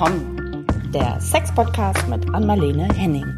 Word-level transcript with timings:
komm, 0.00 0.64
der 0.94 1.20
Sex-Podcast 1.20 2.08
mit 2.08 2.34
Anmalene 2.34 2.88
Henning. 2.94 3.36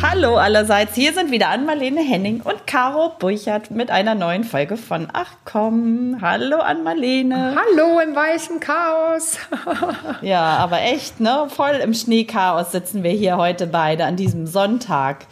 Hallo 0.00 0.36
allerseits, 0.36 0.94
hier 0.94 1.12
sind 1.12 1.32
wieder 1.32 1.48
Anmalene 1.48 2.02
Henning 2.02 2.40
und 2.42 2.68
Caro 2.68 3.16
Burchert 3.18 3.72
mit 3.72 3.90
einer 3.90 4.14
neuen 4.14 4.44
Folge 4.44 4.76
von 4.76 5.08
Ach 5.12 5.32
komm. 5.44 6.18
Hallo 6.20 6.58
Anmalene. 6.58 7.56
Hallo 7.56 7.98
im 7.98 8.14
weißen 8.14 8.60
Chaos. 8.60 9.36
ja, 10.22 10.56
aber 10.58 10.82
echt, 10.82 11.18
ne? 11.18 11.48
Voll 11.48 11.80
im 11.82 11.94
Schneechaos 11.94 12.70
sitzen 12.70 13.02
wir 13.02 13.10
hier 13.10 13.38
heute 13.38 13.66
beide 13.66 14.04
an 14.04 14.14
diesem 14.14 14.46
Sonntag. 14.46 15.26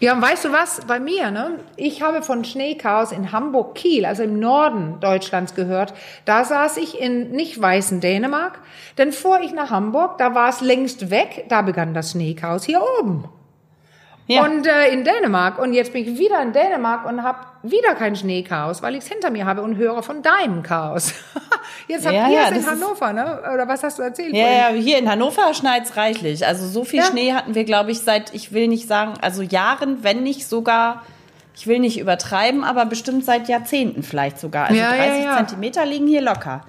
Ja, 0.00 0.12
und 0.12 0.22
weißt 0.22 0.44
du 0.44 0.52
was? 0.52 0.80
Bei 0.86 1.00
mir, 1.00 1.32
ne? 1.32 1.58
Ich 1.76 2.02
habe 2.02 2.22
von 2.22 2.44
Schneechaos 2.44 3.10
in 3.10 3.32
Hamburg-Kiel, 3.32 4.06
also 4.06 4.22
im 4.22 4.38
Norden 4.38 5.00
Deutschlands 5.00 5.56
gehört. 5.56 5.92
Da 6.24 6.44
saß 6.44 6.76
ich 6.76 7.00
in 7.00 7.32
nicht 7.32 7.60
weißen 7.60 8.00
Dänemark. 8.00 8.60
Denn 8.96 9.12
vor 9.12 9.40
ich 9.40 9.52
nach 9.52 9.70
Hamburg, 9.70 10.18
da 10.18 10.36
war 10.36 10.50
es 10.50 10.60
längst 10.60 11.10
weg, 11.10 11.46
da 11.48 11.62
begann 11.62 11.94
das 11.94 12.12
Schneechaos 12.12 12.64
hier 12.64 12.80
oben. 13.00 13.28
Ja. 14.28 14.44
Und 14.44 14.66
äh, 14.66 14.92
in 14.92 15.04
Dänemark. 15.04 15.58
Und 15.58 15.72
jetzt 15.72 15.92
bin 15.92 16.04
ich 16.04 16.18
wieder 16.18 16.40
in 16.42 16.52
Dänemark 16.52 17.04
und 17.04 17.24
habe 17.24 17.38
wieder 17.70 17.94
kein 17.94 18.16
Schneechaos, 18.16 18.82
weil 18.82 18.94
ich 18.94 19.04
es 19.04 19.08
hinter 19.08 19.30
mir 19.30 19.46
habe 19.46 19.62
und 19.62 19.76
höre 19.76 20.02
von 20.02 20.22
deinem 20.22 20.62
Chaos. 20.62 21.12
jetzt 21.88 22.06
habt 22.06 22.14
ja, 22.14 22.28
ihr 22.28 22.34
ja, 22.34 22.48
es 22.50 22.58
in 22.58 22.66
Hannover, 22.66 23.12
ne? 23.12 23.42
Oder 23.54 23.68
was 23.68 23.82
hast 23.82 23.98
du 23.98 24.02
erzählt? 24.02 24.34
Ja, 24.34 24.48
ja 24.48 24.68
hier 24.70 24.98
in 24.98 25.08
Hannover 25.08 25.54
schneit's 25.54 25.96
reichlich. 25.96 26.46
Also 26.46 26.66
so 26.66 26.84
viel 26.84 27.00
ja. 27.00 27.06
Schnee 27.06 27.32
hatten 27.32 27.54
wir, 27.54 27.64
glaube 27.64 27.90
ich, 27.90 28.00
seit, 28.00 28.34
ich 28.34 28.52
will 28.52 28.68
nicht 28.68 28.88
sagen, 28.88 29.14
also 29.20 29.42
Jahren, 29.42 30.02
wenn 30.02 30.22
nicht 30.22 30.46
sogar 30.46 31.02
ich 31.58 31.66
will 31.66 31.80
nicht 31.80 31.98
übertreiben, 31.98 32.62
aber 32.62 32.86
bestimmt 32.86 33.24
seit 33.24 33.48
Jahrzehnten 33.48 34.04
vielleicht 34.04 34.38
sogar. 34.38 34.68
Also 34.68 34.80
ja, 34.80 34.90
30 34.90 35.06
ja, 35.06 35.16
ja. 35.24 35.36
Zentimeter 35.38 35.84
liegen 35.84 36.06
hier 36.06 36.20
locker. 36.20 36.62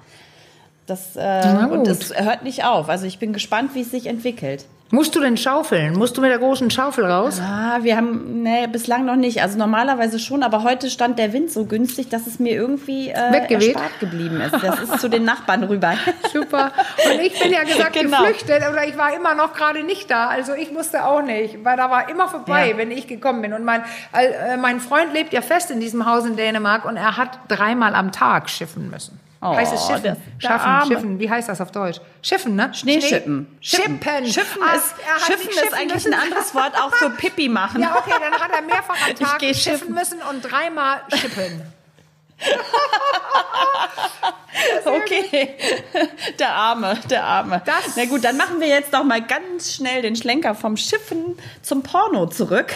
Das, 0.86 1.14
äh, 1.14 1.66
und 1.70 1.86
es 1.86 2.12
hört 2.12 2.42
nicht 2.42 2.64
auf. 2.64 2.88
Also 2.88 3.06
ich 3.06 3.20
bin 3.20 3.32
gespannt, 3.32 3.76
wie 3.76 3.82
es 3.82 3.92
sich 3.92 4.06
entwickelt. 4.06 4.66
Musst 4.92 5.14
du 5.14 5.20
denn 5.20 5.36
schaufeln? 5.36 5.96
Musst 5.96 6.16
du 6.16 6.20
mit 6.20 6.30
der 6.30 6.38
großen 6.38 6.68
Schaufel 6.68 7.04
raus? 7.04 7.40
Ah, 7.40 7.78
wir 7.82 7.96
haben, 7.96 8.42
nee, 8.42 8.66
bislang 8.66 9.04
noch 9.04 9.14
nicht. 9.14 9.40
Also 9.40 9.56
normalerweise 9.56 10.18
schon, 10.18 10.42
aber 10.42 10.64
heute 10.64 10.90
stand 10.90 11.16
der 11.20 11.32
Wind 11.32 11.52
so 11.52 11.64
günstig, 11.64 12.08
dass 12.08 12.26
es 12.26 12.40
mir 12.40 12.54
irgendwie 12.54 13.08
äh, 13.08 13.12
erspart 13.12 14.00
geblieben 14.00 14.40
ist. 14.40 14.52
Das 14.52 14.80
ist 14.80 15.00
zu 15.00 15.08
den 15.08 15.24
Nachbarn 15.24 15.62
rüber. 15.62 15.94
Super. 16.32 16.72
Und 17.08 17.20
ich 17.20 17.40
bin 17.40 17.52
ja 17.52 17.62
gesagt 17.62 17.92
genau. 17.92 18.18
geflüchtet 18.18 18.68
oder 18.68 18.84
ich 18.84 18.98
war 18.98 19.14
immer 19.14 19.36
noch 19.36 19.54
gerade 19.54 19.84
nicht 19.84 20.10
da. 20.10 20.26
Also 20.26 20.54
ich 20.54 20.72
musste 20.72 21.04
auch 21.04 21.22
nicht, 21.22 21.64
weil 21.64 21.76
da 21.76 21.88
war 21.88 22.08
immer 22.08 22.26
vorbei, 22.26 22.70
ja. 22.70 22.76
wenn 22.76 22.90
ich 22.90 23.06
gekommen 23.06 23.42
bin. 23.42 23.52
Und 23.52 23.64
mein, 23.64 23.84
äh, 24.12 24.56
mein 24.56 24.80
Freund 24.80 25.14
lebt 25.14 25.32
ja 25.32 25.40
fest 25.40 25.70
in 25.70 25.78
diesem 25.78 26.04
Haus 26.04 26.26
in 26.26 26.34
Dänemark 26.34 26.84
und 26.84 26.96
er 26.96 27.16
hat 27.16 27.38
dreimal 27.46 27.94
am 27.94 28.10
Tag 28.10 28.50
schiffen 28.50 28.90
müssen. 28.90 29.20
Oh, 29.42 29.56
heißt 29.56 29.72
es 29.72 29.86
Schiffen? 29.86 30.02
Der, 30.02 30.16
Schaffen, 30.38 30.88
Schiffen. 30.88 31.18
Wie 31.18 31.30
heißt 31.30 31.48
das 31.48 31.60
auf 31.62 31.72
Deutsch? 31.72 31.98
Schiffen, 32.20 32.56
ne? 32.56 32.74
Schneeschippen. 32.74 33.46
Schippen. 33.60 34.26
Schiffen, 34.26 34.62
ah, 34.62 34.74
ist, 34.74 34.94
Schiffen 35.26 35.48
ist 35.48 35.72
eigentlich 35.72 35.94
müssen. 35.94 36.12
ein 36.12 36.20
anderes 36.20 36.54
Wort 36.54 36.74
auch 36.76 36.94
für 36.94 37.08
Pipi 37.16 37.48
machen. 37.48 37.80
Ja, 37.80 37.96
okay, 37.96 38.12
dann 38.20 38.38
hat 38.38 38.50
er 38.52 38.60
mehrfach 38.60 38.96
am 39.08 39.14
Tag 39.14 39.42
schiffen 39.54 39.94
müssen 39.94 40.18
und 40.28 40.42
dreimal 40.42 41.00
schippen. 41.14 41.62
okay, 44.84 45.56
der 46.38 46.54
Arme, 46.54 46.98
der 47.08 47.24
Arme. 47.24 47.62
Das 47.64 47.96
Na 47.96 48.04
gut, 48.06 48.24
dann 48.24 48.36
machen 48.36 48.60
wir 48.60 48.68
jetzt 48.68 48.92
doch 48.94 49.02
mal 49.04 49.22
ganz 49.22 49.74
schnell 49.74 50.02
den 50.02 50.16
Schlenker 50.16 50.54
vom 50.54 50.76
Schiffen 50.76 51.38
zum 51.62 51.82
Porno 51.82 52.26
zurück. 52.26 52.74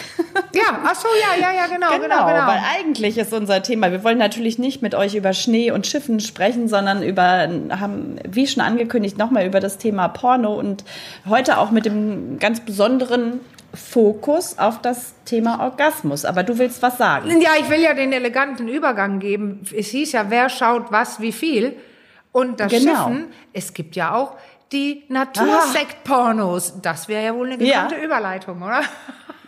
ja, 0.53 0.79
ach 0.83 0.95
so, 0.95 1.07
ja, 1.21 1.35
ja, 1.39 1.53
ja, 1.53 1.67
genau, 1.67 1.91
genau, 1.91 2.01
genau, 2.01 2.25
genau. 2.27 2.47
Weil 2.47 2.63
eigentlich 2.75 3.17
ist 3.17 3.31
unser 3.33 3.63
Thema, 3.63 3.91
wir 3.91 4.03
wollen 4.03 4.17
natürlich 4.17 4.59
nicht 4.59 4.81
mit 4.81 4.95
euch 4.95 5.15
über 5.15 5.33
Schnee 5.33 5.71
und 5.71 5.87
Schiffen 5.87 6.19
sprechen, 6.19 6.67
sondern 6.67 7.03
über, 7.03 7.47
haben, 7.79 8.19
wie 8.27 8.47
schon 8.47 8.63
angekündigt, 8.63 9.17
nochmal 9.17 9.45
über 9.45 9.59
das 9.59 9.77
Thema 9.77 10.07
Porno 10.07 10.53
und 10.53 10.83
heute 11.27 11.57
auch 11.57 11.71
mit 11.71 11.85
dem 11.85 12.39
ganz 12.39 12.61
besonderen 12.61 13.41
Fokus 13.75 14.57
auf 14.57 14.81
das 14.81 15.13
Thema 15.25 15.59
Orgasmus. 15.61 16.25
Aber 16.25 16.43
du 16.43 16.57
willst 16.57 16.81
was 16.81 16.97
sagen. 16.97 17.41
Ja, 17.41 17.51
ich 17.59 17.69
will 17.69 17.81
ja 17.81 17.93
den 17.93 18.11
eleganten 18.11 18.67
Übergang 18.67 19.19
geben. 19.19 19.61
Es 19.75 19.87
hieß 19.87 20.13
ja, 20.13 20.29
wer 20.29 20.49
schaut 20.49 20.91
was, 20.91 21.19
wie 21.19 21.31
viel. 21.31 21.75
Und 22.31 22.59
das 22.59 22.71
genau. 22.71 23.07
Schiffen, 23.07 23.27
es 23.53 23.73
gibt 23.73 23.95
ja 23.95 24.13
auch 24.13 24.33
die 24.71 25.03
Natursekt-Pornos. 25.09 26.81
Das 26.81 27.07
wäre 27.07 27.23
ja 27.23 27.35
wohl 27.35 27.47
eine 27.47 27.57
gekannte 27.57 27.95
ja. 27.95 28.03
Überleitung, 28.03 28.61
oder? 28.61 28.81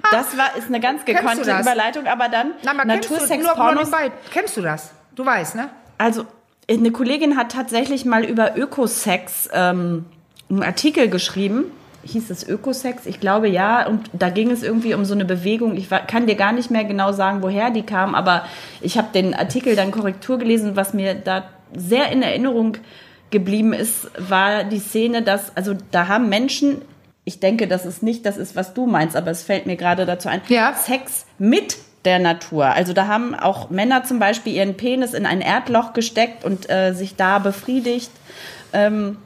Das 0.10 0.38
war, 0.38 0.56
ist 0.56 0.68
eine 0.68 0.80
ganz 0.80 1.04
gekannte 1.04 1.42
Überleitung, 1.42 2.08
aber 2.08 2.30
dann 2.30 2.54
Natursex-Pornos. 2.64 3.92
Kennst 4.32 4.56
du 4.56 4.62
das? 4.62 4.92
Du 5.16 5.26
weißt, 5.26 5.56
ne? 5.56 5.70
Also, 5.98 6.26
eine 6.70 6.92
Kollegin 6.92 7.36
hat 7.36 7.52
tatsächlich 7.52 8.06
mal 8.06 8.24
über 8.24 8.56
Ökosex 8.56 9.50
ähm, 9.52 10.06
einen 10.50 10.64
Artikel 10.64 11.10
geschrieben 11.10 11.66
hieß 12.08 12.30
es 12.30 12.48
Ökosex? 12.48 13.06
Ich 13.06 13.20
glaube 13.20 13.48
ja. 13.48 13.88
Und 13.88 14.10
da 14.14 14.30
ging 14.30 14.52
es 14.52 14.64
irgendwie 14.64 14.94
um 14.94 15.06
so 15.06 15.14
eine 15.14 15.26
Bewegung. 15.26 15.76
Ich 15.76 15.90
kann 15.90 16.28
dir 16.28 16.36
gar 16.36 16.52
nicht 16.52 16.72
mehr 16.72 16.86
genau 16.86 17.12
sagen, 17.12 17.42
woher 17.42 17.70
die 17.70 17.84
kam, 17.84 18.16
aber 18.16 18.46
ich 18.82 18.98
habe 18.98 19.10
den 19.14 19.34
Artikel 19.34 19.76
dann 19.76 19.92
Korrektur 19.92 20.38
gelesen. 20.40 20.76
Was 20.76 20.94
mir 20.94 21.16
da 21.16 21.44
sehr 21.76 22.12
in 22.12 22.22
Erinnerung 22.22 22.78
geblieben 23.30 23.74
ist, 23.74 24.10
war 24.18 24.64
die 24.64 24.80
Szene, 24.80 25.22
dass, 25.22 25.56
also 25.56 25.76
da 25.92 26.08
haben 26.08 26.30
Menschen, 26.30 26.82
ich 27.26 27.40
denke, 27.40 27.68
das 27.68 27.86
ist 27.86 28.04
nicht 28.04 28.26
das 28.26 28.38
ist, 28.38 28.56
was 28.56 28.74
du 28.74 28.86
meinst, 28.86 29.16
aber 29.16 29.32
es 29.32 29.44
fällt 29.44 29.66
mir 29.66 29.76
gerade 29.76 30.06
dazu 30.06 30.30
ein, 30.30 30.42
ja. 30.48 30.74
Sex 30.74 31.26
mit 31.38 31.78
der 32.06 32.20
Natur. 32.20 32.68
Also 32.68 32.94
da 32.94 33.08
haben 33.08 33.36
auch 33.36 33.70
Männer 33.70 34.06
zum 34.06 34.20
Beispiel 34.20 34.54
ihren 34.54 34.78
Penis 34.78 35.14
in 35.14 35.26
ein 35.26 35.42
Erdloch 35.42 35.92
gesteckt 35.92 36.46
und 36.46 36.70
äh, 36.70 36.94
sich 36.94 37.18
da 37.18 37.40
befriedigt. 37.40 38.12
Ähm, 38.72 39.18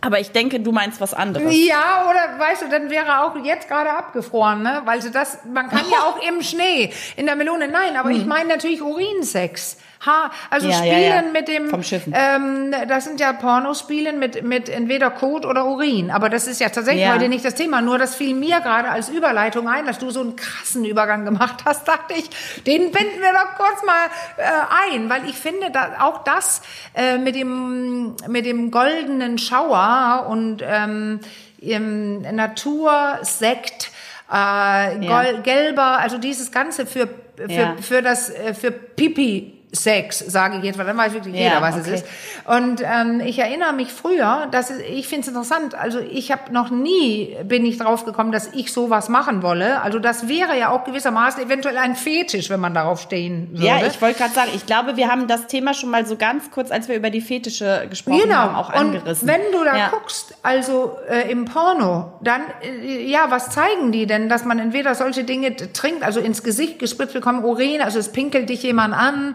aber 0.00 0.20
ich 0.20 0.30
denke, 0.30 0.60
du 0.60 0.72
meinst 0.72 1.00
was 1.00 1.14
anderes. 1.14 1.52
Ja, 1.54 2.06
oder 2.08 2.38
weißt 2.38 2.62
du, 2.62 2.68
dann 2.68 2.90
wäre 2.90 3.20
auch 3.22 3.36
jetzt 3.44 3.68
gerade 3.68 3.90
abgefroren, 3.90 4.62
ne? 4.62 4.82
Weil 4.84 5.02
so 5.02 5.10
das, 5.10 5.38
man 5.52 5.68
kann 5.68 5.84
ja 5.90 5.98
auch 6.02 6.22
im 6.26 6.42
Schnee, 6.42 6.92
in 7.16 7.26
der 7.26 7.36
Melone, 7.36 7.68
nein, 7.68 7.96
aber 7.96 8.10
hm. 8.10 8.16
ich 8.16 8.26
meine 8.26 8.48
natürlich 8.48 8.82
Urinsex. 8.82 9.78
Ha, 10.06 10.30
also 10.50 10.68
ja, 10.68 10.76
Spielen 10.76 11.02
ja, 11.02 11.22
ja. 11.22 11.32
mit 11.32 11.48
dem 11.48 11.70
vom 11.70 11.82
Schiffen. 11.82 12.14
Ähm, 12.16 12.72
das 12.86 13.04
sind 13.04 13.18
ja 13.18 13.32
Pornospielen 13.32 14.18
mit 14.18 14.44
mit 14.44 14.68
entweder 14.68 15.10
Kot 15.10 15.44
oder 15.44 15.66
Urin, 15.66 16.12
aber 16.12 16.28
das 16.28 16.46
ist 16.46 16.60
ja 16.60 16.68
tatsächlich 16.68 17.10
heute 17.10 17.28
nicht 17.28 17.44
das 17.44 17.56
Thema. 17.56 17.80
Nur 17.80 17.98
das 17.98 18.14
fiel 18.14 18.34
mir 18.34 18.60
gerade 18.60 18.90
als 18.90 19.08
Überleitung 19.08 19.68
ein, 19.68 19.86
dass 19.86 19.98
du 19.98 20.10
so 20.10 20.20
einen 20.20 20.36
krassen 20.36 20.84
Übergang 20.84 21.24
gemacht 21.24 21.64
hast, 21.64 21.88
dachte 21.88 22.14
ich, 22.14 22.30
den 22.64 22.92
binden 22.92 23.20
wir 23.20 23.32
doch 23.32 23.56
kurz 23.56 23.82
mal 23.84 24.06
äh, 24.36 24.94
ein, 24.94 25.10
weil 25.10 25.28
ich 25.28 25.34
finde, 25.34 25.70
dass 25.72 25.98
auch 25.98 26.22
das 26.22 26.62
äh, 26.94 27.18
mit 27.18 27.34
dem 27.34 28.14
mit 28.28 28.46
dem 28.46 28.70
goldenen 28.70 29.36
Schauer 29.38 30.26
und 30.28 30.62
ähm, 30.62 31.18
im 31.60 32.22
Natursekt 32.22 33.90
äh, 34.30 35.40
gelber, 35.42 35.98
also 35.98 36.18
dieses 36.18 36.52
Ganze 36.52 36.86
für 36.86 37.08
für, 37.36 37.76
für 37.80 38.02
das 38.02 38.30
äh, 38.30 38.54
für 38.54 38.70
Pipi 38.70 39.57
Sex, 39.70 40.18
sage 40.18 40.58
ich 40.58 40.64
jetzt, 40.64 40.78
weil 40.78 40.86
dann 40.86 40.96
weiß 40.96 41.12
wirklich 41.12 41.34
jeder, 41.34 41.56
ja, 41.56 41.62
was 41.62 41.76
okay. 41.76 41.90
es 41.92 42.00
ist. 42.00 42.06
Und 42.46 42.82
ähm, 42.82 43.20
ich 43.20 43.38
erinnere 43.38 43.74
mich 43.74 43.92
früher, 43.92 44.48
dass 44.50 44.70
es, 44.70 44.78
ich 44.80 45.08
finde 45.08 45.22
es 45.22 45.28
interessant, 45.28 45.74
also 45.74 45.98
ich 45.98 46.32
habe 46.32 46.50
noch 46.52 46.70
nie, 46.70 47.36
bin 47.44 47.66
ich 47.66 47.76
drauf 47.76 48.06
gekommen, 48.06 48.32
dass 48.32 48.48
ich 48.54 48.72
sowas 48.72 49.10
machen 49.10 49.42
wolle. 49.42 49.82
Also 49.82 49.98
das 49.98 50.26
wäre 50.26 50.58
ja 50.58 50.70
auch 50.70 50.84
gewissermaßen 50.84 51.44
eventuell 51.44 51.76
ein 51.76 51.96
Fetisch, 51.96 52.48
wenn 52.48 52.60
man 52.60 52.72
darauf 52.72 53.02
stehen 53.02 53.50
würde. 53.52 53.66
Ja, 53.66 53.86
ich 53.86 54.00
wollte 54.00 54.18
gerade 54.18 54.32
sagen, 54.32 54.50
ich 54.54 54.64
glaube, 54.64 54.96
wir 54.96 55.08
haben 55.08 55.26
das 55.26 55.48
Thema 55.48 55.74
schon 55.74 55.90
mal 55.90 56.06
so 56.06 56.16
ganz 56.16 56.50
kurz, 56.50 56.70
als 56.70 56.88
wir 56.88 56.96
über 56.96 57.10
die 57.10 57.20
Fetische 57.20 57.86
gesprochen 57.90 58.22
genau. 58.22 58.36
haben, 58.36 58.54
auch 58.54 58.70
angerissen. 58.70 59.28
Und 59.28 59.34
wenn 59.34 59.52
du 59.52 59.64
da 59.64 59.76
ja. 59.76 59.88
guckst, 59.90 60.34
also 60.42 60.96
äh, 61.10 61.30
im 61.30 61.44
Porno, 61.44 62.14
dann, 62.22 62.40
äh, 62.62 63.04
ja, 63.04 63.26
was 63.28 63.50
zeigen 63.50 63.92
die 63.92 64.06
denn? 64.06 64.30
Dass 64.30 64.46
man 64.46 64.58
entweder 64.58 64.94
solche 64.94 65.24
Dinge 65.24 65.54
trinkt, 65.56 66.02
also 66.02 66.20
ins 66.20 66.42
Gesicht 66.42 66.78
gespritzt 66.78 67.12
bekommt, 67.12 67.44
Urin, 67.44 67.82
also 67.82 67.98
es 67.98 68.12
pinkelt 68.12 68.48
dich 68.48 68.62
jemand 68.62 68.94
an, 68.94 69.34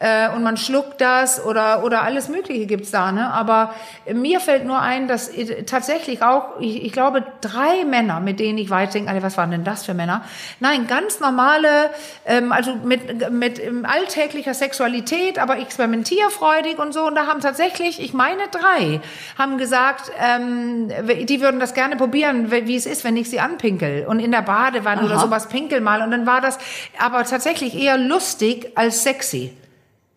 äh, 0.00 0.30
und 0.30 0.42
man 0.42 0.56
schluckt 0.56 1.00
das 1.02 1.44
oder, 1.44 1.84
oder 1.84 2.02
alles 2.02 2.28
Mögliche 2.30 2.64
gibt's 2.64 2.90
da. 2.90 3.12
Ne? 3.12 3.30
Aber 3.30 3.74
mir 4.10 4.40
fällt 4.40 4.64
nur 4.64 4.80
ein, 4.80 5.08
dass 5.08 5.30
tatsächlich 5.66 6.22
auch, 6.22 6.58
ich, 6.58 6.84
ich 6.84 6.92
glaube, 6.92 7.22
drei 7.42 7.84
Männer, 7.84 8.18
mit 8.18 8.40
denen 8.40 8.56
ich 8.56 8.70
weit 8.70 8.94
denke, 8.94 9.22
was 9.22 9.36
waren 9.36 9.50
denn 9.50 9.62
das 9.62 9.84
für 9.84 9.92
Männer? 9.92 10.24
Nein, 10.58 10.86
ganz 10.86 11.20
normale, 11.20 11.90
ähm, 12.24 12.50
also 12.50 12.74
mit, 12.76 13.30
mit 13.30 13.60
alltäglicher 13.84 14.54
Sexualität, 14.54 15.38
aber 15.38 15.58
experimentierfreudig 15.58 16.78
und 16.78 16.94
so. 16.94 17.06
Und 17.06 17.14
da 17.14 17.26
haben 17.26 17.40
tatsächlich, 17.42 18.00
ich 18.00 18.14
meine 18.14 18.48
drei, 18.50 19.02
haben 19.36 19.58
gesagt, 19.58 20.10
ähm, 20.18 20.88
die 21.26 21.42
würden 21.42 21.60
das 21.60 21.74
gerne 21.74 21.96
probieren, 21.96 22.50
wie 22.50 22.74
es 22.74 22.86
ist, 22.86 23.04
wenn 23.04 23.18
ich 23.18 23.28
sie 23.28 23.40
anpinkel. 23.40 24.06
Und 24.06 24.18
in 24.18 24.32
der 24.32 24.42
Badewanne 24.42 25.02
Aha. 25.02 25.06
oder 25.06 25.18
sowas 25.18 25.48
pinkel 25.48 25.82
mal. 25.82 26.00
Und 26.00 26.10
dann 26.10 26.24
war 26.24 26.40
das 26.40 26.58
aber 26.98 27.22
tatsächlich 27.24 27.78
eher 27.78 27.98
lustig 27.98 28.72
als 28.76 29.02
sexy. 29.02 29.52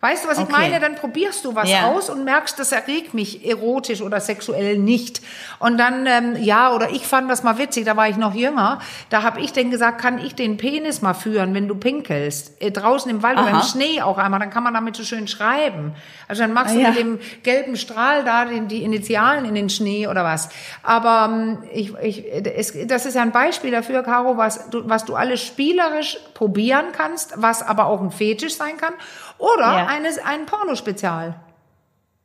Weißt 0.04 0.22
du, 0.24 0.28
was 0.28 0.36
ich 0.36 0.44
Okay. 0.44 0.52
meine? 0.52 0.80
Dann 0.80 0.96
probierst 0.96 1.46
du 1.46 1.54
was 1.54 1.70
Ja. 1.70 1.86
aus 1.88 2.10
und 2.10 2.24
merkst, 2.24 2.58
das 2.58 2.72
erregt 2.72 3.14
mich 3.14 3.46
erotisch 3.46 4.02
oder 4.02 4.20
sexuell 4.20 4.76
nicht. 4.76 5.22
Und 5.60 5.78
dann, 5.78 6.04
ähm, 6.06 6.36
ja, 6.42 6.74
oder 6.74 6.90
ich 6.90 7.06
fand 7.06 7.30
das 7.30 7.42
mal 7.42 7.56
witzig, 7.56 7.86
da 7.86 7.96
war 7.96 8.06
ich 8.10 8.18
noch 8.18 8.34
jünger. 8.34 8.80
Da 9.08 9.22
habe 9.22 9.40
ich 9.40 9.54
dann 9.54 9.70
gesagt, 9.70 9.98
kann 10.02 10.18
ich 10.18 10.34
den 10.34 10.58
Penis 10.58 11.00
mal 11.00 11.14
führen, 11.14 11.54
wenn 11.54 11.68
du 11.68 11.74
pinkelst? 11.74 12.60
Äh, 12.60 12.70
draußen 12.70 13.10
im 13.10 13.22
Wald 13.22 13.38
oder 13.38 13.48
im 13.48 13.54
Aha. 13.56 13.62
Schnee 13.64 14.02
auch 14.02 14.18
einmal, 14.18 14.40
dann 14.40 14.50
kann 14.50 14.62
man 14.62 14.74
damit 14.74 14.94
so 14.94 15.04
schön 15.04 15.26
schreiben. 15.26 15.94
Also 16.28 16.42
dann 16.42 16.52
machst 16.52 16.72
Ah, 16.74 16.76
du 16.76 16.82
ja. 16.82 16.88
mit 16.90 16.98
dem 16.98 17.18
gelben 17.42 17.76
Strahl 17.78 18.24
da 18.24 18.44
den, 18.44 18.68
die 18.68 18.82
Initialen 18.82 19.46
in 19.46 19.54
den 19.54 19.70
Schnee 19.70 20.06
oder 20.06 20.22
was. 20.22 20.50
Aber 20.82 21.30
ähm, 21.32 21.62
ich, 21.72 21.94
ich, 22.02 22.24
es, 22.30 22.74
das 22.86 23.06
ist 23.06 23.14
ja 23.14 23.22
ein 23.22 23.32
Beispiel 23.32 23.70
dafür, 23.70 24.02
Caro, 24.02 24.36
was 24.36 24.68
du, 24.68 24.86
was 24.86 25.06
du 25.06 25.14
alles 25.14 25.40
spielerisch 25.42 26.18
probieren 26.34 26.86
kannst, 26.94 27.32
was 27.36 27.62
aber 27.62 27.86
auch 27.86 28.02
ein 28.02 28.10
Fetisch 28.10 28.54
sein 28.56 28.76
kann. 28.76 28.92
Oder 29.38 29.60
Ja. 29.62 29.86
Eines, 29.94 30.18
ein 30.18 30.46
Pornospezial. 30.46 31.34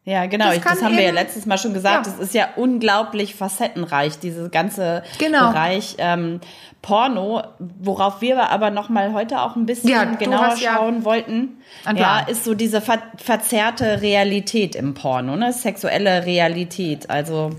Ja, 0.05 0.25
genau. 0.25 0.45
Das 0.47 0.57
ich, 0.57 0.63
das 0.63 0.81
haben 0.81 0.93
wir 0.95 1.03
ja 1.03 1.09
eben- 1.09 1.15
letztes 1.17 1.45
Mal 1.45 1.57
schon 1.57 1.73
gesagt. 1.73 2.07
Ja. 2.07 2.13
Es 2.13 2.19
ist 2.19 2.33
ja 2.33 2.47
unglaublich 2.55 3.35
facettenreich, 3.35 4.17
dieses 4.19 4.49
ganze 4.49 5.03
Genau. 5.19 5.49
Bereich 5.51 5.95
ähm, 5.99 6.39
Porno, 6.81 7.43
worauf 7.79 8.21
wir 8.21 8.49
aber 8.49 8.71
noch 8.71 8.89
mal 8.89 9.13
heute 9.13 9.39
auch 9.41 9.55
ein 9.55 9.65
bisschen 9.65 9.89
Ja, 9.89 10.05
genauer 10.05 10.47
hast 10.47 10.61
ja 10.61 10.75
schauen 10.75 11.03
wollten. 11.05 11.57
Ja, 11.95 12.19
ist 12.21 12.43
so 12.45 12.55
diese 12.55 12.81
ver 12.81 12.99
verzerrte 13.17 14.01
Realität 14.01 14.75
im 14.75 14.93
Porno, 14.95 15.35
ne? 15.35 15.51
Sexuelle 15.53 16.25
Realität. 16.25 17.09
Also 17.09 17.51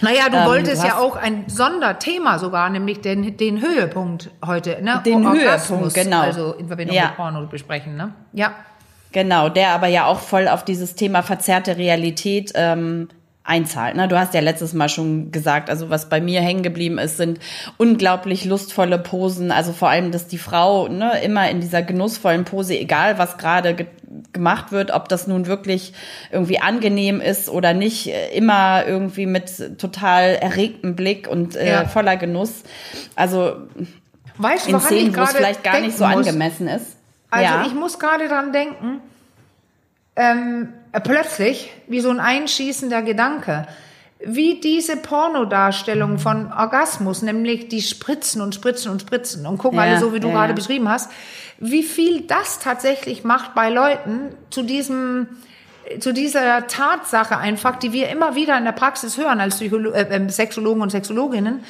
Naja, 0.00 0.28
du 0.30 0.38
Ähm, 0.38 0.46
wolltest 0.46 0.82
du 0.82 0.88
ja 0.88 0.98
auch 0.98 1.14
ein 1.14 1.44
Sonderthema 1.46 2.38
sogar, 2.40 2.68
nämlich 2.70 3.00
den, 3.00 3.36
den 3.36 3.60
Höhepunkt 3.60 4.30
heute, 4.44 4.82
ne? 4.82 5.00
Den 5.06 5.24
Orgasmus, 5.24 5.68
Höhepunkt, 5.80 5.94
genau. 5.94 6.20
Also 6.22 6.54
in 6.54 6.66
Verbindung 6.66 6.96
Ja. 6.96 7.04
mit 7.08 7.16
Porno 7.16 7.46
besprechen, 7.46 7.96
ne? 7.96 8.12
Ja. 8.32 8.54
Genau, 9.14 9.48
der 9.48 9.68
aber 9.70 9.86
ja 9.86 10.06
auch 10.06 10.18
voll 10.18 10.48
auf 10.48 10.64
dieses 10.64 10.96
Thema 10.96 11.22
verzerrte 11.22 11.76
Realität 11.78 12.50
ähm, 12.56 13.08
einzahlt. 13.44 13.94
Ne? 13.94 14.08
Du 14.08 14.18
hast 14.18 14.34
ja 14.34 14.40
letztes 14.40 14.72
Mal 14.72 14.88
schon 14.88 15.30
gesagt, 15.30 15.70
also 15.70 15.88
was 15.88 16.08
bei 16.08 16.20
mir 16.20 16.40
hängen 16.40 16.64
geblieben 16.64 16.98
ist, 16.98 17.16
sind 17.18 17.38
unglaublich 17.76 18.44
lustvolle 18.44 18.98
Posen. 18.98 19.52
Also 19.52 19.72
vor 19.72 19.88
allem, 19.88 20.10
dass 20.10 20.26
die 20.26 20.38
Frau 20.38 20.88
ne, 20.88 21.20
immer 21.22 21.48
in 21.48 21.60
dieser 21.60 21.82
genussvollen 21.82 22.44
Pose, 22.44 22.76
egal 22.76 23.16
was 23.18 23.38
gerade 23.38 23.74
ge 23.74 23.86
gemacht 24.32 24.70
wird, 24.72 24.92
ob 24.92 25.08
das 25.08 25.26
nun 25.26 25.46
wirklich 25.46 25.92
irgendwie 26.30 26.60
angenehm 26.60 27.20
ist 27.20 27.48
oder 27.48 27.72
nicht, 27.74 28.08
äh, 28.08 28.28
immer 28.36 28.84
irgendwie 28.86 29.26
mit 29.26 29.78
total 29.78 30.36
erregtem 30.36 30.94
Blick 30.96 31.28
und 31.28 31.56
äh, 31.56 31.68
Ja. 31.70 31.84
voller 31.86 32.16
Genuss. 32.16 32.62
Also 33.16 33.56
Weißt 34.38 34.68
in 34.68 34.80
Szenen, 34.80 35.16
wo 35.16 35.22
es 35.22 35.32
vielleicht 35.32 35.62
gar 35.64 35.80
nicht 35.80 35.96
so 35.96 36.04
muss? 36.06 36.26
angemessen 36.26 36.66
ist. 36.68 36.93
Also 37.34 37.54
ja. 37.54 37.66
ich 37.66 37.74
muss 37.74 37.98
gerade 37.98 38.28
dran 38.28 38.52
denken, 38.52 39.00
ähm, 40.16 40.72
äh, 40.92 41.00
plötzlich, 41.00 41.72
wie 41.88 42.00
so 42.00 42.10
ein 42.10 42.20
einschießender 42.20 43.02
Gedanke, 43.02 43.66
wie 44.24 44.60
diese 44.60 44.96
Pornodarstellung 44.96 46.18
von 46.18 46.52
Orgasmus, 46.52 47.22
nämlich 47.22 47.68
die 47.68 47.82
spritzen 47.82 48.40
und 48.40 48.54
spritzen 48.54 48.90
und 48.90 49.02
spritzen 49.02 49.46
und 49.46 49.58
gucken 49.58 49.78
Ja, 49.78 49.84
alle 49.84 49.98
so, 49.98 50.14
wie 50.14 50.20
du 50.20 50.28
ja, 50.28 50.34
gerade 50.34 50.54
beschrieben 50.54 50.88
hast, 50.88 51.10
wie 51.58 51.82
viel 51.82 52.22
das 52.22 52.58
tatsächlich 52.58 53.24
macht 53.24 53.54
bei 53.54 53.70
Leuten 53.70 54.30
zu 54.50 54.62
diesem 54.62 55.28
zu 56.00 56.14
dieser 56.14 56.66
Tatsache 56.66 57.36
einfach, 57.36 57.76
die 57.76 57.92
wir 57.92 58.08
immer 58.08 58.34
wieder 58.34 58.56
in 58.56 58.64
der 58.64 58.72
Praxis 58.72 59.18
hören 59.18 59.40
als 59.40 59.56
Psycholo 59.56 59.90
äh, 59.90 60.06
ähm, 60.10 60.30
Sexologen 60.30 60.80
und 60.80 60.88
Sexologinnen, 60.88 61.62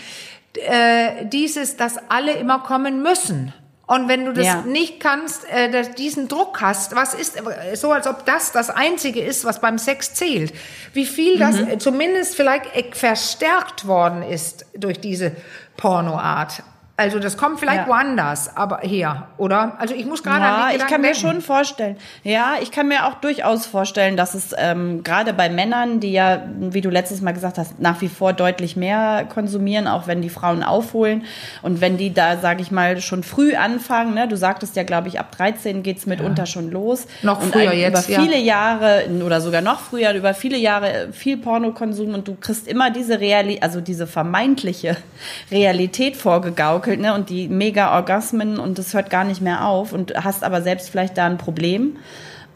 äh, 0.55 1.26
dieses, 1.26 1.76
dass 1.76 1.99
alle 2.10 2.32
immer 2.34 2.60
kommen 2.60 3.02
müssen. 3.02 3.52
Und 3.86 4.08
wenn 4.08 4.25
du 4.25 4.32
das 4.32 4.46
Ja. 4.46 4.62
nicht 4.62 4.98
kannst, 5.00 5.44
äh, 5.50 5.84
diesen 5.94 6.26
Druck 6.28 6.62
hast, 6.62 6.94
was 6.96 7.12
ist 7.12 7.36
so, 7.75 7.92
als 7.92 8.06
ob 8.06 8.25
das 8.25 8.50
das 8.50 8.70
Einzige 8.70 9.20
ist, 9.20 9.44
was 9.44 9.60
beim 9.60 9.76
Sex 9.78 10.14
zählt. 10.14 10.54
Wie 10.94 11.04
viel 11.04 11.38
das 11.38 11.56
Mhm. 11.56 11.81
zumindest 11.81 12.34
vielleicht 12.34 12.96
verstärkt 12.96 13.86
worden 13.86 14.22
ist 14.22 14.64
durch 14.75 15.00
diese 15.00 15.32
Pornoart. 15.76 16.62
Also 16.96 17.19
das 17.19 17.37
kommt 17.37 17.58
vielleicht 17.58 17.82
Ja. 17.82 17.87
woanders, 17.88 18.56
aber 18.56 18.79
hier, 18.82 19.26
oder? 19.37 19.75
Also 19.81 19.94
ich 19.96 20.06
muss 20.06 20.23
gerade 20.23 20.43
an 20.43 20.43
Ja, 20.44 20.56
den 20.58 20.67
ich 20.67 20.73
Gedanken 20.75 20.93
kann 20.93 21.00
mir 21.00 21.06
denken. 21.08 21.20
schon 21.20 21.41
vorstellen. 21.41 21.96
Ja, 22.23 22.52
ich 22.62 22.70
kann 22.70 22.87
mir 22.87 23.06
auch 23.06 23.14
durchaus 23.14 23.67
vorstellen, 23.67 24.17
dass 24.17 24.35
es 24.35 24.55
ähm, 24.56 25.02
gerade 25.02 25.32
bei 25.32 25.49
Männern, 25.49 25.99
die 25.99 26.12
ja, 26.12 26.43
wie 26.56 26.81
du 26.82 26.91
letztes 26.91 27.20
Mal 27.20 27.32
gesagt 27.32 27.58
hast, 27.58 27.81
nach 27.81 28.00
wie 28.00 28.06
vor 28.06 28.32
deutlich 28.32 28.76
mehr 28.76 29.25
konsumieren, 29.29 29.88
auch 29.88 30.06
wenn 30.06 30.23
die 30.23 30.29
Frauen 30.31 30.62
aufholen 30.62 31.25
und 31.62 31.81
wenn 31.81 31.96
die 31.96 32.14
da, 32.14 32.37
sage 32.37 32.62
ich 32.62 32.70
mal, 32.70 33.00
schon 33.00 33.25
früh 33.25 33.56
anfangen. 33.56 34.14
Ne? 34.14 34.29
Du 34.29 34.37
sagtest 34.37 34.76
ja, 34.76 34.85
glaube 34.85 35.08
ich, 35.08 35.19
ab 35.19 35.32
13 35.37 35.82
geht's 35.82 36.06
mitunter 36.06 36.46
schon 36.46 36.70
los. 36.70 37.08
Noch 37.23 37.43
und 37.43 37.50
früher 37.52 37.73
jetzt, 37.73 38.08
über 38.08 38.14
ja. 38.17 38.23
viele 38.23 38.38
Jahre 38.38 39.06
oder 39.26 39.41
sogar 39.41 39.62
noch 39.62 39.81
früher, 39.81 40.12
über 40.12 40.32
viele 40.32 40.58
Jahre 40.58 40.93
äh, 40.93 41.12
viel 41.12 41.38
Pornokonsum 41.38 42.14
und 42.14 42.29
du 42.29 42.37
kriegst 42.41 42.69
immer 42.69 42.91
diese 42.91 43.19
Reali 43.19 43.58
also 43.61 43.81
diese 43.81 44.06
vermeintliche 44.06 44.96
Realität 45.50 46.17
vorgegaukelt, 46.17 46.83
ne? 46.86 47.14
Und 47.14 47.31
die 47.31 47.48
mega 47.48 47.94
Orgasmen 47.94 48.58
und 48.58 48.78
das 48.78 48.94
hört 48.94 49.10
gar 49.10 49.25
nicht 49.25 49.40
mehr 49.40 49.66
auf 49.66 49.92
und 49.92 50.14
hast 50.25 50.44
aber 50.44 50.62
selbst 50.62 50.90
vielleicht 50.90 51.16
da 51.19 51.26
ein 51.26 51.38
Problem, 51.38 51.96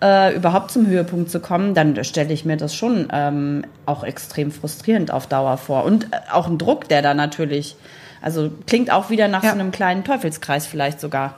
äh, 0.02 0.34
überhaupt 0.36 0.70
zum 0.70 0.86
Höhepunkt 0.86 1.30
zu 1.30 1.40
kommen, 1.40 1.74
dann 1.74 2.02
stelle 2.04 2.32
ich 2.32 2.44
mir 2.44 2.56
das 2.56 2.74
schon 2.74 3.08
ähm, 3.12 3.64
auch 3.84 4.04
extrem 4.04 4.52
frustrierend 4.52 5.10
auf 5.10 5.26
Dauer 5.26 5.56
vor. 5.56 5.84
Und 5.84 6.04
äh, 6.04 6.18
auch 6.32 6.46
ein 6.46 6.58
Druck, 6.58 6.88
der 6.88 7.02
da 7.02 7.14
natürlich, 7.14 7.76
also 8.22 8.50
klingt 8.66 8.92
auch 8.92 9.10
wieder 9.10 9.26
nach 9.28 9.42
Ja. 9.42 9.50
so 9.50 9.58
einem 9.58 9.72
kleinen 9.72 10.04
Teufelskreis 10.04 10.66
vielleicht 10.66 11.00
sogar. 11.00 11.34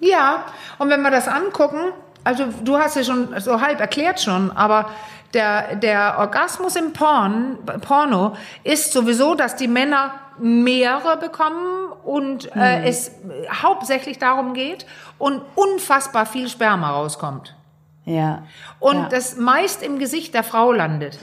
Ja, 0.00 0.46
und 0.78 0.88
wenn 0.90 1.02
wir 1.02 1.10
das 1.10 1.28
angucken, 1.28 1.78
also 2.24 2.44
du 2.62 2.78
hast 2.78 2.96
ja 2.96 3.04
schon 3.04 3.28
so 3.40 3.60
halb 3.60 3.80
erklärt 3.80 4.20
schon, 4.20 4.50
aber 4.52 4.90
der, 5.34 5.76
der 5.76 6.16
Orgasmus 6.18 6.76
im 6.76 6.92
Porn, 6.92 7.58
Porno 7.80 8.36
ist 8.64 8.92
sowieso, 8.92 9.34
dass 9.34 9.56
die 9.56 9.68
Männer 9.68 10.14
mehrere 10.38 11.16
bekommen 11.16 11.92
und 12.04 12.54
äh, 12.56 12.84
es 12.84 13.12
hauptsächlich 13.62 14.18
darum 14.18 14.54
geht 14.54 14.86
und 15.18 15.42
unfassbar 15.54 16.26
viel 16.26 16.48
Sperma 16.48 16.90
rauskommt. 16.90 17.54
Ja. 18.04 18.42
Und 18.80 18.96
ja. 18.96 19.08
das 19.08 19.36
meist 19.36 19.82
im 19.82 19.98
Gesicht 19.98 20.34
der 20.34 20.42
Frau 20.42 20.72
landet. 20.72 21.18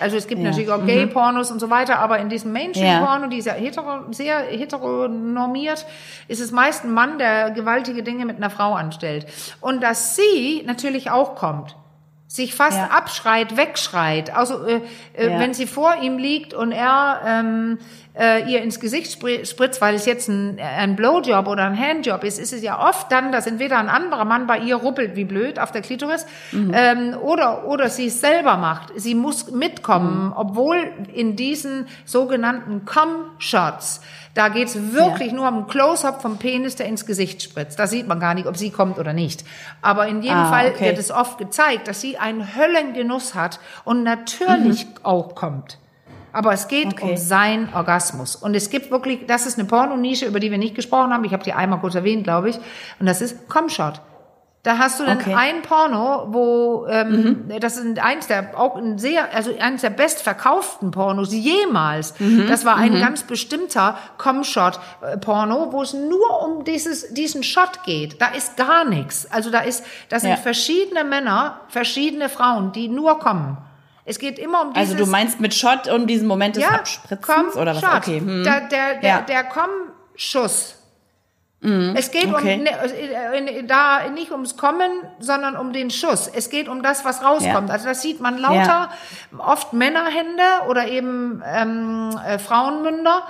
Also 0.00 0.16
es 0.16 0.28
gibt 0.28 0.40
Ja. 0.40 0.44
Mhm. 0.44 0.50
natürlich 0.50 0.70
auch 0.70 0.86
Gay-Pornos 0.86 1.50
und 1.50 1.58
so 1.58 1.70
weiter, 1.70 1.98
aber 1.98 2.18
in 2.18 2.28
diesem 2.28 2.52
Mainstream-Porno, 2.52 3.26
die 3.26 3.38
ist 3.38 3.46
ja 3.46 3.54
hetero, 3.54 4.12
sehr 4.12 4.38
heteronormiert, 4.38 5.84
ist 6.28 6.40
es 6.40 6.52
meist 6.52 6.84
ein 6.84 6.92
Mann, 6.92 7.18
der 7.18 7.50
gewaltige 7.50 8.02
Dinge 8.04 8.26
mit 8.26 8.36
einer 8.36 8.50
Frau 8.50 8.74
anstellt. 8.74 9.26
Und 9.60 9.82
dass 9.82 10.14
sie 10.14 10.62
natürlich 10.66 11.10
auch 11.10 11.34
kommt. 11.34 11.74
Sich 12.32 12.54
fast 12.54 12.78
Ja. 12.78 12.86
abschreit, 12.96 13.56
wegschreit. 13.56 14.36
Also 14.36 14.64
äh, 14.64 14.82
äh, 15.14 15.32
Ja. 15.32 15.40
wenn 15.40 15.52
sie 15.52 15.66
vor 15.66 15.96
ihm 16.00 16.16
liegt 16.16 16.54
und 16.54 16.70
er 16.70 17.20
ähm, 17.26 17.78
äh, 18.16 18.48
ihr 18.48 18.62
ins 18.62 18.78
Gesicht 18.78 19.10
spri- 19.20 19.44
spritzt, 19.44 19.80
weil 19.80 19.96
es 19.96 20.06
jetzt 20.06 20.28
ein, 20.28 20.60
ein 20.60 20.94
Blowjob 20.94 21.48
oder 21.48 21.64
ein 21.64 21.76
Handjob 21.76 22.22
ist, 22.22 22.38
ist 22.38 22.52
es 22.52 22.62
ja 22.62 22.88
oft 22.88 23.10
dann, 23.10 23.32
dass 23.32 23.48
entweder 23.48 23.78
ein 23.78 23.88
anderer 23.88 24.24
Mann 24.24 24.46
bei 24.46 24.58
ihr 24.58 24.76
ruppelt 24.76 25.16
wie 25.16 25.24
blöd 25.24 25.58
auf 25.58 25.72
der 25.72 25.82
Klitoris 25.82 26.24
ähm, 26.52 27.16
oder, 27.20 27.66
oder 27.66 27.88
sie 27.90 28.06
es 28.06 28.20
selber 28.20 28.56
macht. 28.58 28.92
Sie 28.94 29.16
muss 29.16 29.50
mitkommen, 29.50 30.32
obwohl 30.32 30.76
in 31.12 31.34
diesen 31.34 31.88
sogenannten 32.04 32.84
Com-Shots, 32.84 34.02
da 34.40 34.48
geht's 34.48 34.74
wirklich 34.94 35.32
nur 35.32 35.46
um 35.46 35.54
einen 35.54 35.66
Close-up 35.66 36.22
vom 36.22 36.38
Penis, 36.38 36.74
der 36.74 36.86
ins 36.86 37.04
Gesicht 37.04 37.42
spritzt. 37.42 37.78
Da 37.78 37.86
sieht 37.86 38.08
man 38.08 38.20
gar 38.20 38.32
nicht, 38.32 38.46
ob 38.46 38.56
sie 38.56 38.70
kommt 38.70 38.98
oder 38.98 39.12
nicht. 39.12 39.44
Aber 39.82 40.06
in 40.08 40.22
jedem 40.22 40.38
Ah, 40.38 40.50
Fall 40.50 40.70
okay. 40.74 40.86
wird 40.86 40.98
es 40.98 41.10
oft 41.10 41.36
gezeigt, 41.36 41.88
dass 41.88 42.00
sie 42.00 42.16
einen 42.16 42.56
Höllengenuss 42.56 43.34
hat 43.34 43.60
und 43.84 44.02
natürlich 44.02 44.86
auch 45.02 45.34
kommt. 45.34 45.76
Aber 46.32 46.54
es 46.54 46.68
geht 46.68 46.86
Okay. 46.94 47.10
um 47.10 47.16
seinen 47.18 47.74
Orgasmus. 47.74 48.34
Und 48.34 48.54
es 48.54 48.70
gibt 48.70 48.90
wirklich, 48.90 49.26
das 49.26 49.44
ist 49.44 49.58
eine 49.58 49.68
Pornonische, 49.68 50.24
über 50.24 50.40
die 50.40 50.50
wir 50.50 50.56
nicht 50.58 50.74
gesprochen 50.74 51.12
haben. 51.12 51.24
Ich 51.24 51.34
habe 51.34 51.44
die 51.44 51.52
einmal 51.52 51.80
kurz 51.80 51.94
erwähnt, 51.94 52.24
glaube 52.24 52.48
ich. 52.48 52.56
Und 52.98 53.04
das 53.04 53.20
ist 53.20 53.46
Comshot. 53.46 54.00
Da 54.62 54.76
hast 54.76 55.00
du 55.00 55.06
dann 55.06 55.16
Okay. 55.16 55.34
ein 55.34 55.62
Porno, 55.62 56.26
wo 56.32 56.86
ähm, 56.86 57.50
das 57.60 57.78
ist 57.78 57.98
eins 57.98 58.26
der 58.26 58.58
auch 58.60 58.76
ein 58.76 58.98
sehr, 58.98 59.32
also 59.34 59.50
eines 59.58 59.80
der 59.80 59.88
bestverkauften 59.88 60.90
Pornos 60.90 61.32
jemals. 61.32 62.12
Das 62.46 62.66
war 62.66 62.76
ein 62.76 63.00
ganz 63.00 63.22
bestimmter 63.22 63.96
Comshot-Porno, 64.18 65.72
wo 65.72 65.82
es 65.82 65.94
nur 65.94 66.42
um 66.42 66.64
dieses 66.64 67.12
diesen 67.14 67.42
Shot 67.42 67.84
geht. 67.84 68.20
Da 68.20 68.26
ist 68.28 68.58
gar 68.58 68.84
nichts. 68.84 69.26
Also 69.30 69.50
da 69.50 69.60
ist, 69.60 69.82
das 70.10 70.22
sind 70.22 70.32
Ja. 70.32 70.36
verschiedene 70.36 71.04
Männer, 71.04 71.60
verschiedene 71.68 72.28
Frauen, 72.28 72.72
die 72.72 72.88
nur 72.88 73.18
kommen. 73.18 73.56
Es 74.04 74.18
geht 74.18 74.38
immer 74.38 74.62
um 74.62 74.74
dieses 74.74 74.90
Also 74.92 75.04
du 75.04 75.10
meinst 75.10 75.40
mit 75.40 75.54
Shot 75.54 75.88
um 75.88 76.06
diesen 76.06 76.26
Moment 76.28 76.56
des 76.56 76.64
Abspritzens 76.64 77.56
oder 77.56 77.74
was? 77.74 77.80
Shot. 77.80 77.96
Okay. 77.96 78.20
Hm. 78.20 78.44
Der, 78.44 78.60
der, 78.68 78.94
der, 79.00 79.08
Ja. 79.10 79.20
der 79.22 79.44
Komm-Schuss. 81.62 81.94
Es 81.94 82.10
geht 82.10 82.32
okay. 82.32 82.56
um 82.56 82.62
ne, 82.62 83.58
äh, 83.58 83.64
da 83.64 84.08
nicht 84.08 84.30
ums 84.30 84.56
Kommen, 84.56 84.90
sondern 85.18 85.56
um 85.56 85.72
den 85.72 85.90
Schuss. 85.90 86.26
Es 86.26 86.48
geht 86.48 86.68
um 86.68 86.82
das, 86.82 87.04
was 87.04 87.22
rauskommt. 87.22 87.68
Ja. 87.68 87.74
Also 87.74 87.86
das 87.86 88.00
sieht 88.00 88.20
man 88.20 88.38
lauter, 88.38 88.90
oft 89.36 89.72
Männerhände 89.74 90.42
oder 90.68 90.88
eben 90.88 91.42
ähm, 91.46 92.18
äh, 92.26 92.38
Frauenmünder, 92.38 93.24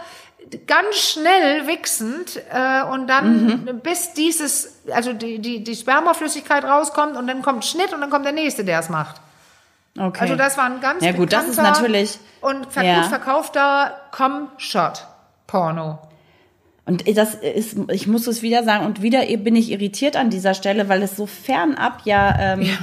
ganz 0.67 0.97
schnell 0.97 1.67
wichsend 1.67 2.41
äh, 2.53 2.83
und 2.85 3.09
dann 3.09 3.47
mhm. 3.47 3.81
bis 3.81 4.15
dieses, 4.15 4.81
also 4.93 5.13
die, 5.13 5.41
die, 5.41 5.65
die 5.65 5.75
Spermaflüssigkeit 5.75 6.65
rauskommt 6.65 7.17
und 7.17 7.27
dann 7.27 7.43
kommt 7.43 7.65
Schnitt 7.65 7.93
und 7.93 8.01
dann 8.01 8.11
kommt 8.11 8.25
der 8.27 8.33
nächste, 8.33 8.65
der 8.65 8.79
es 8.79 8.89
macht. 8.89 9.21
Okay. 9.99 10.21
Also 10.21 10.37
das 10.37 10.57
war 10.57 10.67
ein 10.67 10.81
ganz 10.81 11.05
ja, 11.05 11.11
gut, 11.13 11.33
das 11.33 11.49
ist 11.49 11.57
natürlich 11.57 12.19
und 12.41 12.73
ver 12.73 12.85
ja. 12.85 13.01
gut 13.01 13.07
verkaufter 13.07 13.93
Com-Shot-Porno. 14.13 16.10
Und 16.91 17.17
das 17.17 17.37
ist, 17.37 17.77
ich 17.93 18.09
muss 18.09 18.27
es 18.27 18.43
wieder 18.43 18.65
sagen, 18.65 18.85
und 18.85 19.01
wieder 19.01 19.25
bin 19.37 19.55
ich 19.55 19.71
irritiert 19.71 20.17
an 20.17 20.29
dieser 20.29 20.55
Stelle, 20.55 20.89
weil 20.89 21.05
es 21.05 21.17
so 21.17 21.27
fernab 21.27 22.03
ja, 22.05 22.55
ähm, 22.55 22.63
ja 22.63 22.79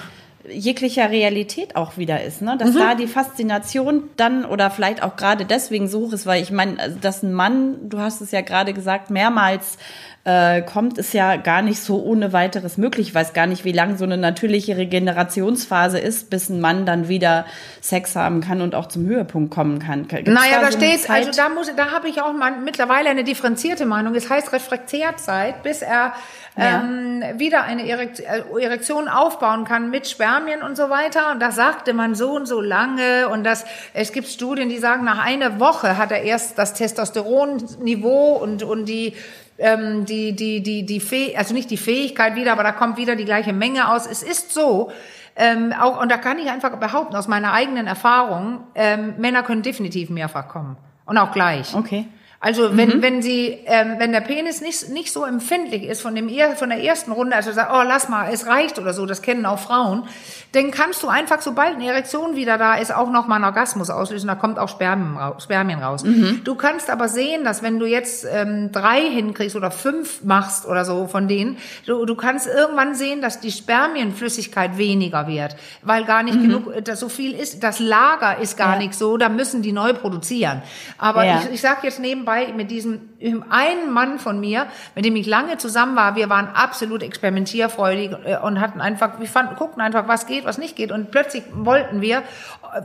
jeglicher 0.49 1.11
Realität 1.11 1.75
auch 1.75 1.97
wieder 1.97 2.23
ist, 2.23 2.41
ne? 2.41 2.55
Dass 2.57 2.73
mhm. 2.73 2.79
da 2.79 2.95
die 2.95 3.07
Faszination 3.07 4.03
dann 4.15 4.45
oder 4.45 4.71
vielleicht 4.71 5.03
auch 5.03 5.17
gerade 5.17 5.43
deswegen 5.43 5.89
so 5.89 6.07
hoch 6.07 6.13
ist, 6.13 6.25
weil 6.25 6.41
ich 6.41 6.51
meine, 6.51 6.79
also, 6.79 6.97
dass 7.01 7.21
ein 7.21 7.33
Mann, 7.33 7.89
du 7.89 7.99
hast 7.99 8.21
es 8.21 8.31
ja 8.31 8.39
gerade 8.39 8.73
gesagt, 8.73 9.09
mehrmals 9.09 9.77
äh, 10.27 10.61
kommt, 10.61 10.97
ist 10.97 11.13
ja 11.13 11.37
gar 11.37 11.61
nicht 11.61 11.79
so 11.79 12.03
ohne 12.03 12.33
weiteres 12.33 12.77
möglich. 12.77 13.07
Ich 13.07 13.15
weiß 13.15 13.31
gar 13.31 13.47
nicht, 13.47 13.63
wie 13.63 13.71
lang 13.71 13.95
so 13.95 14.03
eine 14.03 14.17
natürliche 14.17 14.75
Regenerationsphase 14.75 15.99
ist, 15.99 16.29
bis 16.29 16.49
ein 16.49 16.59
Mann 16.59 16.85
dann 16.85 17.07
wieder 17.07 17.45
Sex 17.79 18.13
haben 18.17 18.41
kann 18.41 18.59
und 18.59 18.75
auch 18.75 18.87
zum 18.87 19.05
Höhepunkt 19.05 19.53
kommen 19.53 19.79
kann. 19.79 20.05
Gibt's 20.05 20.29
naja, 20.29 20.59
da, 20.59 20.65
da 20.65 20.71
so 20.73 20.79
steht, 20.79 21.09
also 21.09 21.31
da 21.31 21.47
muss, 21.47 21.71
da 21.73 21.91
habe 21.91 22.09
ich 22.09 22.21
auch 22.21 22.33
mal 22.33 22.59
mittlerweile 22.59 23.07
eine 23.09 23.23
differenzierte 23.23 23.85
Meinung. 23.85 24.15
Es 24.15 24.29
heißt 24.29 24.51
Refraktärzeit, 24.51 25.63
bis 25.63 25.81
er 25.81 26.11
ja. 26.57 26.81
ähm, 26.81 27.23
wieder 27.37 27.63
eine 27.63 27.87
äh, 27.87 28.43
Erektion 28.59 29.07
aufbauen 29.07 29.63
kann 29.63 29.89
mit 29.89 30.09
Spermien 30.09 30.61
und 30.61 30.75
so 30.75 30.89
weiter. 30.89 31.31
Und 31.31 31.39
das 31.39 31.55
sagte 31.55 31.93
man 31.93 32.15
so 32.15 32.31
und 32.31 32.47
so 32.47 32.59
lange. 32.59 33.29
Und 33.29 33.45
das, 33.45 33.63
es 33.93 34.11
gibt 34.11 34.27
Studien, 34.27 34.67
die 34.67 34.79
sagen, 34.79 35.05
nach 35.05 35.23
einer 35.23 35.61
Woche 35.61 35.97
hat 35.97 36.11
er 36.11 36.23
erst 36.23 36.57
das 36.57 36.73
Testosteronniveau 36.73 38.33
und, 38.33 38.63
und 38.63 38.87
die 38.87 39.13
ähm, 39.57 40.05
die, 40.05 40.35
die, 40.35 40.61
die, 40.61 40.85
die 40.85 40.99
Fäh 40.99 41.35
also 41.35 41.53
nicht 41.53 41.71
die 41.71 41.77
Fähigkeit 41.77 42.35
wieder, 42.35 42.51
aber 42.51 42.63
da 42.63 42.71
kommt 42.71 42.97
wieder 42.97 43.15
die 43.15 43.25
gleiche 43.25 43.53
Menge 43.53 43.89
aus. 43.89 44.05
Es 44.05 44.23
ist 44.23 44.53
so, 44.53 44.91
ähm, 45.35 45.73
auch, 45.79 46.01
und 46.01 46.11
da 46.11 46.17
kann 46.17 46.39
ich 46.39 46.49
einfach 46.49 46.75
behaupten, 46.77 47.15
aus 47.15 47.27
meiner 47.27 47.53
eigenen 47.53 47.87
Erfahrung, 47.87 48.61
ähm, 48.75 49.15
Männer 49.17 49.43
können 49.43 49.61
definitiv 49.61 50.09
mehrfach 50.09 50.47
kommen. 50.47 50.77
Und 51.05 51.17
auch 51.17 51.31
gleich. 51.31 51.73
Okay. 51.75 52.05
Also 52.39 52.77
wenn, 52.77 52.97
mhm. 52.97 53.01
wenn 53.01 53.21
sie, 53.23 53.57
ähm, 53.65 53.95
wenn 53.97 54.11
der 54.11 54.21
Penis 54.21 54.61
nicht, 54.61 54.89
nicht 54.89 55.11
so 55.11 55.25
empfindlich 55.25 55.83
ist 55.83 56.01
von 56.01 56.13
dem 56.13 56.29
von 56.55 56.69
der 56.69 56.83
ersten 56.83 57.11
Runde, 57.11 57.35
also 57.35 57.51
sagt, 57.51 57.71
oh 57.73 57.81
lass 57.83 58.09
mal, 58.09 58.29
es 58.31 58.45
reicht 58.45 58.77
oder 58.77 58.93
so, 58.93 59.07
das 59.07 59.23
kennen 59.23 59.47
auch 59.47 59.57
Frauen, 59.57 60.03
dann 60.51 60.69
kannst 60.69 61.01
du 61.01 61.07
einfach, 61.07 61.41
sobald 61.41 61.75
eine 61.75 61.87
Erektion 61.87 62.35
wieder 62.35 62.59
da 62.59 62.75
ist, 62.75 62.93
auch 62.93 63.09
noch 63.09 63.27
mal 63.27 63.37
einen 63.37 63.45
Orgasmus 63.45 63.89
auslösen, 63.89 64.27
da 64.27 64.35
kommt 64.35 64.59
auch 64.59 64.69
Spermien, 64.69 65.17
Spermien 65.39 65.79
raus. 65.81 66.03
Mhm. 66.03 66.41
Du 66.43 66.53
kannst 66.53 66.91
aber 66.91 67.09
sehen, 67.09 67.43
dass 67.43 67.63
wenn 67.63 67.79
du 67.79 67.87
jetzt 67.87 68.27
ähm, 68.31 68.71
drei 68.71 69.01
hinkriegst 69.01 69.55
oder 69.55 69.71
fünf 69.71 70.23
machst 70.23 70.67
oder 70.67 70.85
so 70.85 71.07
von 71.07 71.27
denen, 71.27 71.57
du, 71.87 72.05
du 72.05 72.13
kannst 72.13 72.45
irgendwann 72.45 72.93
sehen, 72.93 73.21
dass 73.21 73.39
die 73.39 73.51
Spermienflüssigkeit 73.51 74.77
weniger 74.77 75.27
wird, 75.27 75.55
weil 75.81 76.05
gar 76.05 76.21
nicht 76.21 76.37
mhm. 76.37 76.43
genug, 76.43 76.83
das 76.83 76.99
so 76.99 77.09
viel 77.09 77.33
ist, 77.33 77.63
das 77.63 77.79
Lager 77.79 78.37
ist 78.37 78.57
gar 78.57 78.73
ja. 78.73 78.79
nicht 78.79 78.93
so, 78.93 79.17
da 79.17 79.29
müssen 79.29 79.63
die 79.63 79.71
neu 79.71 79.93
produzieren. 79.93 80.61
Aber 80.99 81.25
ja. 81.25 81.41
ich, 81.41 81.55
ich 81.55 81.61
sag 81.61 81.83
jetzt 81.83 81.99
neben 81.99 82.26
nebenbei 82.27 82.53
mit 82.53 82.71
diesem 82.71 83.09
einen 83.49 83.91
Mann 83.91 84.19
von 84.19 84.39
mir, 84.39 84.67
mit 84.95 85.05
dem 85.05 85.15
ich 85.15 85.25
lange 85.25 85.57
zusammen 85.57 85.95
war. 85.95 86.15
Wir 86.15 86.29
waren 86.29 86.47
absolut 86.53 87.03
experimentierfreudig 87.03 88.11
äh, 88.25 88.37
und 88.37 88.59
hatten 88.59 88.81
einfach, 88.81 89.19
wir 89.19 89.27
fanden, 89.27 89.55
guckten 89.55 89.81
einfach, 89.81 90.07
was 90.07 90.27
geht, 90.27 90.45
was 90.45 90.57
nicht 90.57 90.75
geht. 90.75 90.91
Und 90.91 91.11
plötzlich 91.11 91.43
wollten 91.51 92.01
wir, 92.01 92.23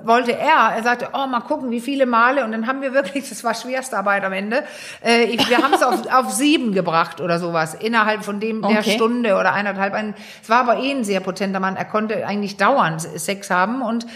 wollte 0.04 0.32
er, 0.32 0.72
er 0.76 0.82
sagte, 0.82 1.08
oh, 1.12 1.26
mal 1.26 1.40
gucken, 1.40 1.70
wie 1.70 1.80
viele 1.80 2.06
Male. 2.06 2.44
Und 2.44 2.52
dann 2.52 2.66
haben 2.66 2.80
wir 2.80 2.92
wirklich, 2.92 3.28
das 3.28 3.44
war 3.44 3.54
schwerste 3.54 3.98
Arbeit 3.98 4.24
am 4.24 4.32
Ende. 4.32 4.64
Äh, 5.04 5.24
ich, 5.24 5.48
wir 5.48 5.58
haben 5.58 5.74
es 5.74 5.82
auf, 5.82 6.12
auf 6.12 6.30
sieben 6.30 6.72
gebracht 6.72 7.20
oder 7.20 7.38
sowas, 7.38 7.74
innerhalb 7.74 8.24
von 8.24 8.40
dem 8.40 8.62
der 8.62 8.80
okay. 8.80 8.92
Stunde 8.92 9.34
oder 9.34 9.52
eineinhalb. 9.52 9.92
Es 10.42 10.48
war 10.48 10.60
aber 10.60 10.78
eh 10.78 10.90
ein 10.90 11.04
sehr 11.04 11.20
potenter 11.20 11.60
Mann. 11.60 11.76
Er 11.76 11.84
konnte 11.84 12.26
eigentlich 12.26 12.56
dauernd 12.56 13.02
Sex 13.02 13.50
haben 13.50 13.82
und, 13.82 14.06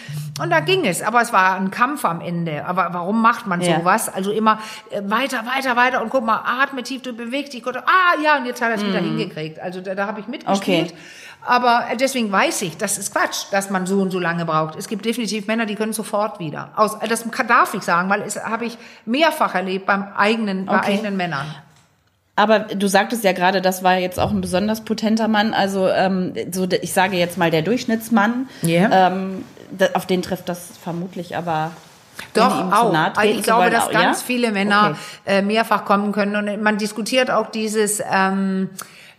und 0.41 0.51
da 0.51 0.61
ging 0.61 0.85
es. 0.87 1.03
Aber 1.03 1.21
es 1.21 1.33
war 1.33 1.57
ein 1.57 1.71
Kampf 1.71 2.05
am 2.05 2.21
Ende. 2.21 2.65
Aber 2.65 2.89
warum 2.93 3.21
macht 3.21 3.47
man 3.47 3.61
ja. 3.61 3.79
sowas? 3.79 4.13
Also 4.13 4.31
immer 4.31 4.59
äh, 4.91 5.03
weiter, 5.17 5.45
weiter, 5.47 5.77
weiter 5.77 6.03
und 6.03 6.11
guck 6.11 6.25
mal, 6.25 6.43
atme 6.45 6.83
tief, 6.83 7.03
du 7.03 7.13
bewegst 7.13 7.53
dich. 7.53 7.67
Und, 7.67 7.77
ah, 7.77 8.21
ja, 8.23 8.39
und 8.39 8.47
jetzt 8.47 8.61
hat 8.61 8.71
er 8.71 8.77
es 8.77 8.83
mm. 8.83 8.89
wieder 8.89 9.01
mhm. 9.01 9.19
hingekriegt. 9.19 9.61
Also 9.61 9.81
da, 9.81 9.95
da 9.95 10.07
habe 10.07 10.21
ich 10.21 10.29
mitgespielt. 10.29 10.93
Okay. 10.93 10.99
Aber 11.47 11.87
äh, 11.91 11.97
deswegen 11.97 12.31
weiß 12.31 12.63
ich, 12.63 12.77
das 12.77 12.99
ist 12.99 13.13
Quatsch, 13.13 13.47
dass 13.53 13.71
man 13.71 13.87
so 13.87 14.01
und 14.01 14.11
so 14.11 14.19
lange 14.19 14.45
braucht. 14.45 14.77
Es 14.77 14.89
gibt 14.89 15.05
definitiv 15.05 15.47
Männer, 15.47 15.65
die 15.65 15.77
können 15.77 15.93
sofort 15.93 16.41
wieder. 16.41 16.71
Aus, 16.77 16.95
äh, 17.01 17.09
das 17.09 17.25
darf 17.47 17.75
ich 17.75 17.83
sagen, 17.83 18.09
weil 18.11 18.23
es 18.23 18.37
habe 18.37 18.67
ich 18.67 18.77
mehrfach 19.05 19.55
erlebt 19.55 19.87
beim 19.87 20.09
eigenen, 20.17 20.67
bei 20.67 20.81
eigenen 20.81 21.17
Männern. 21.17 21.47
Aber 22.35 22.59
du 22.59 22.87
sagtest 22.87 23.25
ja 23.25 23.33
gerade, 23.33 23.63
das 23.63 23.83
war 23.83 23.97
jetzt 23.97 24.21
auch 24.21 24.31
ein 24.31 24.43
besonders 24.43 24.83
potenter 24.83 25.27
Mann. 25.27 25.55
Also 25.55 25.89
ähm, 25.89 26.35
so, 26.53 26.67
ich 26.71 26.93
sage 26.93 27.17
jetzt 27.17 27.39
mal 27.39 27.51
der 27.51 27.63
Durchschnittsmann. 27.63 28.49
Yeah. 28.63 29.09
Ähm, 29.09 29.45
auf 29.95 30.07
den 30.07 30.23
trifft 30.23 30.49
das 30.49 30.73
vermutlich 30.83 31.37
aber 31.37 31.73
doch, 32.35 32.73
auch. 32.73 32.95
Also 32.95 33.21
ich 33.23 33.43
glaube, 33.43 33.71
dass 33.71 33.91
ganz 33.91 34.21
ja? 34.21 34.27
viele 34.27 34.53
Männer 34.53 34.91
okay. 34.91 35.39
äh, 35.39 35.43
mehrfach 35.43 35.85
kommen 35.85 36.13
können. 36.13 36.37
Und 36.37 36.63
man 36.63 36.79
diskutiert 36.79 37.31
auch 37.31 37.51
dieses 37.51 38.03
ähm, 38.11 38.71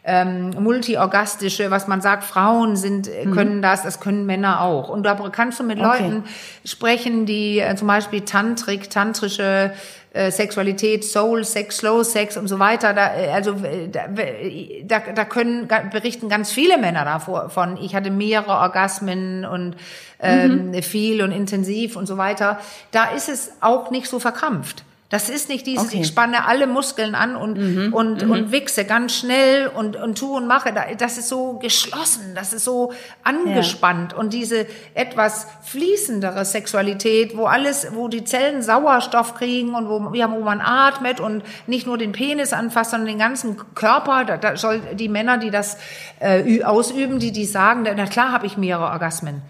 ähm, 0.09 0.51
multiorgastische, 0.57 1.69
was 1.69 1.89
man 1.89 1.99
sagt, 1.99 2.23
Frauen 2.23 2.77
sind, 2.77 3.09
äh, 3.09 3.25
mhm. 3.25 3.33
können 3.33 3.61
das, 3.61 3.83
das 3.83 3.99
können 3.99 4.25
Männer 4.25 4.61
auch. 4.61 4.87
Und 4.87 5.03
da 5.03 5.15
kannst 5.33 5.59
du 5.59 5.65
mit 5.65 5.79
okay. 5.79 5.87
Leuten 5.87 6.23
sprechen, 6.63 7.25
die 7.25 7.59
äh, 7.59 7.75
zum 7.75 7.89
Beispiel 7.89 8.21
Tantrik, 8.21 8.89
tantrische 8.89 9.73
äh, 10.13 10.31
Sexualität, 10.31 11.03
Soul 11.03 11.43
Sex, 11.43 11.79
Slow 11.79 12.05
Sex 12.05 12.37
und 12.37 12.47
so 12.47 12.57
weiter. 12.57 12.93
Da, 12.93 13.17
äh, 13.17 13.31
also 13.31 13.53
da, 13.91 14.07
da, 14.07 14.99
da 15.13 15.25
können 15.25 15.67
berichten 15.91 16.29
ganz 16.29 16.51
viele 16.51 16.77
Männer 16.77 17.03
davon. 17.03 17.77
Ich 17.81 17.93
hatte 17.93 18.09
mehrere 18.09 18.59
Orgasmen 18.59 19.43
und 19.43 19.75
ähm, 20.21 20.71
mhm. 20.71 20.83
viel 20.83 21.21
und 21.21 21.33
intensiv 21.33 21.97
und 21.97 22.05
so 22.05 22.15
weiter. 22.15 22.59
Da 22.91 23.11
ist 23.11 23.27
es 23.27 23.51
auch 23.59 23.91
nicht 23.91 24.07
so 24.07 24.19
verkrampft. 24.19 24.85
Das 25.09 25.29
ist 25.29 25.47
nicht 25.47 25.65
dieses, 25.65 25.87
okay. 25.87 26.01
ich 26.01 26.07
spanne 26.07 26.45
alle 26.45 26.67
Muskeln 26.67 27.15
an 27.15 27.37
und, 27.37 27.57
mhm. 27.57 27.93
und, 27.93 28.25
mhm. 28.25 28.31
und 28.31 28.51
wichse 28.51 28.83
ganz 28.83 29.15
schnell 29.15 29.67
und, 29.67 29.95
und 29.95 30.17
tu 30.17 30.35
und 30.35 30.47
mache. 30.47 30.73
Das 30.97 31.17
ist 31.17 31.29
so 31.29 31.53
geschlossen, 31.59 32.35
das 32.35 32.51
ist 32.51 32.65
so 32.65 32.91
angespannt. 33.23 34.11
Ja. 34.11 34.17
Und 34.17 34.33
diese 34.33 34.67
etwas 34.95 35.47
fließendere 35.63 36.43
Sexualität, 36.43 37.37
wo 37.37 37.45
alles, 37.45 37.87
wo 37.93 38.09
die 38.09 38.25
Zellen 38.25 38.61
Sauerstoff 38.61 39.35
kriegen 39.35 39.75
und 39.75 39.87
wo, 39.87 40.11
wo 40.11 40.43
man 40.43 40.59
atmet 40.59 41.21
und 41.21 41.41
nicht 41.67 41.87
nur 41.87 41.97
den 41.97 42.11
Penis 42.11 42.51
anfasst, 42.51 42.91
sondern 42.91 43.07
den 43.07 43.19
ganzen 43.19 43.55
Körper. 43.75 44.25
Da, 44.25 44.35
da 44.35 44.57
soll 44.57 44.81
die 44.95 45.07
Männer, 45.07 45.37
die 45.37 45.51
das 45.51 45.77
äh, 46.19 46.63
ausüben, 46.63 47.19
die 47.19 47.31
die 47.31 47.45
sagen, 47.45 47.87
na 47.95 48.05
klar 48.07 48.33
habe 48.33 48.45
ich 48.45 48.57
mehrere 48.57 48.87
Orgasmen. 48.87 49.41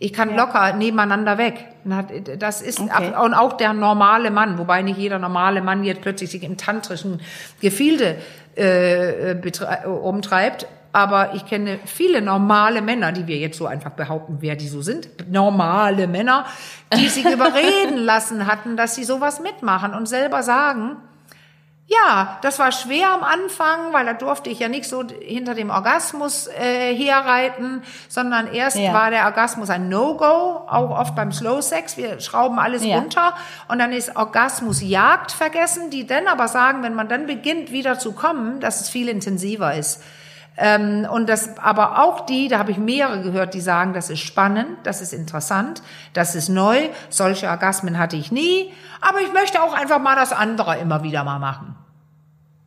Ich 0.00 0.12
kann 0.12 0.30
ja. 0.30 0.36
locker 0.36 0.74
nebeneinander 0.74 1.38
weg. 1.38 1.64
Das 2.38 2.62
ist 2.62 2.80
okay. 2.80 3.12
und 3.20 3.34
auch 3.34 3.54
der 3.54 3.72
normale 3.72 4.30
Mann, 4.30 4.58
wobei 4.58 4.82
nicht 4.82 4.98
jeder 4.98 5.18
normale 5.18 5.60
Mann 5.60 5.82
jetzt 5.82 6.02
plötzlich 6.02 6.30
sich 6.30 6.44
im 6.44 6.56
tantrischen 6.56 7.20
Gefilde 7.60 8.16
äh, 8.54 9.34
umtreibt. 9.86 10.66
Aber 10.92 11.34
ich 11.34 11.44
kenne 11.46 11.78
viele 11.84 12.22
normale 12.22 12.80
Männer, 12.80 13.12
die 13.12 13.26
wir 13.26 13.36
jetzt 13.36 13.58
so 13.58 13.66
einfach 13.66 13.90
behaupten, 13.90 14.38
wer 14.40 14.56
die 14.56 14.68
so 14.68 14.82
sind. 14.82 15.08
Normale 15.30 16.06
Männer, 16.06 16.46
die 16.94 17.08
sich 17.08 17.24
überreden 17.32 17.98
lassen 17.98 18.46
hatten, 18.46 18.76
dass 18.76 18.94
sie 18.94 19.04
sowas 19.04 19.40
mitmachen 19.40 19.94
und 19.94 20.06
selber 20.06 20.42
sagen, 20.42 20.96
ja, 21.90 22.38
das 22.42 22.58
war 22.58 22.70
schwer 22.70 23.08
am 23.12 23.22
Anfang, 23.22 23.94
weil 23.94 24.04
da 24.04 24.12
durfte 24.12 24.50
ich 24.50 24.58
ja 24.58 24.68
nicht 24.68 24.86
so 24.86 25.04
hinter 25.22 25.54
dem 25.54 25.70
Orgasmus 25.70 26.46
äh, 26.46 26.94
herreiten, 26.94 27.82
sondern 28.10 28.52
erst 28.52 28.76
ja. 28.76 28.92
war 28.92 29.10
der 29.10 29.24
Orgasmus 29.24 29.70
ein 29.70 29.88
No-Go, 29.88 30.24
auch 30.24 30.90
oft 30.90 31.14
beim 31.14 31.32
Slow 31.32 31.62
Sex. 31.62 31.96
Wir 31.96 32.20
schrauben 32.20 32.58
alles 32.58 32.84
ja. 32.84 32.98
runter 32.98 33.34
und 33.68 33.78
dann 33.78 33.92
ist 33.92 34.16
Orgasmus 34.16 34.82
Jagd 34.82 35.32
vergessen, 35.32 35.88
die 35.88 36.06
dann 36.06 36.26
aber 36.26 36.48
sagen, 36.48 36.82
wenn 36.82 36.94
man 36.94 37.08
dann 37.08 37.26
beginnt 37.26 37.72
wieder 37.72 37.98
zu 37.98 38.12
kommen, 38.12 38.60
dass 38.60 38.82
es 38.82 38.90
viel 38.90 39.08
intensiver 39.08 39.74
ist. 39.74 40.02
Ähm, 40.58 41.06
und 41.10 41.26
das, 41.30 41.56
aber 41.56 42.02
auch 42.02 42.26
die, 42.26 42.48
da 42.48 42.58
habe 42.58 42.70
ich 42.70 42.76
mehrere 42.76 43.22
gehört, 43.22 43.54
die 43.54 43.62
sagen, 43.62 43.94
das 43.94 44.10
ist 44.10 44.20
spannend, 44.20 44.76
das 44.82 45.00
ist 45.00 45.14
interessant, 45.14 45.82
das 46.12 46.34
ist 46.34 46.50
neu. 46.50 46.90
Solche 47.08 47.48
Orgasmen 47.48 47.96
hatte 47.96 48.16
ich 48.16 48.30
nie. 48.30 48.74
Aber 49.00 49.20
ich 49.20 49.32
möchte 49.32 49.62
auch 49.62 49.72
einfach 49.72 50.00
mal 50.00 50.16
das 50.16 50.32
andere 50.32 50.76
immer 50.76 51.02
wieder 51.02 51.24
mal 51.24 51.38
machen. 51.38 51.77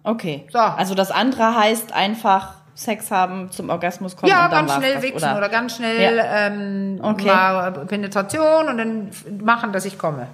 Okay. 0.03 0.45
So. 0.51 0.59
Also 0.59 0.95
das 0.95 1.11
andere 1.11 1.55
heißt 1.55 1.93
einfach 1.93 2.55
Sex 2.73 3.11
haben, 3.11 3.51
zum 3.51 3.69
Orgasmus 3.69 4.15
kommen. 4.15 4.29
Ja, 4.29 4.45
und 4.45 4.51
dann 4.51 4.65
ganz 4.65 4.79
schnell 4.79 5.01
wichsen 5.01 5.29
oder? 5.29 5.37
oder? 5.37 5.49
ganz 5.49 5.75
schnell 5.75 6.17
ja. 6.17 6.47
ähm, 6.47 6.99
okay. 7.01 7.25
mal 7.25 7.71
Penetration 7.85 8.67
und 8.67 8.77
dann 8.77 9.11
machen, 9.43 9.71
dass 9.71 9.85
ich 9.85 9.97
komme. 9.97 10.27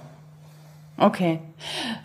Okay. 0.96 1.40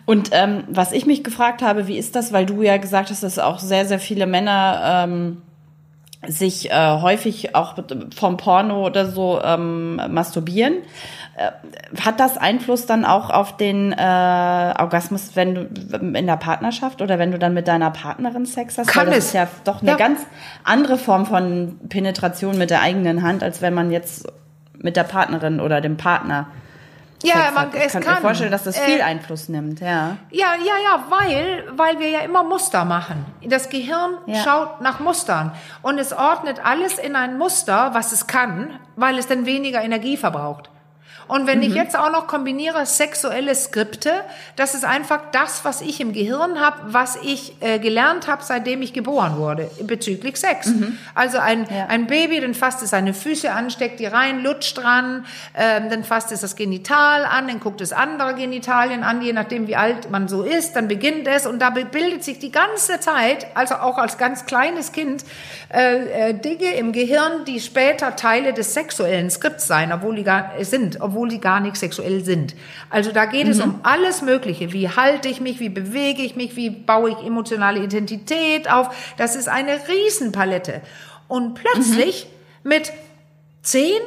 Und 0.06 0.30
ähm, 0.32 0.64
was 0.68 0.92
ich 0.92 1.06
mich 1.06 1.24
gefragt 1.24 1.62
habe, 1.62 1.88
wie 1.88 1.98
ist 1.98 2.14
das, 2.14 2.32
weil 2.32 2.46
du 2.46 2.62
ja 2.62 2.76
gesagt 2.76 3.10
hast, 3.10 3.22
dass 3.22 3.38
auch 3.38 3.58
sehr, 3.58 3.86
sehr 3.86 3.98
viele 3.98 4.26
Männer 4.26 5.04
ähm, 5.04 5.42
sich 6.28 6.70
äh, 6.70 7.00
häufig 7.00 7.54
auch 7.54 7.74
vom 8.14 8.36
Porno 8.36 8.86
oder 8.86 9.06
so 9.06 9.40
ähm, 9.42 10.00
masturbieren. 10.10 10.76
Äh, 11.36 11.50
hat 12.00 12.20
das 12.20 12.36
Einfluss 12.38 12.86
dann 12.86 13.04
auch 13.04 13.30
auf 13.30 13.56
den 13.56 13.92
äh, 13.92 13.96
Orgasmus, 14.78 15.30
wenn 15.34 15.54
du 15.54 15.62
in 16.16 16.26
der 16.26 16.36
Partnerschaft 16.36 17.02
oder 17.02 17.18
wenn 17.18 17.32
du 17.32 17.38
dann 17.38 17.54
mit 17.54 17.66
deiner 17.66 17.90
Partnerin 17.90 18.46
Sex 18.46 18.78
hast? 18.78 18.86
Kann 18.88 19.06
Weil 19.06 19.14
das 19.14 19.18
es. 19.18 19.24
ist 19.26 19.32
ja 19.34 19.48
doch 19.64 19.80
eine 19.82 19.90
Ja. 19.92 19.96
ganz 19.96 20.20
andere 20.62 20.96
Form 20.96 21.26
von 21.26 21.78
Penetration 21.88 22.56
mit 22.56 22.70
der 22.70 22.82
eigenen 22.82 23.22
Hand, 23.22 23.42
als 23.42 23.62
wenn 23.62 23.74
man 23.74 23.90
jetzt 23.90 24.26
mit 24.78 24.96
der 24.96 25.02
Partnerin 25.04 25.60
oder 25.60 25.80
dem 25.80 25.96
Partner 25.96 26.46
Ja, 27.24 27.34
Sex 27.36 27.54
man, 27.54 27.62
hat. 27.64 27.74
Ich 27.74 27.82
es 27.84 27.92
kann, 27.92 28.02
kann. 28.02 28.14
mir 28.16 28.20
vorstellen, 28.20 28.50
dass 28.52 28.62
das 28.64 28.76
Äh, 28.78 28.82
viel 28.82 29.00
Einfluss 29.00 29.48
nimmt, 29.48 29.80
ja. 29.80 30.16
Ja, 30.30 30.54
ja, 30.58 30.74
ja, 30.84 31.04
weil, 31.08 31.64
weil 31.76 31.98
wir 31.98 32.10
ja 32.10 32.20
immer 32.20 32.44
Muster 32.44 32.84
machen. 32.84 33.24
Das 33.48 33.70
Gehirn 33.70 34.12
Ja. 34.26 34.42
schaut 34.44 34.80
nach 34.82 35.00
Mustern 35.00 35.50
und 35.82 35.98
es 35.98 36.12
ordnet 36.12 36.64
alles 36.64 36.98
in 36.98 37.16
ein 37.16 37.38
Muster, 37.38 37.90
was 37.92 38.12
es 38.12 38.26
kann, 38.28 38.70
weil 38.94 39.18
es 39.18 39.26
dann 39.26 39.46
weniger 39.46 39.82
Energie 39.82 40.16
verbraucht. 40.16 40.70
Und 41.28 41.46
wenn 41.46 41.58
Mhm. 41.58 41.64
ich 41.64 41.74
jetzt 41.74 41.98
auch 41.98 42.10
noch 42.12 42.26
kombiniere 42.26 42.84
sexuelle 42.86 43.54
Skripte, 43.54 44.10
das 44.56 44.74
ist 44.74 44.84
einfach 44.84 45.20
das, 45.32 45.64
was 45.64 45.80
ich 45.80 46.00
im 46.00 46.12
Gehirn 46.12 46.60
habe, 46.60 46.76
was 46.86 47.16
ich 47.22 47.54
äh, 47.60 47.78
gelernt 47.78 48.26
habe, 48.28 48.42
seitdem 48.44 48.82
ich 48.82 48.92
geboren 48.92 49.36
wurde, 49.38 49.70
bezüglich 49.82 50.36
Sex. 50.36 50.70
Also 51.14 51.38
ein, 51.38 51.60
Mhm. 51.62 51.66
Ja. 51.70 51.86
ein 51.86 52.06
Baby, 52.06 52.40
dann 52.40 52.54
fasst 52.54 52.82
es 52.82 52.90
seine 52.90 53.14
Füße 53.14 53.50
an, 53.50 53.70
steckt 53.70 54.00
die 54.00 54.06
rein, 54.06 54.42
lutscht 54.42 54.76
dran, 54.78 55.24
ähm, 55.56 55.88
dann 55.90 56.04
fasst 56.04 56.30
es 56.32 56.40
das 56.42 56.56
Genital 56.56 57.24
an, 57.24 57.48
dann 57.48 57.60
guckt 57.60 57.80
es 57.80 57.92
andere 57.92 58.34
Genitalien 58.34 59.02
an, 59.02 59.22
je 59.22 59.32
nachdem 59.32 59.66
wie 59.66 59.76
alt 59.76 60.10
man 60.10 60.28
so 60.28 60.42
ist, 60.42 60.74
dann 60.76 60.88
beginnt 60.88 61.26
es 61.26 61.46
und 61.46 61.60
da 61.60 61.70
bildet 61.70 62.22
sich 62.24 62.38
die 62.38 62.50
ganze 62.52 63.00
Zeit, 63.00 63.46
also 63.54 63.76
auch 63.76 63.96
als 63.98 64.18
ganz 64.18 64.44
kleines 64.46 64.92
Kind, 64.92 65.24
äh, 65.72 66.30
äh, 66.30 66.34
Dinge 66.34 66.74
im 66.74 66.92
Gehirn, 66.92 67.44
die 67.46 67.60
später 67.60 68.14
Teile 68.16 68.52
des 68.52 68.74
sexuellen 68.74 69.30
Skripts 69.30 69.66
sein, 69.66 69.92
obwohl 69.92 70.16
die 70.16 70.24
gar 70.24 70.50
sind, 70.60 71.00
obwohl 71.00 71.13
die 71.24 71.40
gar 71.40 71.60
nicht 71.60 71.76
sexuell 71.76 72.24
sind. 72.24 72.54
Also 72.90 73.12
da 73.12 73.24
geht 73.26 73.48
es 73.48 73.60
um 73.60 73.80
alles 73.82 74.22
Mögliche. 74.22 74.72
Wie 74.72 74.88
halte 74.88 75.28
ich 75.28 75.40
mich, 75.40 75.60
wie 75.60 75.68
bewege 75.68 76.22
ich 76.22 76.36
mich, 76.36 76.56
wie 76.56 76.70
baue 76.70 77.10
ich 77.10 77.26
emotionale 77.26 77.82
Identität 77.82 78.70
auf. 78.70 79.14
Das 79.16 79.36
ist 79.36 79.48
eine 79.48 79.78
Riesenpalette. 79.88 80.82
Und 81.28 81.54
plötzlich 81.54 82.26
mit 82.62 82.92
zehn, 83.62 84.00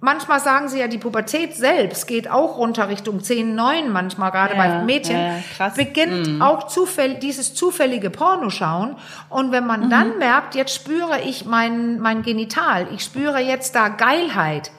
manchmal 0.00 0.40
sagen 0.40 0.68
sie 0.68 0.80
ja, 0.80 0.88
die 0.88 0.98
Pubertät 0.98 1.54
selbst 1.54 2.06
geht 2.06 2.30
auch 2.30 2.58
runter 2.58 2.88
Richtung 2.88 3.22
10, 3.22 3.54
9 3.54 3.90
manchmal, 3.90 4.30
gerade 4.30 4.54
Ja, 4.54 4.62
bei 4.62 4.84
Mädchen, 4.84 5.16
ja, 5.58 5.68
beginnt 5.70 6.42
auch 6.42 6.66
zufäll 6.66 7.14
dieses 7.14 7.54
zufällige 7.54 8.10
Pornoschauen. 8.10 8.96
Und 9.28 9.52
wenn 9.52 9.66
man 9.66 9.90
dann 9.90 10.18
merkt, 10.18 10.54
jetzt 10.54 10.74
spüre 10.74 11.20
ich 11.24 11.44
mein, 11.44 12.00
mein 12.00 12.22
Genital, 12.22 12.88
ich 12.94 13.02
spüre 13.02 13.38
jetzt 13.38 13.74
da 13.74 13.88
Geilheit. 13.88 14.70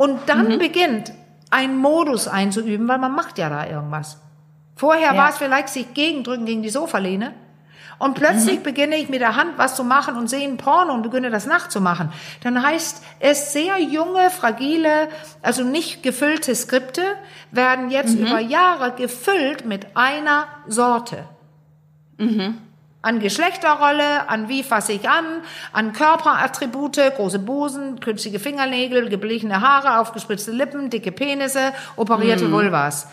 Und 0.00 0.18
dann 0.30 0.58
beginnt 0.58 1.12
ein 1.50 1.76
Modus 1.76 2.26
einzuüben, 2.26 2.88
weil 2.88 2.96
man 2.96 3.12
macht 3.12 3.36
ja 3.36 3.50
da 3.50 3.66
irgendwas. 3.66 4.18
Vorher 4.74 5.12
Ja. 5.12 5.16
war 5.18 5.28
es 5.28 5.36
vielleicht 5.36 5.68
sich 5.68 5.92
gegendrücken 5.92 6.46
gegen 6.46 6.62
die 6.62 6.70
Sofalehne. 6.70 7.34
Und 7.98 8.14
plötzlich 8.14 8.62
beginne 8.62 8.96
ich 8.96 9.10
mit 9.10 9.20
der 9.20 9.36
Hand 9.36 9.58
was 9.58 9.76
zu 9.76 9.84
machen 9.84 10.16
und 10.16 10.30
sehe 10.30 10.48
ein 10.48 10.56
Porno 10.56 10.94
und 10.94 11.02
beginne 11.02 11.28
das 11.28 11.44
nachzumachen. 11.44 12.10
Dann 12.42 12.62
heißt 12.62 13.04
es, 13.18 13.52
sehr 13.52 13.78
junge, 13.78 14.30
fragile, 14.30 15.10
also 15.42 15.64
nicht 15.64 16.02
gefüllte 16.02 16.54
Skripte 16.54 17.02
werden 17.50 17.90
jetzt 17.90 18.14
über 18.14 18.38
Jahre 18.40 18.92
gefüllt 18.92 19.66
mit 19.66 19.98
einer 19.98 20.46
Sorte. 20.66 21.24
An 23.02 23.18
Geschlechterrolle, 23.20 24.28
an 24.28 24.48
wie 24.48 24.62
fasse 24.62 24.92
ich 24.92 25.08
an, 25.08 25.24
an 25.72 25.94
Körperattribute, 25.94 27.00
große 27.16 27.38
Busen, 27.38 27.98
künstliche 28.00 28.38
Fingernägel, 28.38 29.08
geblichene 29.08 29.62
Haare, 29.62 29.98
aufgespritzte 30.00 30.50
Lippen, 30.52 30.90
dicke 30.90 31.10
Penisse, 31.10 31.72
operierte 31.96 32.52
Vulvas. 32.52 33.06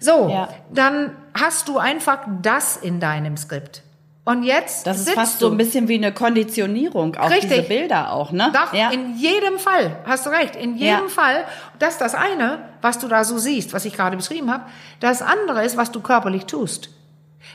So, 0.00 0.28
Ja. 0.28 0.48
dann 0.72 1.12
hast 1.40 1.68
du 1.68 1.78
einfach 1.78 2.18
das 2.42 2.76
in 2.76 2.98
deinem 2.98 3.36
Skript. 3.36 3.82
Und 4.24 4.42
jetzt 4.44 4.86
Das 4.86 4.98
ist 5.00 5.10
fast 5.10 5.40
du. 5.40 5.46
so 5.46 5.52
ein 5.52 5.56
bisschen 5.58 5.86
wie 5.88 5.96
eine 5.96 6.12
Konditionierung, 6.12 7.16
auch 7.16 7.30
Richtig. 7.30 7.50
diese 7.50 7.62
Bilder 7.62 8.12
auch, 8.12 8.30
ne? 8.30 8.52
Doch, 8.52 8.72
ja. 8.72 8.90
in 8.90 9.16
jedem 9.16 9.58
Fall, 9.58 9.96
hast 10.04 10.26
du 10.26 10.30
recht, 10.30 10.54
in 10.56 10.76
jedem 10.76 11.04
Ja. 11.04 11.08
Fall. 11.08 11.44
Das 11.80 11.94
ist 11.94 12.00
das 12.00 12.14
eine, 12.14 12.58
was 12.82 12.98
du 13.00 13.08
da 13.08 13.24
so 13.24 13.38
siehst, 13.38 13.72
was 13.72 13.84
ich 13.84 13.94
gerade 13.94 14.16
beschrieben 14.16 14.50
habe. 14.52 14.64
Das 15.00 15.22
andere 15.22 15.64
ist, 15.64 15.76
was 15.76 15.90
du 15.92 16.00
körperlich 16.00 16.46
tust. 16.46 16.90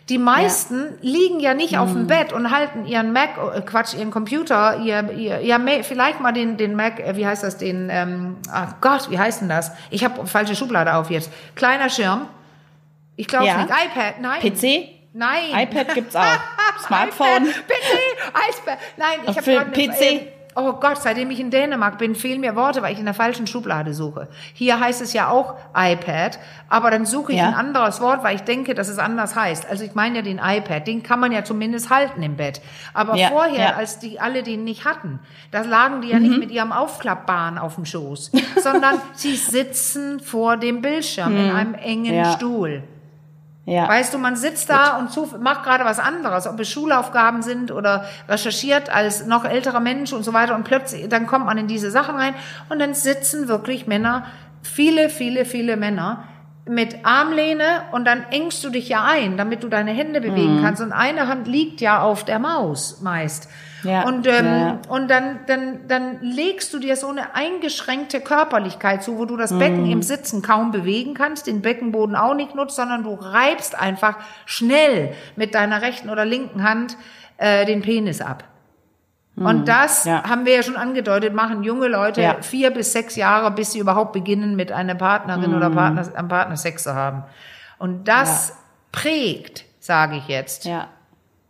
Die 0.10 0.18
meisten 0.18 0.98
liegen 1.02 1.40
ja 1.40 1.54
nicht 1.54 1.78
auf 1.78 1.92
dem 1.92 2.04
Mhm. 2.04 2.08
Bett 2.08 2.34
und 2.34 2.52
halten 2.52 2.86
ihren 2.86 3.12
Mac, 3.14 3.32
äh, 3.56 3.62
Quatsch, 3.62 3.94
ihren 3.94 4.12
Computer, 4.12 4.78
ihr, 4.80 5.12
ihr, 5.12 5.42
ja, 5.42 5.60
vielleicht 5.84 6.20
mal 6.22 6.32
den, 6.32 6.58
den 6.58 6.76
Mac, 6.76 7.00
äh, 7.00 7.16
wie 7.18 7.26
heißt 7.28 7.44
das, 7.44 7.58
den, 7.58 7.90
ähm, 7.92 8.38
ach 8.52 8.76
Gott, 8.82 9.10
wie 9.12 9.20
heißt 9.20 9.42
denn 9.42 9.50
das? 9.50 9.72
Ich 9.90 10.04
habe 10.06 10.26
falsche 10.28 10.56
Schublade 10.56 10.94
auf 10.96 11.10
jetzt. 11.10 11.32
Kleiner 11.56 11.90
Schirm. 11.90 12.28
Ich 13.16 13.28
glaube 13.28 13.48
Ja. 13.48 13.58
nicht. 13.58 13.70
iPad, 13.70 14.22
nein. 14.22 14.40
PC? 14.42 14.90
Nein. 15.14 15.44
iPad 15.54 15.94
gibt's 15.96 16.16
auch. 16.16 16.24
Smartphone. 16.86 17.48
iPad, 17.48 17.66
PC, 17.68 17.98
iPad. 18.62 18.78
Nein, 18.98 19.20
ich 19.28 19.38
habe 19.38 19.72
PC? 19.72 20.02
äh, 20.02 20.28
Oh 20.60 20.74
Gott, 20.74 20.98
seitdem 21.02 21.30
ich 21.30 21.40
in 21.40 21.52
Dänemark 21.52 22.00
bin, 22.00 22.16
fehlen 22.16 22.42
mir 22.42 22.56
Worte, 22.56 22.82
weil 22.82 22.92
ich 22.94 22.98
in 23.00 23.06
der 23.06 23.14
falschen 23.14 23.46
Schublade 23.46 23.94
suche. 23.94 24.28
Hier 24.54 24.80
heißt 24.80 25.04
es 25.04 25.14
ja 25.14 25.30
auch 25.30 25.54
iPad, 25.76 26.40
aber 26.68 26.90
dann 26.90 27.06
suche 27.06 27.34
ich 27.34 27.38
Ja. 27.38 27.50
ein 27.50 27.54
anderes 27.54 28.02
Wort, 28.02 28.24
weil 28.24 28.36
ich 28.36 28.42
denke, 28.42 28.74
dass 28.74 28.88
es 28.88 28.98
anders 28.98 29.36
heißt. 29.36 29.70
Also 29.70 29.84
ich 29.84 29.94
meine 29.94 30.16
ja 30.18 30.22
den 30.24 30.40
iPad, 30.44 30.88
den 30.88 31.04
kann 31.04 31.20
man 31.20 31.32
ja 31.32 31.44
zumindest 31.44 31.92
halten 31.92 32.24
im 32.24 32.38
Bett. 32.38 32.60
Aber 32.96 33.16
Ja, 33.16 33.28
vorher, 33.30 33.60
ja. 33.68 33.72
Mhm. 33.74 33.78
als 33.78 34.00
die 34.00 34.20
alle 34.20 34.42
den 34.42 34.64
nicht 34.64 34.84
hatten, 34.86 35.20
da 35.52 35.62
lagen 35.62 36.02
die 36.02 36.08
ja 36.10 36.20
nicht 36.20 36.40
mit 36.40 36.50
ihrem 36.50 36.72
Aufklappbaren 36.72 37.60
auf 37.60 37.76
dem 37.76 37.86
Schoß, 37.86 38.32
sondern 38.64 38.96
sie 39.14 39.36
sitzen 39.36 40.20
vor 40.20 40.58
dem 40.58 40.82
Bildschirm 40.82 41.38
in 41.38 41.52
einem 41.52 41.76
engen 41.76 42.18
Mhm. 42.18 42.26
Stuhl. 42.34 42.84
Ja. 43.68 43.86
Weißt 43.90 44.14
du, 44.14 44.18
man 44.18 44.38
sitzt 44.38 44.70
da 44.70 44.98
und 44.98 45.12
zu, 45.12 45.28
macht 45.42 45.64
gerade 45.64 45.84
was 45.84 46.00
anderes, 46.00 46.48
ob 46.48 46.58
es 46.58 46.70
Schulaufgaben 46.70 47.42
sind 47.42 47.70
oder 47.70 48.06
recherchiert 48.30 48.90
als 48.90 49.26
noch 49.26 49.44
älterer 49.44 49.82
Mensch 49.82 50.14
und 50.14 50.24
so 50.24 50.32
weiter 50.32 50.56
und 50.56 50.64
plötzlich, 50.64 51.10
dann 51.10 51.28
kommt 51.28 51.48
man 51.48 51.58
in 51.58 51.68
diese 51.68 51.92
Sachen 51.92 52.16
rein 52.16 52.34
und 52.70 52.80
dann 52.80 52.94
sitzen 52.94 53.50
wirklich 53.50 53.86
Männer, 53.86 54.26
viele, 54.64 55.10
viele, 55.10 55.44
viele 55.44 55.76
Männer 55.76 56.24
mit 56.70 57.06
Armlehne 57.06 57.84
und 57.92 58.06
dann 58.06 58.24
engst 58.32 58.64
du 58.64 58.70
dich 58.70 58.90
ja 58.90 59.04
ein, 59.04 59.38
damit 59.38 59.64
du 59.64 59.70
deine 59.70 59.92
Hände 59.92 60.22
bewegen 60.22 60.60
kannst 60.62 60.82
und 60.82 60.92
eine 60.92 61.28
Hand 61.28 61.48
liegt 61.48 61.82
ja 61.82 62.02
auf 62.02 62.24
der 62.26 62.40
Maus 62.40 63.02
meist. 63.02 63.50
Ja, 63.84 64.04
Und, 64.08 64.26
ähm, 64.28 64.46
ja. 64.46 64.80
und 64.90 65.08
dann, 65.10 65.42
dann, 65.46 65.88
dann 65.88 66.20
legst 66.22 66.74
du 66.74 66.80
dir 66.80 66.96
so 66.96 67.08
eine 67.10 67.36
eingeschränkte 67.36 68.22
Körperlichkeit 68.22 69.04
zu, 69.04 69.18
wo 69.20 69.26
du 69.26 69.38
das 69.38 69.58
Becken 69.58 69.84
Mhm. 69.86 69.92
im 69.92 70.02
Sitzen 70.02 70.42
kaum 70.42 70.72
bewegen 70.72 71.14
kannst, 71.14 71.46
den 71.48 71.62
Beckenboden 71.62 72.16
auch 72.16 72.34
nicht 72.34 72.56
nutzt, 72.56 72.76
sondern 72.76 73.04
du 73.04 73.14
reibst 73.14 73.80
einfach 73.80 74.18
schnell 74.46 75.14
mit 75.36 75.54
deiner 75.54 75.82
rechten 75.84 76.10
oder 76.10 76.26
linken 76.26 76.64
Hand 76.64 76.98
äh, 77.38 77.66
den 77.66 77.82
Penis 77.82 78.20
ab. 78.20 78.44
Und 79.38 79.68
das 79.68 80.06
Mhm. 80.06 80.12
Ja. 80.12 80.24
haben 80.24 80.46
wir 80.46 80.56
ja 80.56 80.64
schon 80.64 80.76
angedeutet, 80.78 81.34
machen 81.34 81.64
junge 81.64 81.88
Leute 81.88 82.22
Ja. 82.22 82.38
vier 82.42 82.72
bis 82.72 82.92
sechs 82.92 83.16
Jahre, 83.16 83.52
bis 83.52 83.72
sie 83.74 83.80
überhaupt 83.80 84.12
beginnen, 84.14 84.56
mit 84.56 84.72
einer 84.72 84.96
Partnerin 84.96 85.54
oder 85.56 85.70
Mhm. 85.70 85.76
Partner, 85.76 86.08
einem 86.16 86.28
Partner 86.28 86.58
Sex 86.58 86.84
zu 86.84 86.96
haben. 86.96 87.24
Und 87.78 88.08
das 88.08 88.54
prägt, 88.92 89.66
sage 89.80 90.16
ich 90.18 90.28
jetzt. 90.28 90.66
Ja, 90.66 90.88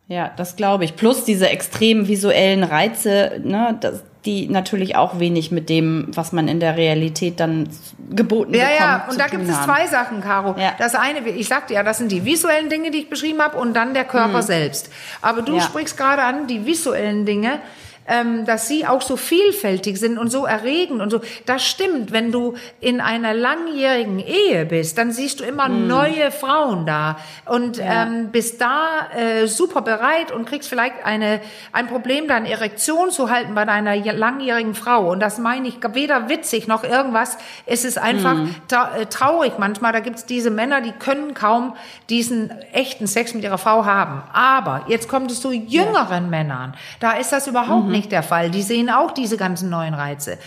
ja, 0.10 0.30
das 0.36 0.56
glaube 0.58 0.84
ich. 0.84 0.96
Plus 0.98 1.24
diese 1.24 1.50
extremen 1.50 2.08
visuellen 2.08 2.64
Reize, 2.64 3.40
ne, 3.44 3.78
das, 3.80 4.04
die 4.28 4.48
natürlich 4.48 4.96
auch 4.96 5.18
wenig 5.20 5.50
mit 5.52 5.70
dem, 5.70 6.08
was 6.14 6.32
man 6.34 6.48
in 6.48 6.60
der 6.60 6.78
Realität 6.78 7.40
dann 7.40 7.68
geboten 8.12 8.54
Ja, 8.54 8.66
bekommt. 8.66 8.80
ja, 8.80 9.08
und 9.10 9.20
da 9.20 9.28
gibt 9.28 9.50
es 9.50 9.64
zwei 9.64 9.88
Sachen, 9.88 10.22
Caro. 10.22 10.54
Ja. 10.60 10.74
Das 10.78 10.94
eine, 10.94 11.28
ich 11.28 11.48
sagte 11.48 11.74
ja, 11.74 11.82
das 11.82 11.98
sind 11.98 12.12
die 12.12 12.24
visuellen 12.26 12.70
Dinge, 12.70 12.92
die 12.92 13.00
ich 13.00 13.10
beschrieben 13.10 13.42
habe, 13.42 13.58
und 13.58 13.74
dann 13.74 13.94
der 13.96 14.04
Körper 14.06 14.44
selbst. 14.44 14.92
Aber 15.22 15.42
du 15.42 15.56
Ja. 15.56 15.62
sprichst 15.62 15.98
gerade 15.98 16.22
an, 16.24 16.46
die 16.46 16.66
visuellen 16.66 17.26
Dinge, 17.26 17.60
ähm, 18.08 18.46
dass 18.46 18.68
sie 18.68 18.86
auch 18.86 19.02
so 19.02 19.18
vielfältig 19.18 19.98
sind 20.00 20.18
und 20.18 20.32
so 20.32 20.46
erregend 20.46 21.02
und 21.02 21.10
so. 21.10 21.22
Das 21.46 21.66
stimmt, 21.66 22.12
wenn 22.12 22.32
du 22.32 22.56
in 22.80 23.02
einer 23.02 23.34
langjährigen 23.34 24.20
Ehe 24.20 24.66
bist, 24.66 24.98
dann 24.98 25.12
siehst 25.12 25.40
du 25.40 25.44
immer 25.44 25.68
neue 25.68 26.32
Frauen 26.32 26.86
da 26.86 27.18
und 27.46 27.80
ähm, 27.82 28.30
bist 28.32 28.62
da 28.62 29.08
äh, 29.16 29.48
super 29.48 29.82
bereit 29.82 30.32
und 30.32 30.46
kriegst 30.48 30.70
vielleicht 30.70 31.06
eine, 31.06 31.42
ein 31.74 31.88
Problem, 31.88 32.28
deine 32.28 32.50
Erektion 32.50 33.12
zu 33.12 33.30
halten 33.30 33.56
bei 33.56 33.66
deiner 33.66 33.94
ja- 33.94 34.14
langjährigen 34.14 34.76
Frau. 34.76 35.12
Und 35.12 35.20
das 35.20 35.38
meine 35.38 35.68
ich 35.68 35.78
weder 35.94 36.30
witzig 36.30 36.68
noch 36.68 36.84
irgendwas. 36.84 37.38
Es 37.66 37.86
ist 37.86 37.98
einfach 37.98 38.36
tra 38.68 38.98
äh, 38.98 39.06
traurig 39.06 39.54
manchmal. 39.58 39.94
Da 39.94 40.00
gibt's 40.00 40.26
diese 40.26 40.50
Männer, 40.50 40.82
die 40.82 40.92
können 40.92 41.34
kaum 41.34 41.76
diesen 42.10 42.52
echten 42.72 43.08
Sex 43.08 43.34
mit 43.34 43.44
ihrer 43.44 43.58
Frau 43.58 43.86
haben. 43.86 44.24
Aber 44.34 44.86
jetzt 44.88 45.08
kommt 45.10 45.32
es 45.32 45.42
zu 45.42 45.52
jüngeren 45.52 46.30
Männern. 46.30 46.76
Da 47.00 47.14
ist 47.14 47.32
das 47.32 47.48
überhaupt 47.48 47.88
nicht 47.88 47.97
der 48.06 48.24
Fall. 48.24 48.52
Die 48.52 48.62
sehen 48.62 48.90
auch 48.90 49.12
diese 49.12 49.38
ganzen 49.38 49.70
neuen 49.70 49.94
Reize. 49.94 50.38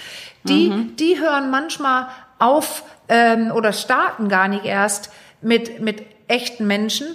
Die, 0.44 0.94
die 0.98 1.20
hören 1.20 1.50
manchmal 1.50 2.06
auf 2.38 2.82
ähm, 3.08 3.52
oder 3.54 3.72
starten 3.72 4.28
gar 4.28 4.48
nicht 4.48 4.64
erst 4.64 5.10
mit, 5.42 5.80
mit 5.80 6.02
echten 6.28 6.66
Menschen, 6.66 7.06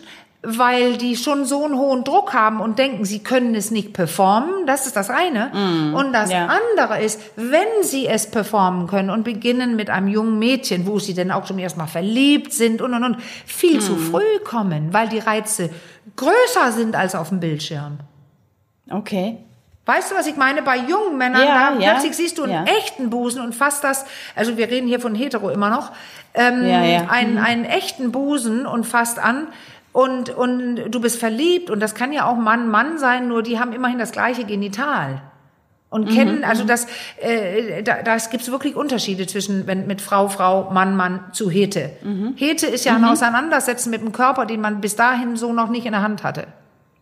weil 0.43 0.98
die 0.98 1.15
schon 1.15 1.45
so 1.45 1.65
einen 1.65 1.76
hohen 1.76 2.04
Druck 2.04 2.34
haben 2.34 2.60
und 2.60 2.78
denken, 2.78 3.04
sie 3.04 3.24
können 3.24 3.56
es 3.56 3.71
nicht 3.71 3.93
performen. 3.93 4.67
Das 4.67 4.86
ist 4.86 4.95
das 4.95 5.10
eine. 5.10 5.52
Mm, 5.54 5.95
und 5.95 6.13
das 6.13 6.32
ja. 6.32 6.48
andere 6.48 7.02
ist, 7.02 7.19
wenn 7.36 7.82
sie 7.82 8.06
es 8.06 8.30
performen 8.30 8.86
können 8.86 9.10
und 9.10 9.24
beginnen 9.24 9.76
mit 9.76 9.89
einem 9.89 10.08
jungen 10.08 10.38
Mädchen, 10.38 10.86
wo 10.86 11.00
sie 11.00 11.15
dann 11.15 11.32
auch 11.32 11.48
schon 11.48 11.58
erstmal 11.58 11.88
verliebt 11.88 12.54
sind 12.54 12.82
und 12.82 12.93
und 12.93 13.04
und, 13.04 13.17
viel 13.48 13.78
mm. 13.78 13.82
zu 13.82 13.95
früh 13.95 14.39
kommen, 14.43 14.93
weil 14.93 15.10
die 15.10 15.19
Reize 15.19 15.71
größer 16.15 16.71
sind 16.71 16.95
als 16.95 17.15
auf 17.15 17.30
dem 17.30 17.39
Bildschirm. 17.39 17.98
Okay. 18.91 19.39
Weißt 19.86 20.12
du, 20.12 20.15
was 20.15 20.26
ich 20.26 20.36
meine? 20.36 20.63
Bei 20.63 20.78
jungen 20.78 21.17
Männern, 21.17 21.48
ja, 21.48 21.71
da 21.71 21.80
ja, 21.80 21.91
plötzlich 21.91 22.17
siehst 22.17 22.38
du 22.39 22.43
einen 22.43 22.54
ja. 22.54 22.63
echten 22.63 23.10
Busen 23.10 23.41
und 23.41 23.54
fast 23.54 23.84
das, 23.84 24.06
also 24.36 24.58
wir 24.58 24.69
reden 24.69 24.88
hier 24.88 25.00
von 25.00 25.13
hetero 25.13 25.50
immer 25.50 25.69
noch, 25.69 25.91
ähm, 26.34 26.65
ja. 26.65 27.08
Einen, 27.10 27.34
mhm. 27.34 27.43
einen 27.43 27.65
echten 27.65 28.12
Busen 28.12 28.65
und 28.65 28.86
fast 28.86 29.19
an 29.19 29.48
und, 29.91 30.30
und 30.30 30.89
du 30.89 31.00
bist 31.00 31.19
verliebt 31.19 31.69
und 31.69 31.80
das 31.80 31.93
kann 31.93 32.12
ja 32.12 32.26
auch 32.26 32.36
Mann, 32.36 32.67
Mann 32.67 32.98
sein, 32.98 33.28
nur 33.28 33.43
die 33.43 33.60
haben 33.60 33.74
immerhin 33.74 34.00
das 34.00 34.12
gleiche 34.12 34.43
Genital. 34.43 35.21
Und 35.89 36.10
mhm, 36.10 36.13
kennen, 36.13 36.43
also 36.43 36.63
mhm. 36.63 36.67
das, 36.67 36.88
äh, 37.21 37.84
da, 37.84 38.02
das 38.02 38.30
gibt's 38.30 38.52
wirklich 38.52 38.76
Unterschiede 38.76 39.28
zwischen 39.28 39.67
wenn 39.67 39.88
mit 39.88 40.02
Frau, 40.02 40.28
Frau, 40.28 40.71
Mann, 40.71 40.98
Mann 40.98 41.26
zu 41.32 41.50
Hete. 41.50 41.91
Mhm. 42.02 42.34
Hete 42.36 42.65
ist 42.65 42.84
ja 42.84 42.95
ein 42.95 43.06
Auseinandersetzen 43.06 43.91
mit 43.91 44.02
dem 44.02 44.12
Körper, 44.12 44.45
den 44.45 44.60
man 44.60 44.82
bis 44.82 44.95
dahin 44.95 45.38
so 45.38 45.54
noch 45.54 45.69
nicht 45.69 45.86
in 45.86 45.93
der 45.93 46.02
Hand 46.02 46.24
hatte. 46.24 46.48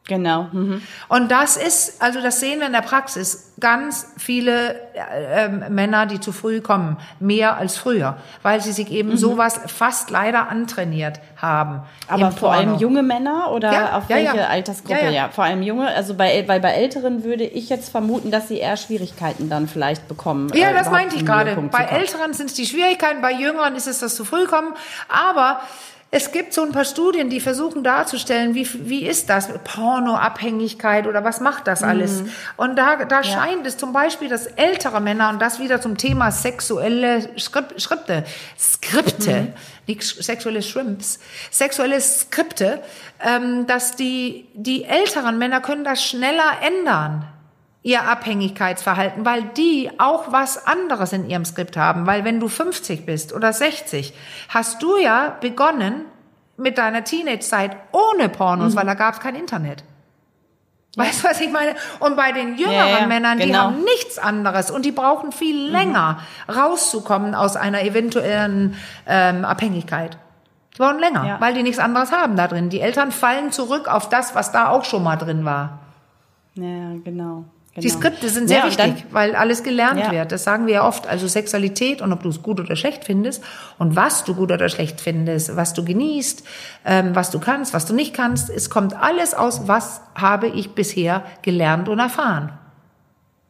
Genau. 0.06 0.50
Mhm. 0.52 0.82
Und 1.08 1.32
das 1.32 1.56
ist, 1.56 2.02
also 2.02 2.22
das 2.22 2.42
sehen 2.42 2.60
wir 2.60 2.68
in 2.68 2.74
der 2.74 2.82
Praxis, 2.82 3.54
ganz 3.62 4.12
viele 4.18 4.76
äh, 4.94 5.46
äh, 5.46 5.70
Männer, 5.70 6.06
die 6.06 6.20
zu 6.20 6.34
früh 6.34 6.60
kommen, 6.60 6.98
mehr 7.22 7.56
als 7.56 7.78
früher, 7.78 8.18
weil 8.42 8.60
sie 8.60 8.74
sich 8.74 8.92
eben 8.92 9.12
mhm. 9.12 9.18
sowas 9.18 9.62
fast 9.68 10.10
leider 10.10 10.50
antrainiert 10.50 11.22
haben. 11.38 11.84
Aber 12.10 12.32
vor 12.32 12.52
allem 12.52 12.76
junge 12.80 13.02
Männer 13.02 13.52
oder 13.54 13.72
ja, 13.72 13.98
auf 13.98 14.10
welche 14.10 14.36
ja. 14.36 14.48
Altersgruppe? 14.48 15.06
Ja, 15.06 15.10
ja, 15.10 15.30
vor 15.30 15.46
allem 15.46 15.64
junge. 15.64 15.88
Also 15.88 16.16
bei, 16.16 16.46
weil 16.48 16.60
bei 16.60 16.72
Älteren 16.72 17.24
würde 17.24 17.46
ich 17.46 17.70
jetzt 17.70 17.90
vermuten, 17.90 18.30
dass 18.30 18.50
sie 18.50 18.58
eher 18.58 18.76
Schwierigkeiten 18.76 19.50
dann 19.50 19.70
vielleicht 19.70 20.10
bekommen. 20.10 20.52
Ja, 20.54 20.72
äh, 20.72 20.74
das 20.74 20.92
meinte 20.92 21.16
ich 21.16 21.26
gerade. 21.26 21.56
Bei 21.72 21.86
Älteren 21.86 22.34
sind 22.34 22.48
es 22.48 22.56
die 22.56 22.66
Schwierigkeiten, 22.66 23.22
bei 23.22 23.32
Jüngeren 23.32 23.76
ist 23.76 23.88
es 23.88 24.00
das 24.00 24.16
zu 24.16 24.26
früh 24.26 24.48
kommen. 24.48 24.74
Aber 25.08 25.62
es 26.16 26.32
gibt 26.32 26.54
so 26.54 26.62
ein 26.62 26.72
paar 26.72 26.86
Studien, 26.86 27.32
die 27.32 27.40
versuchen 27.40 27.84
darzustellen, 27.84 28.54
wie, 28.54 28.70
wie 28.88 29.08
ist 29.08 29.32
das? 29.32 29.50
Pornoabhängigkeit 29.64 31.08
oder 31.08 31.24
was 31.24 31.42
macht 31.42 31.66
das 31.66 31.82
alles? 31.82 32.22
Mhm. 32.22 32.32
Und 32.56 32.76
da, 32.76 33.04
da 33.06 33.22
ja. 33.22 33.24
scheint 33.24 33.66
es 33.66 33.78
zum 33.78 33.94
Beispiel, 33.94 34.30
dass 34.30 34.46
ältere 34.46 35.02
Männer, 35.02 35.32
und 35.32 35.42
das 35.42 35.60
wieder 35.60 35.82
zum 35.82 35.98
Thema 35.98 36.30
sexuelle 36.30 37.28
Skripte, 37.40 38.26
Skripte, 38.60 39.42
mhm. 39.42 39.54
nicht 39.88 40.04
sexuelle 40.04 40.62
Shrimps, 40.62 41.18
sexuelle 41.50 42.00
Skripte, 42.00 42.84
ähm, 43.20 43.66
dass 43.66 43.96
die, 43.96 44.46
die 44.54 44.84
älteren 44.84 45.40
Männer 45.40 45.62
können 45.62 45.84
das 45.84 46.04
schneller 46.04 46.60
ändern 46.62 47.28
ihr 47.84 48.04
Abhängigkeitsverhalten, 48.04 49.26
weil 49.26 49.44
die 49.44 49.92
auch 49.98 50.32
was 50.32 50.66
anderes 50.66 51.12
in 51.12 51.30
ihrem 51.30 51.46
Skript 51.46 51.76
haben. 51.76 52.08
Weil 52.08 52.24
wenn 52.24 52.40
du 52.40 52.48
50 52.48 53.06
bist 53.06 53.34
oder 53.34 53.52
60, 53.52 54.14
hast 54.50 54.82
du 54.82 54.98
ja 54.98 55.36
begonnen 55.42 56.06
mit 56.56 56.78
deiner 56.78 57.04
Teenage-Zeit 57.04 57.76
ohne 57.92 58.30
Pornos, 58.30 58.74
mhm. 58.74 58.78
weil 58.78 58.86
da 58.86 58.94
gab 58.94 59.16
es 59.16 59.20
kein 59.20 59.36
Internet. 59.36 59.84
Weißt 60.96 61.24
du, 61.24 61.28
was 61.28 61.42
ich 61.42 61.52
meine? 61.52 61.76
Und 62.00 62.16
bei 62.16 62.32
den 62.32 62.56
jüngeren 62.56 62.76
ja, 62.76 63.00
ja, 63.00 63.08
Männern, 63.08 63.40
die 63.40 63.48
genau. 63.48 63.60
haben 63.60 63.84
nichts 63.84 64.20
anderes 64.20 64.70
und 64.70 64.86
die 64.86 64.92
brauchen 64.92 65.32
viel 65.32 65.68
mhm. 65.68 65.72
länger 65.72 66.20
rauszukommen 66.56 67.36
aus 67.36 67.56
einer 67.56 67.82
eventuellen 67.82 68.76
ähm, 69.08 69.44
Abhängigkeit. 69.44 70.18
Die 70.74 70.78
brauchen 70.78 71.00
länger, 71.00 71.26
ja. 71.26 71.42
weil 71.42 71.54
die 71.54 71.64
nichts 71.64 71.80
anderes 71.80 72.12
haben 72.12 72.36
da 72.36 72.48
drin. 72.48 72.70
Die 72.70 72.80
Eltern 72.80 73.12
fallen 73.12 73.52
zurück 73.52 73.88
auf 73.88 74.08
das, 74.10 74.36
was 74.36 74.52
da 74.52 74.70
auch 74.70 74.86
schon 74.86 75.04
mal 75.04 75.18
drin 75.18 75.46
war. 75.46 75.80
Ja, 76.56 76.94
genau. 77.04 77.46
Genau. 77.76 77.82
Die 77.82 77.90
Skripte 77.90 78.30
sind 78.30 78.50
sehr 78.50 78.60
ja, 78.60 78.66
wichtig, 78.68 79.04
dann, 79.04 79.14
weil 79.14 79.36
alles 79.36 79.64
gelernt 79.64 80.00
ja. 80.00 80.12
wird. 80.12 80.32
Das 80.32 80.44
sagen 80.44 80.68
wir 80.68 80.76
ja 80.76 80.88
oft. 80.88 81.08
Also 81.08 81.28
Sexualität 81.28 82.04
und 82.04 82.14
ob 82.14 82.22
du 82.22 82.30
es 82.30 82.44
gut 82.44 82.60
oder 82.60 82.76
schlecht 82.76 83.04
findest 83.04 83.44
und 83.80 83.96
was 83.96 84.24
du 84.24 84.36
gut 84.36 84.52
oder 84.52 84.70
schlecht 84.70 85.02
findest, 85.02 85.56
was 85.56 85.74
du 85.74 85.84
genießt, 85.84 86.44
ähm, 86.86 87.16
was 87.16 87.32
du 87.32 87.40
kannst, 87.40 87.74
was 87.74 87.88
du 87.88 87.96
nicht 87.96 88.14
kannst. 88.14 88.52
Es 88.52 88.70
kommt 88.70 88.96
alles 88.96 89.34
aus, 89.34 89.68
was 89.68 90.02
habe 90.14 90.50
ich 90.50 90.76
bisher 90.76 91.24
gelernt 91.42 91.90
und 91.90 91.98
erfahren. 91.98 92.52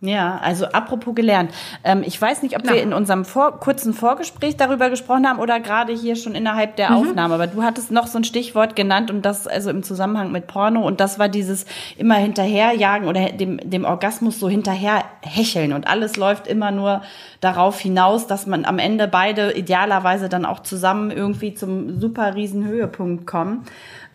Ja, 0.06 0.38
also 0.44 0.66
apropos 0.66 1.16
gelernt. 1.16 1.52
Ähm, 1.86 2.04
ich 2.06 2.22
weiß 2.22 2.44
nicht, 2.44 2.58
ob 2.58 2.66
Na. 2.66 2.74
wir 2.74 2.84
in 2.84 2.92
unserem 2.92 3.24
vor 3.24 3.62
kurzen 3.62 3.94
Vorgespräch 3.94 4.58
darüber 4.58 4.89
gesprochen 4.89 5.26
haben 5.26 5.39
oder 5.39 5.62
gerade 5.62 5.94
hier 5.94 6.18
schon 6.18 6.36
innerhalb 6.36 6.76
der 6.76 6.89
mhm. 6.89 6.96
Aufnahme, 6.98 7.36
aber 7.36 7.48
du 7.48 7.63
hattest 7.63 7.89
noch 7.89 8.08
so 8.08 8.18
ein 8.18 8.26
Stichwort 8.26 8.76
genannt 8.76 9.10
und 9.10 9.22
das 9.22 9.48
also 9.48 9.70
im 9.70 9.82
Zusammenhang 9.82 10.34
mit 10.34 10.48
Porno 10.48 10.86
und 10.86 11.00
das 11.00 11.20
war 11.20 11.30
dieses 11.30 11.66
immer 11.98 12.16
hinterherjagen 12.16 13.08
oder 13.08 13.30
dem, 13.30 13.58
dem 13.63 13.86
Orgasmus 13.86 14.42
so 14.42 14.50
hinterher 14.50 15.06
hecheln 15.22 15.72
und 15.72 15.88
alles 15.88 16.18
läuft 16.18 16.48
immer 16.48 16.72
nur 16.72 17.02
darauf 17.39 17.80
hinaus, 17.80 18.28
dass 18.28 18.46
man 18.46 18.66
am 18.66 18.80
Ende 18.80 19.08
beide 19.08 19.54
idealerweise 19.54 20.28
dann 20.28 20.44
auch 20.44 20.60
zusammen 20.60 21.12
irgendwie 21.12 21.54
zum 21.54 21.98
super 22.02 22.36
riesen 22.36 22.66
Höhepunkt 22.66 23.26
kommen. 23.26 23.63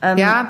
Ähm, 0.03 0.19
ja. 0.19 0.49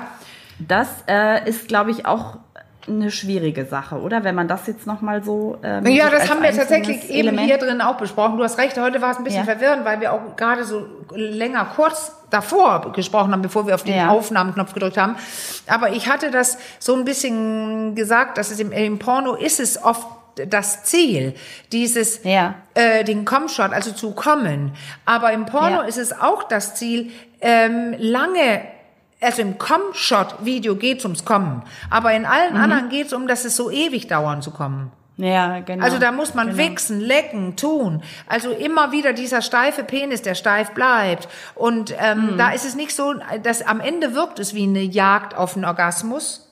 Das 0.59 0.89
äh, 1.07 1.47
ist, 1.47 1.69
glaube 1.69 1.91
ich, 1.91 2.05
auch 2.05 2.39
eine 2.87 3.11
schwierige 3.11 3.65
Sache, 3.65 3.99
oder? 3.99 4.23
Wenn 4.23 4.35
man 4.35 4.47
das 4.47 4.67
jetzt 4.67 4.87
nochmal 4.87 5.23
so. 5.23 5.57
Ähm, 5.63 5.85
ja, 5.87 6.09
das 6.09 6.29
haben 6.29 6.41
wir 6.41 6.51
tatsächlich 6.51 7.09
eben 7.09 7.37
hier 7.37 7.57
drin 7.57 7.81
auch 7.81 7.97
besprochen. 7.97 8.37
Du 8.37 8.43
hast 8.43 8.57
recht, 8.57 8.77
heute 8.77 9.01
war 9.01 9.11
es 9.11 9.17
ein 9.17 9.23
bisschen 9.23 9.45
ja. 9.45 9.51
verwirrend, 9.51 9.85
weil 9.85 9.99
wir 9.99 10.13
auch 10.13 10.35
gerade 10.35 10.63
so 10.63 10.85
länger 11.13 11.65
kurz 11.75 12.13
davor 12.29 12.91
gesprochen 12.93 13.31
haben, 13.31 13.41
bevor 13.41 13.67
wir 13.67 13.75
auf 13.75 13.83
den 13.83 13.95
ja. 13.95 14.09
Aufnahmeknopf 14.09 14.73
gedrückt 14.73 14.97
haben. 14.97 15.15
Aber 15.67 15.91
ich 15.91 16.07
hatte 16.07 16.31
das 16.31 16.57
so 16.79 16.95
ein 16.95 17.05
bisschen 17.05 17.95
gesagt, 17.95 18.37
dass 18.37 18.51
es 18.51 18.59
im, 18.59 18.71
im 18.71 18.99
Porno 18.99 19.35
ist 19.35 19.59
es 19.59 19.81
oft 19.83 20.07
das 20.47 20.85
Ziel, 20.85 21.33
dieses 21.71 22.23
ja. 22.23 22.55
äh, 22.73 23.03
den 23.03 23.25
Comshot, 23.25 23.73
also 23.73 23.91
zu 23.91 24.11
kommen. 24.11 24.73
Aber 25.05 25.33
im 25.33 25.45
Porno 25.45 25.81
ja. 25.81 25.81
ist 25.81 25.97
es 25.97 26.17
auch 26.17 26.43
das 26.43 26.75
Ziel, 26.75 27.11
ähm, 27.41 27.95
lange 27.97 28.61
also 29.21 29.41
im 29.41 29.57
Com-Shot-Video 29.57 30.75
geht's 30.75 31.03
ums 31.03 31.25
Kommen. 31.25 31.63
Aber 31.89 32.13
in 32.13 32.25
allen 32.25 32.53
mhm. 32.53 32.61
anderen 32.61 32.89
geht's 32.89 33.13
um, 33.13 33.27
dass 33.27 33.45
es 33.45 33.55
so 33.55 33.69
ewig 33.69 34.07
dauern 34.07 34.41
zu 34.41 34.51
kommen. 34.51 34.91
Ja, 35.17 35.59
genau. 35.59 35.83
Also 35.83 35.99
da 35.99 36.13
muss 36.13 36.33
man 36.33 36.51
genau. 36.51 36.59
wichsen, 36.59 37.01
lecken, 37.01 37.57
tun. 37.57 38.01
Also 38.25 38.51
immer 38.51 38.93
wieder 38.93 39.11
dieser 39.11 39.41
steife 39.41 39.83
Penis, 39.83 40.21
der 40.21 40.33
steif 40.33 40.71
bleibt. 40.71 41.27
Und 41.55 41.93
ähm, 41.99 42.31
mhm. 42.31 42.37
da 42.37 42.51
ist 42.51 42.63
es 42.63 42.75
nicht 42.75 42.95
so, 42.95 43.15
dass 43.43 43.61
am 43.61 43.81
Ende 43.81 44.15
wirkt 44.15 44.39
es 44.39 44.53
wie 44.53 44.63
eine 44.63 44.81
Jagd 44.81 45.35
auf 45.35 45.55
den 45.55 45.65
Orgasmus. 45.65 46.48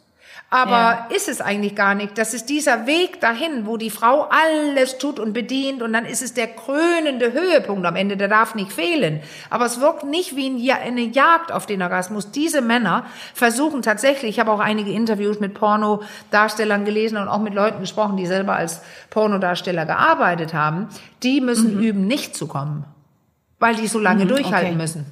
Aber 0.50 0.72
ja. 0.72 1.08
ist 1.14 1.28
es 1.28 1.42
eigentlich 1.42 1.76
gar 1.76 1.94
nicht. 1.94 2.18
Das 2.18 2.34
ist 2.34 2.48
dieser 2.48 2.88
Weg 2.88 3.20
dahin, 3.20 3.66
wo 3.66 3.76
die 3.76 3.90
Frau 3.90 4.30
alles 4.30 4.98
tut 4.98 5.20
und 5.20 5.34
bedient 5.34 5.82
und 5.82 5.92
dann 5.92 6.06
ist 6.06 6.22
es 6.22 6.34
der 6.34 6.48
krönende 6.48 7.34
Höhepunkt 7.34 7.86
am 7.86 7.98
Ende, 7.98 8.16
der 8.16 8.30
darf 8.30 8.56
nicht 8.56 8.72
fehlen. 8.72 9.20
Aber 9.50 9.66
es 9.66 9.82
wirkt 9.82 10.06
nicht 10.06 10.38
wie 10.38 10.72
eine 10.72 11.02
Jagd 11.02 11.52
auf 11.52 11.66
den 11.66 11.82
Orgasmus. 11.82 12.32
Diese 12.32 12.62
Männer 12.62 13.06
versuchen 13.34 13.82
tatsächlich, 13.82 14.32
ich 14.32 14.40
habe 14.40 14.52
auch 14.52 14.62
einige 14.62 14.92
Interviews 14.92 15.42
mit 15.42 15.54
Pornodarstellern 15.54 16.86
gelesen 16.86 17.18
und 17.18 17.28
auch 17.28 17.42
mit 17.42 17.54
Leuten 17.54 17.82
gesprochen, 17.82 18.16
die 18.16 18.26
selber 18.26 18.56
als 18.56 18.82
Pornodarsteller 19.10 19.86
gearbeitet 19.86 20.54
haben, 20.54 20.88
die 21.24 21.42
müssen 21.42 21.76
mhm. 21.76 21.84
üben, 21.84 22.08
nicht 22.08 22.38
zu 22.38 22.48
kommen, 22.48 22.86
weil 23.60 23.76
die 23.76 23.88
so 23.88 24.00
lange 24.00 24.24
mhm, 24.24 24.30
durchhalten 24.30 24.70
okay. 24.70 24.78
müssen. 24.78 25.06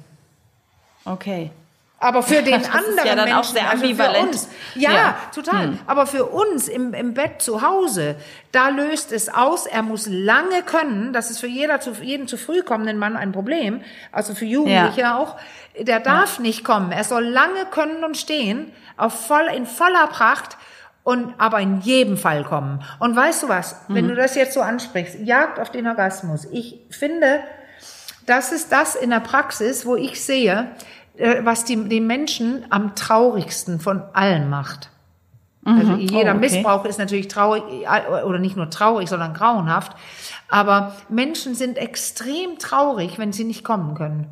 Okay. 1.04 1.50
Aber 2.06 2.22
für 2.22 2.40
den 2.40 2.52
das 2.62 2.70
anderen 2.70 2.98
ist 2.98 3.04
ja 3.04 3.14
dann 3.16 3.24
Menschen, 3.24 3.34
auch 3.34 3.44
sehr 3.44 3.70
ambivalent. 3.72 4.16
Also 4.16 4.28
uns, 4.28 4.48
ja, 4.76 4.92
ja, 4.92 5.16
total. 5.34 5.64
Hm. 5.64 5.78
Aber 5.86 6.06
für 6.06 6.26
uns 6.26 6.68
im, 6.68 6.94
im 6.94 7.14
Bett 7.14 7.42
zu 7.42 7.62
Hause, 7.62 8.14
da 8.52 8.68
löst 8.68 9.10
es 9.10 9.28
aus. 9.28 9.66
Er 9.66 9.82
muss 9.82 10.06
lange 10.06 10.62
können. 10.62 11.12
Das 11.12 11.30
ist 11.32 11.40
für 11.40 11.48
jeder 11.48 11.80
zu, 11.80 11.90
jeden 12.00 12.28
zu 12.28 12.36
früh 12.36 12.62
kommenden 12.62 12.98
Mann 12.98 13.16
ein 13.16 13.32
Problem. 13.32 13.80
Also 14.12 14.34
für 14.34 14.44
Jugendliche 14.44 15.00
ja. 15.00 15.18
auch. 15.18 15.36
Der 15.80 15.98
darf 15.98 16.36
ja. 16.36 16.42
nicht 16.42 16.64
kommen. 16.64 16.92
Er 16.92 17.02
soll 17.02 17.24
lange 17.24 17.66
können 17.72 18.04
und 18.04 18.16
stehen, 18.16 18.72
auf 18.96 19.26
voll, 19.26 19.46
in 19.54 19.66
voller 19.66 20.06
Pracht 20.06 20.56
und 21.02 21.34
aber 21.38 21.60
in 21.60 21.80
jedem 21.80 22.16
Fall 22.16 22.44
kommen. 22.44 22.84
Und 23.00 23.16
weißt 23.16 23.42
du 23.42 23.48
was? 23.48 23.76
Mhm. 23.88 23.94
Wenn 23.94 24.08
du 24.08 24.14
das 24.14 24.36
jetzt 24.36 24.54
so 24.54 24.60
ansprichst, 24.60 25.18
Jagd 25.18 25.58
auf 25.58 25.70
den 25.70 25.88
Orgasmus. 25.88 26.46
Ich 26.52 26.80
finde, 26.90 27.40
das 28.26 28.52
ist 28.52 28.70
das 28.70 28.94
in 28.94 29.10
der 29.10 29.20
Praxis, 29.20 29.86
wo 29.86 29.96
ich 29.96 30.24
sehe, 30.24 30.70
was 31.42 31.64
die, 31.64 31.88
die 31.88 32.00
Menschen 32.00 32.64
am 32.70 32.94
traurigsten 32.94 33.80
von 33.80 34.02
allen 34.12 34.50
macht. 34.50 34.90
Mhm. 35.62 35.78
Also 35.78 35.94
jeder 35.94 36.32
oh, 36.32 36.36
okay. 36.36 36.38
Missbrauch 36.38 36.84
ist 36.84 36.98
natürlich 36.98 37.28
traurig, 37.28 37.62
äh, 37.82 38.22
oder 38.22 38.38
nicht 38.38 38.56
nur 38.56 38.70
traurig, 38.70 39.08
sondern 39.08 39.34
grauenhaft. 39.34 39.92
Aber 40.48 40.94
Menschen 41.08 41.54
sind 41.54 41.76
extrem 41.76 42.58
traurig, 42.58 43.18
wenn 43.18 43.32
sie 43.32 43.44
nicht 43.44 43.64
kommen 43.64 43.94
können. 43.94 44.26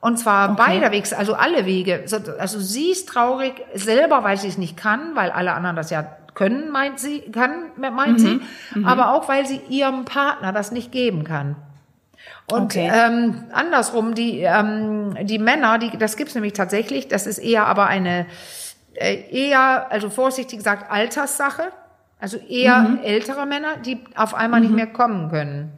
Und 0.00 0.18
zwar 0.18 0.52
okay. 0.52 0.62
beiderwegs, 0.64 1.12
also 1.12 1.34
alle 1.34 1.66
Wege. 1.66 2.04
Also 2.38 2.60
sie 2.60 2.90
ist 2.92 3.08
traurig 3.08 3.54
selber, 3.74 4.22
weil 4.22 4.36
sie 4.36 4.46
es 4.46 4.56
nicht 4.56 4.76
kann, 4.76 5.16
weil 5.16 5.30
alle 5.30 5.52
anderen 5.52 5.74
das 5.74 5.90
ja 5.90 6.04
können, 6.34 6.70
meint 6.70 7.00
sie, 7.00 7.22
kann, 7.32 7.72
meint 7.76 8.12
mhm. 8.12 8.18
sie. 8.18 8.40
Mhm. 8.76 8.86
Aber 8.86 9.12
auch, 9.12 9.28
weil 9.28 9.44
sie 9.44 9.60
ihrem 9.68 10.04
Partner 10.04 10.52
das 10.52 10.70
nicht 10.70 10.92
geben 10.92 11.24
kann. 11.24 11.56
Und 12.50 12.62
okay. 12.64 12.90
ähm, 12.92 13.44
andersrum, 13.52 14.14
die, 14.14 14.40
ähm, 14.40 15.16
die 15.22 15.38
Männer, 15.38 15.78
die, 15.78 15.96
das 15.98 16.16
gibt's 16.16 16.34
nämlich 16.34 16.54
tatsächlich, 16.54 17.08
das 17.08 17.26
ist 17.26 17.38
eher 17.38 17.66
aber 17.66 17.86
eine, 17.86 18.26
äh, 18.94 19.16
eher, 19.30 19.90
also 19.90 20.08
vorsichtig 20.08 20.58
gesagt, 20.58 20.90
Alterssache. 20.90 21.64
Also 22.20 22.36
eher 22.36 22.80
Mhm. 22.80 23.00
ältere 23.04 23.46
Männer, 23.46 23.76
die 23.76 24.02
auf 24.16 24.34
einmal 24.34 24.60
nicht 24.60 24.72
mehr 24.72 24.88
kommen 24.88 25.30
können. 25.30 25.72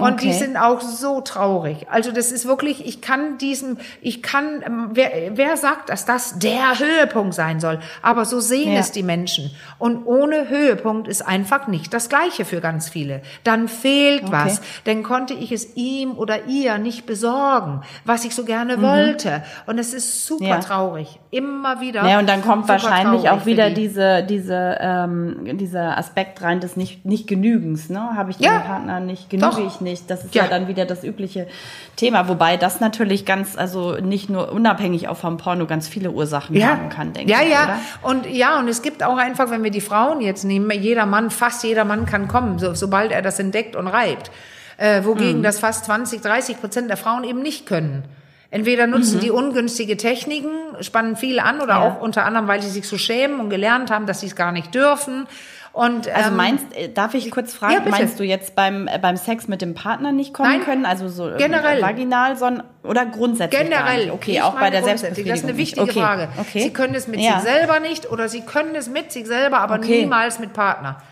Und 0.00 0.22
die 0.22 0.28
Okay. 0.30 0.38
sind 0.38 0.56
auch 0.56 0.80
so 0.80 1.20
traurig. 1.20 1.86
Also 1.88 2.10
das 2.10 2.32
ist 2.32 2.46
wirklich, 2.46 2.84
ich 2.84 3.00
kann 3.00 3.38
diesem, 3.38 3.76
ich 4.02 4.24
kann, 4.24 4.60
ähm, 4.66 4.88
wer, 4.92 5.36
wer 5.36 5.56
sagt, 5.56 5.88
dass 5.88 6.04
das 6.04 6.36
der 6.40 6.80
Höhepunkt 6.80 7.32
sein 7.32 7.60
soll? 7.60 7.78
Aber 8.02 8.24
so 8.24 8.40
sehen 8.40 8.72
Ja. 8.72 8.80
es 8.80 8.90
die 8.90 9.04
Menschen. 9.04 9.52
Und 9.78 10.04
ohne 10.04 10.48
Höhepunkt 10.48 11.06
ist 11.06 11.22
einfach 11.22 11.68
nicht 11.68 11.94
das 11.94 12.08
Gleiche 12.08 12.44
für 12.44 12.60
ganz 12.60 12.88
viele. 12.88 13.22
Dann 13.44 13.68
fehlt 13.68 14.32
was. 14.32 14.60
Dann 14.82 15.04
konnte 15.04 15.32
ich 15.32 15.52
es 15.52 15.76
ihm 15.76 16.18
oder 16.18 16.46
ihr 16.46 16.78
nicht 16.78 17.06
besorgen, 17.06 17.82
was 18.04 18.24
ich 18.24 18.34
so 18.34 18.44
gerne 18.44 18.82
wollte. 18.82 19.44
Und 19.66 19.78
es 19.78 19.94
ist 19.94 20.26
super 20.26 20.42
Mhm. 20.44 20.48
Ja. 20.50 20.58
traurig. 20.58 21.20
Immer 21.30 21.80
wieder. 21.80 22.04
Ja, 22.04 22.18
und 22.18 22.28
dann 22.28 22.42
kommt 22.42 22.66
wahrscheinlich 22.68 23.30
auch 23.30 23.46
wieder 23.46 23.68
die. 23.68 23.74
diese, 23.84 24.24
diese, 24.24 24.76
ähm, 24.80 25.56
dieser 25.56 25.96
Aspekt 25.98 26.42
rein 26.42 26.58
des 26.58 26.76
nicht, 26.76 27.04
nicht 27.04 27.28
Genügens, 27.28 27.90
ne? 27.90 28.00
Habe 28.16 28.32
ich 28.32 28.40
Ja. 28.40 28.58
dem 28.58 28.62
Partner 28.64 28.98
nicht, 29.00 29.30
genüge 29.30 29.48
Doch. 29.50 29.58
ich 29.58 29.80
nicht. 29.84 30.10
Das 30.10 30.24
ist 30.24 30.34
ja. 30.34 30.42
Ja. 30.44 30.48
dann 30.50 30.66
wieder 30.66 30.84
das 30.86 31.04
übliche 31.04 31.46
Thema. 31.94 32.26
Wobei 32.28 32.56
das 32.56 32.80
natürlich 32.80 33.24
ganz, 33.24 33.56
also 33.56 33.92
nicht 34.00 34.28
nur 34.28 34.50
unabhängig 34.50 35.06
auch 35.06 35.16
vom 35.16 35.36
Porno 35.36 35.66
ganz 35.66 35.86
viele 35.86 36.10
Ursachen 36.10 36.60
haben 36.66 36.88
kann, 36.88 37.12
denke 37.12 37.30
ja, 37.30 37.42
ich. 37.42 37.50
ja. 37.52 37.62
Oder? 37.64 37.78
Und 38.10 38.26
ja, 38.28 38.58
und 38.58 38.66
es 38.66 38.82
gibt 38.82 39.04
auch 39.04 39.16
einfach, 39.18 39.50
wenn 39.50 39.62
wir 39.62 39.70
die 39.70 39.80
Frauen 39.80 40.20
jetzt 40.20 40.42
nehmen, 40.44 40.68
jeder 40.72 41.06
Mann, 41.06 41.30
fast 41.30 41.62
jeder 41.62 41.84
Mann 41.84 42.04
kann 42.06 42.26
kommen, 42.26 42.58
so, 42.58 42.74
sobald 42.74 43.12
er 43.12 43.22
das 43.22 43.38
entdeckt 43.38 43.76
und 43.76 43.86
reibt. 43.86 44.32
Äh, 44.76 45.02
Mhm. 45.02 45.04
wogegen 45.04 45.42
das 45.44 45.60
fast 45.60 45.84
20, 45.84 46.20
30 46.20 46.58
Prozent 46.60 46.90
der 46.90 46.96
Frauen 46.96 47.22
eben 47.22 47.42
nicht 47.42 47.64
können. 47.66 48.02
Entweder 48.50 48.86
nutzen 48.86 49.18
die 49.20 49.30
ungünstige 49.32 49.96
Techniken, 49.96 50.50
spannen 50.80 51.16
viel 51.16 51.38
an 51.40 51.56
oder 51.60 51.74
Mhm. 51.78 51.80
Ja. 51.82 51.88
auch 51.88 52.00
unter 52.00 52.24
anderem, 52.24 52.46
weil 52.48 52.62
sie 52.62 52.70
sich 52.70 52.86
so 52.88 52.98
schämen 52.98 53.40
und 53.40 53.50
gelernt 53.50 53.90
haben, 53.90 54.06
dass 54.06 54.20
sie 54.20 54.26
es 54.26 54.36
gar 54.36 54.52
nicht 54.52 54.74
dürfen. 54.74 55.26
Und, 55.74 56.06
Also 56.08 56.30
ähm, 56.30 56.36
meinst, 56.36 56.66
äh, 56.76 56.88
darf 56.88 57.14
ich 57.14 57.32
kurz 57.32 57.52
fragen, 57.52 57.84
Ja, 57.84 57.90
meinst 57.90 58.20
du 58.20 58.22
jetzt 58.22 58.54
beim, 58.54 58.86
äh, 58.86 58.96
beim 59.00 59.16
Sex 59.16 59.48
mit 59.48 59.60
dem 59.60 59.74
Partner 59.74 60.12
nicht 60.12 60.32
kommen 60.32 60.48
Nein, 60.48 60.64
können? 60.64 60.86
Also 60.86 61.08
so 61.08 61.28
äh, 61.28 61.36
generell. 61.36 61.82
vaginal, 61.82 62.36
sondern, 62.36 62.64
oder 62.84 63.04
grundsätzlich 63.04 63.60
Generell. 63.60 64.12
Okay, 64.12 64.40
auch 64.40 64.54
bei 64.54 64.70
der 64.70 64.82
grundsätzlich. 64.82 65.26
Das 65.26 65.40
ist 65.40 65.44
eine 65.44 65.56
Selbstbefriedigung 65.56 65.58
wichtige 65.58 65.82
okay. 65.82 66.00
Frage. 66.00 66.28
Okay. 66.38 66.60
Sie 66.62 66.72
können 66.72 66.94
es 66.94 67.08
mit 67.08 67.18
ja. 67.18 67.40
sich 67.40 67.50
selber 67.50 67.80
nicht 67.80 68.08
oder 68.08 68.28
Sie 68.28 68.42
können 68.42 68.76
es 68.76 68.88
mit 68.88 69.10
sich 69.10 69.26
selber, 69.26 69.58
aber 69.58 69.74
Okay. 69.80 70.02
niemals 70.02 70.38
mit 70.38 70.52
Partner. 70.52 71.02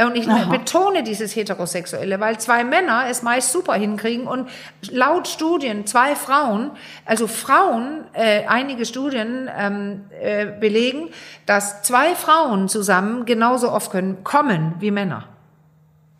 Äh, 0.00 0.04
Und 0.04 0.16
ich 0.16 0.28
Aha. 0.28 0.50
betone 0.50 1.02
dieses 1.02 1.36
Heterosexuelle, 1.36 2.20
weil 2.20 2.38
zwei 2.38 2.64
Männer 2.64 3.04
es 3.08 3.22
meist 3.22 3.52
super 3.52 3.74
hinkriegen 3.74 4.26
und 4.26 4.48
laut 4.90 5.28
Studien 5.28 5.86
zwei 5.86 6.16
Frauen, 6.16 6.70
also 7.04 7.26
Frauen, 7.26 8.04
äh, 8.14 8.46
einige 8.46 8.86
Studien 8.86 9.50
ähm, 9.56 10.04
äh, 10.20 10.46
belegen, 10.46 11.10
dass 11.46 11.82
zwei 11.82 12.14
Frauen 12.14 12.68
zusammen 12.68 13.26
genauso 13.26 13.70
oft 13.70 13.90
können 13.90 14.24
kommen 14.24 14.74
wie 14.80 14.90
Männer. 14.90 15.24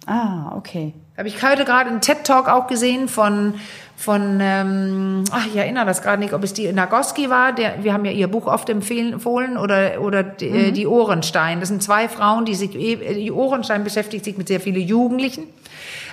Ah, 0.07 0.53
okay. 0.57 0.95
Habe 1.16 1.29
ich 1.29 1.43
heute 1.43 1.64
gerade 1.64 1.90
einen 1.90 2.01
TED-Talk 2.01 2.49
auch 2.49 2.66
gesehen 2.66 3.07
von, 3.07 3.61
von 4.01 4.39
ähm, 4.41 5.25
ach, 5.31 5.47
ich 5.47 5.57
erinnere 5.57 5.85
das 5.85 6.01
gerade 6.01 6.21
nicht, 6.23 6.33
ob 6.33 6.43
es 6.43 6.55
die 6.55 6.73
Nagoski 6.73 7.29
war, 7.29 7.53
der, 7.53 7.85
wir 7.85 7.93
haben 7.93 8.07
ja 8.07 8.13
ihr 8.13 8.29
Buch 8.29 8.47
oft 8.47 8.71
empfohlen, 8.71 9.59
oder, 9.59 10.01
oder 10.01 10.23
die, 10.23 10.47
äh, 10.49 10.73
die 10.73 10.87
Ohrenstein. 10.87 11.61
Das 11.61 11.69
sind 11.69 11.83
zwei 11.83 12.09
Frauen, 12.09 12.47
die 12.47 12.55
sich, 12.55 12.75
eh- 12.75 13.15
die 13.15 13.31
Ohrenstein 13.31 13.85
beschäftigt 13.85 14.25
sich 14.25 14.39
mit 14.39 14.49
sehr 14.49 14.59
vielen 14.61 14.81
Jugendlichen. 14.81 15.45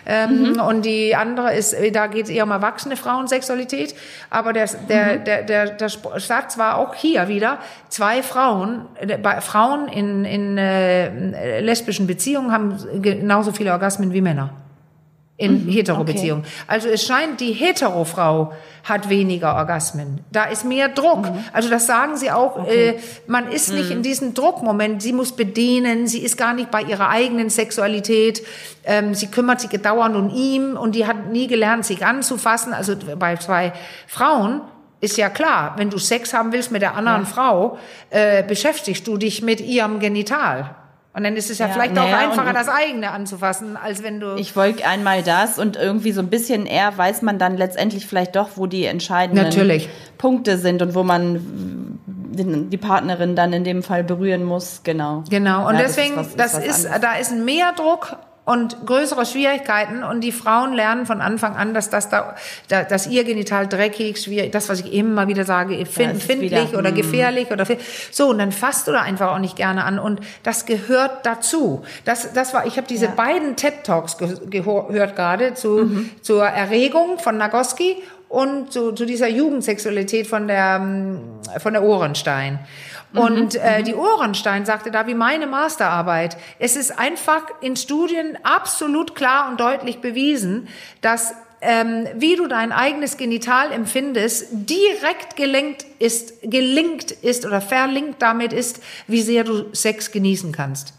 Ähm, 0.06 0.60
Und 0.60 0.86
die 0.86 1.16
andere 1.16 1.54
ist, 1.54 1.74
äh, 1.74 1.92
da 1.92 2.08
geht 2.08 2.26
es 2.26 2.30
eher 2.30 2.44
um 2.44 2.52
erwachsene 2.52 2.98
Frauensexualität. 2.98 3.96
Aber 4.30 4.52
der, 4.52 4.68
der, 4.90 5.18
der, 5.18 5.44
der, 5.44 5.66
der 5.72 5.88
Sp- 5.88 6.16
Satz 6.20 6.58
war 6.58 6.78
auch 6.78 6.94
hier 6.94 7.30
wieder, 7.30 7.60
zwei 7.88 8.22
Frauen, 8.22 8.82
äh, 9.00 9.18
bei 9.18 9.40
Frauen 9.40 9.88
in, 9.88 10.26
in 10.26 10.58
äh, 10.58 11.62
lesbischen 11.62 12.06
Beziehungen 12.06 12.52
haben 12.52 12.78
genauso 13.02 13.52
viele 13.54 13.72
Orgasmen 13.72 14.12
wie 14.12 14.22
Männer 14.22 14.50
in 15.38 15.68
Hetero-Beziehungen. 15.70 16.46
Also 16.66 16.90
es 16.90 17.06
scheint, 17.06 17.40
die 17.40 17.54
Hetero-Frau 17.54 18.54
hat 18.84 19.08
weniger 19.10 19.56
Orgasmen. 19.56 20.22
Da 20.32 20.46
ist 20.46 20.66
mehr 20.66 20.90
Druck. 20.90 21.30
Also 21.54 21.70
das 21.70 21.86
sagen 21.86 22.18
sie 22.18 22.32
auch. 22.32 22.68
Äh, 22.68 22.98
man 23.28 23.52
ist 23.52 23.72
nicht 23.72 23.92
in 23.92 24.02
diesem 24.02 24.34
Druckmoment. 24.34 25.02
Sie 25.02 25.14
muss 25.14 25.34
bedienen. 25.34 26.08
Sie 26.08 26.20
ist 26.20 26.38
gar 26.38 26.54
nicht 26.54 26.72
bei 26.72 26.82
ihrer 26.82 27.10
eigenen 27.10 27.52
Sexualität. 27.52 28.44
Ähm, 28.84 29.14
sie 29.14 29.28
kümmert 29.28 29.62
sich 29.62 29.70
dauernd 29.70 30.16
um 30.16 30.30
ihn 30.30 30.76
und 30.76 30.96
die 30.96 31.06
hat 31.06 31.28
nie 31.28 31.46
gelernt, 31.46 31.86
sich 31.86 32.04
anzufassen. 32.04 32.74
Also 32.74 32.96
bei 33.20 33.36
zwei 33.36 33.74
Frauen 34.08 34.62
ist 35.02 35.18
ja 35.18 35.30
klar, 35.30 35.76
wenn 35.78 35.92
du 35.92 36.00
Sex 36.00 36.34
haben 36.34 36.52
willst 36.52 36.72
mit 36.72 36.82
der 36.82 36.96
anderen 36.96 37.28
Frau, 37.28 37.78
äh, 38.10 38.42
beschäftigst 38.42 39.06
du 39.06 39.18
dich 39.18 39.44
mit 39.44 39.62
ihrem 39.62 40.00
Genital. 40.00 40.76
Und 41.18 41.24
dann 41.24 41.36
ist 41.36 41.50
es 41.50 41.58
ja, 41.58 41.66
Ja, 41.66 41.74
vielleicht 41.74 41.98
auch 41.98 42.06
einfacher, 42.14 42.54
das 42.54 42.70
eigene 42.70 43.10
anzufassen, 43.10 43.76
als 43.76 44.04
wenn 44.04 44.20
du... 44.20 44.36
Ich 44.36 44.56
wollte 44.56 44.86
einmal 44.86 45.24
das 45.24 45.58
und 45.58 45.76
irgendwie 45.76 46.12
so 46.12 46.22
ein 46.22 46.28
bisschen 46.28 46.68
eher 46.68 46.96
weiß 46.96 47.24
man 47.24 47.40
dann 47.40 47.58
letztendlich 47.58 48.06
vielleicht 48.06 48.36
doch, 48.36 48.50
wo 48.54 48.68
die 48.68 48.86
entscheidenden 48.86 49.44
Natürlich. 49.46 49.90
Punkte 50.20 50.60
sind 50.60 50.84
und 50.84 50.94
wo 50.94 51.02
man 51.02 51.98
die 52.36 52.78
Partnerin 52.78 53.36
dann 53.36 53.52
in 53.52 53.64
dem 53.64 53.82
Fall 53.82 54.04
berühren 54.04 54.44
muss. 54.44 54.82
Genau. 54.84 55.24
Genau, 55.28 55.68
und 55.68 55.74
Ja, 55.74 55.82
deswegen, 55.82 56.18
was- 56.18 56.36
das 56.36 56.54
ist, 56.60 56.86
anderes. 56.86 57.02
da 57.02 57.16
ist 57.16 57.32
mehr 57.36 57.74
Druck 57.76 58.16
und 58.48 58.86
größere 58.86 59.26
Schwierigkeiten 59.26 60.04
und 60.04 60.22
die 60.22 60.32
Frauen 60.32 60.72
lernen 60.72 61.06
von 61.06 61.20
Anfang 61.20 61.58
an, 61.58 61.74
dass 61.74 61.90
das 61.90 62.08
da, 62.08 62.34
da 62.70 62.84
dass 62.84 63.06
ihr 63.06 63.26
Genital 63.26 63.68
dreckig, 63.68 64.22
schwierig, 64.22 64.54
das 64.54 64.70
was 64.70 64.80
ich 64.80 64.94
immer 64.94 65.28
wieder 65.28 65.44
sage, 65.44 65.78
empfindlich 65.78 66.40
wieder, 66.40 66.80
oder 66.80 66.92
mm. 66.92 66.96
gefährlich 66.96 67.52
oder 67.52 67.66
so 68.10 68.30
und 68.30 68.38
dann 68.38 68.54
fasst 68.54 68.88
du 68.88 68.94
da 68.94 69.02
einfach 69.02 69.34
auch 69.34 69.40
nicht 69.40 69.58
gerne 69.58 69.84
an 69.84 70.00
und 70.00 70.22
das 70.44 70.66
gehört 70.66 71.26
dazu. 71.26 71.84
Das 72.06 72.32
das 72.32 72.54
war, 72.54 72.66
ich 72.66 72.78
habe 72.78 72.88
diese 72.88 73.08
Ja. 73.08 73.12
beiden 73.12 73.58
TED 73.58 73.84
Talks 73.84 74.18
ge 74.18 74.38
gehört 74.50 75.18
gerade 75.18 75.54
zu 75.54 76.08
zur 76.22 76.46
Erregung 76.46 77.20
von 77.20 77.36
Nagoski 77.38 77.98
und 78.30 78.72
zu, 78.72 78.92
zu 78.92 79.06
dieser 79.06 79.28
Jugendsexualität 79.28 80.28
von 80.28 80.48
der 80.48 80.80
ähm, 80.82 81.22
von 81.60 81.74
der 81.74 81.84
Ohrenstein. 81.84 82.60
Und 83.14 83.56
äh, 83.56 83.84
die 83.84 83.96
Ohrenstein 83.96 84.66
sagte 84.66 84.92
da, 84.92 85.08
wie 85.08 85.14
meine 85.14 85.48
Masterarbeit, 85.48 86.38
es 86.60 86.76
ist 86.76 87.00
einfach 87.00 87.44
in 87.62 87.76
Studien 87.76 88.38
absolut 88.44 89.16
klar 89.16 89.50
und 89.50 89.60
deutlich 89.60 90.02
bewiesen, 90.02 90.68
dass 91.02 91.34
ähm, 91.62 92.08
wie 92.16 92.36
du 92.36 92.48
dein 92.48 92.72
eigenes 92.72 93.18
Genital 93.18 93.72
empfindest, 93.72 94.48
direkt 94.52 95.36
gelenkt 95.36 95.86
ist, 96.00 96.42
gelinkt 96.44 97.12
ist 97.12 97.46
oder 97.46 97.62
verlinkt 97.62 98.22
damit 98.22 98.54
ist, 98.54 98.82
wie 99.08 99.22
sehr 99.22 99.44
du 99.44 99.74
Sex 99.74 100.12
genießen 100.12 100.52
kannst. 100.52 100.94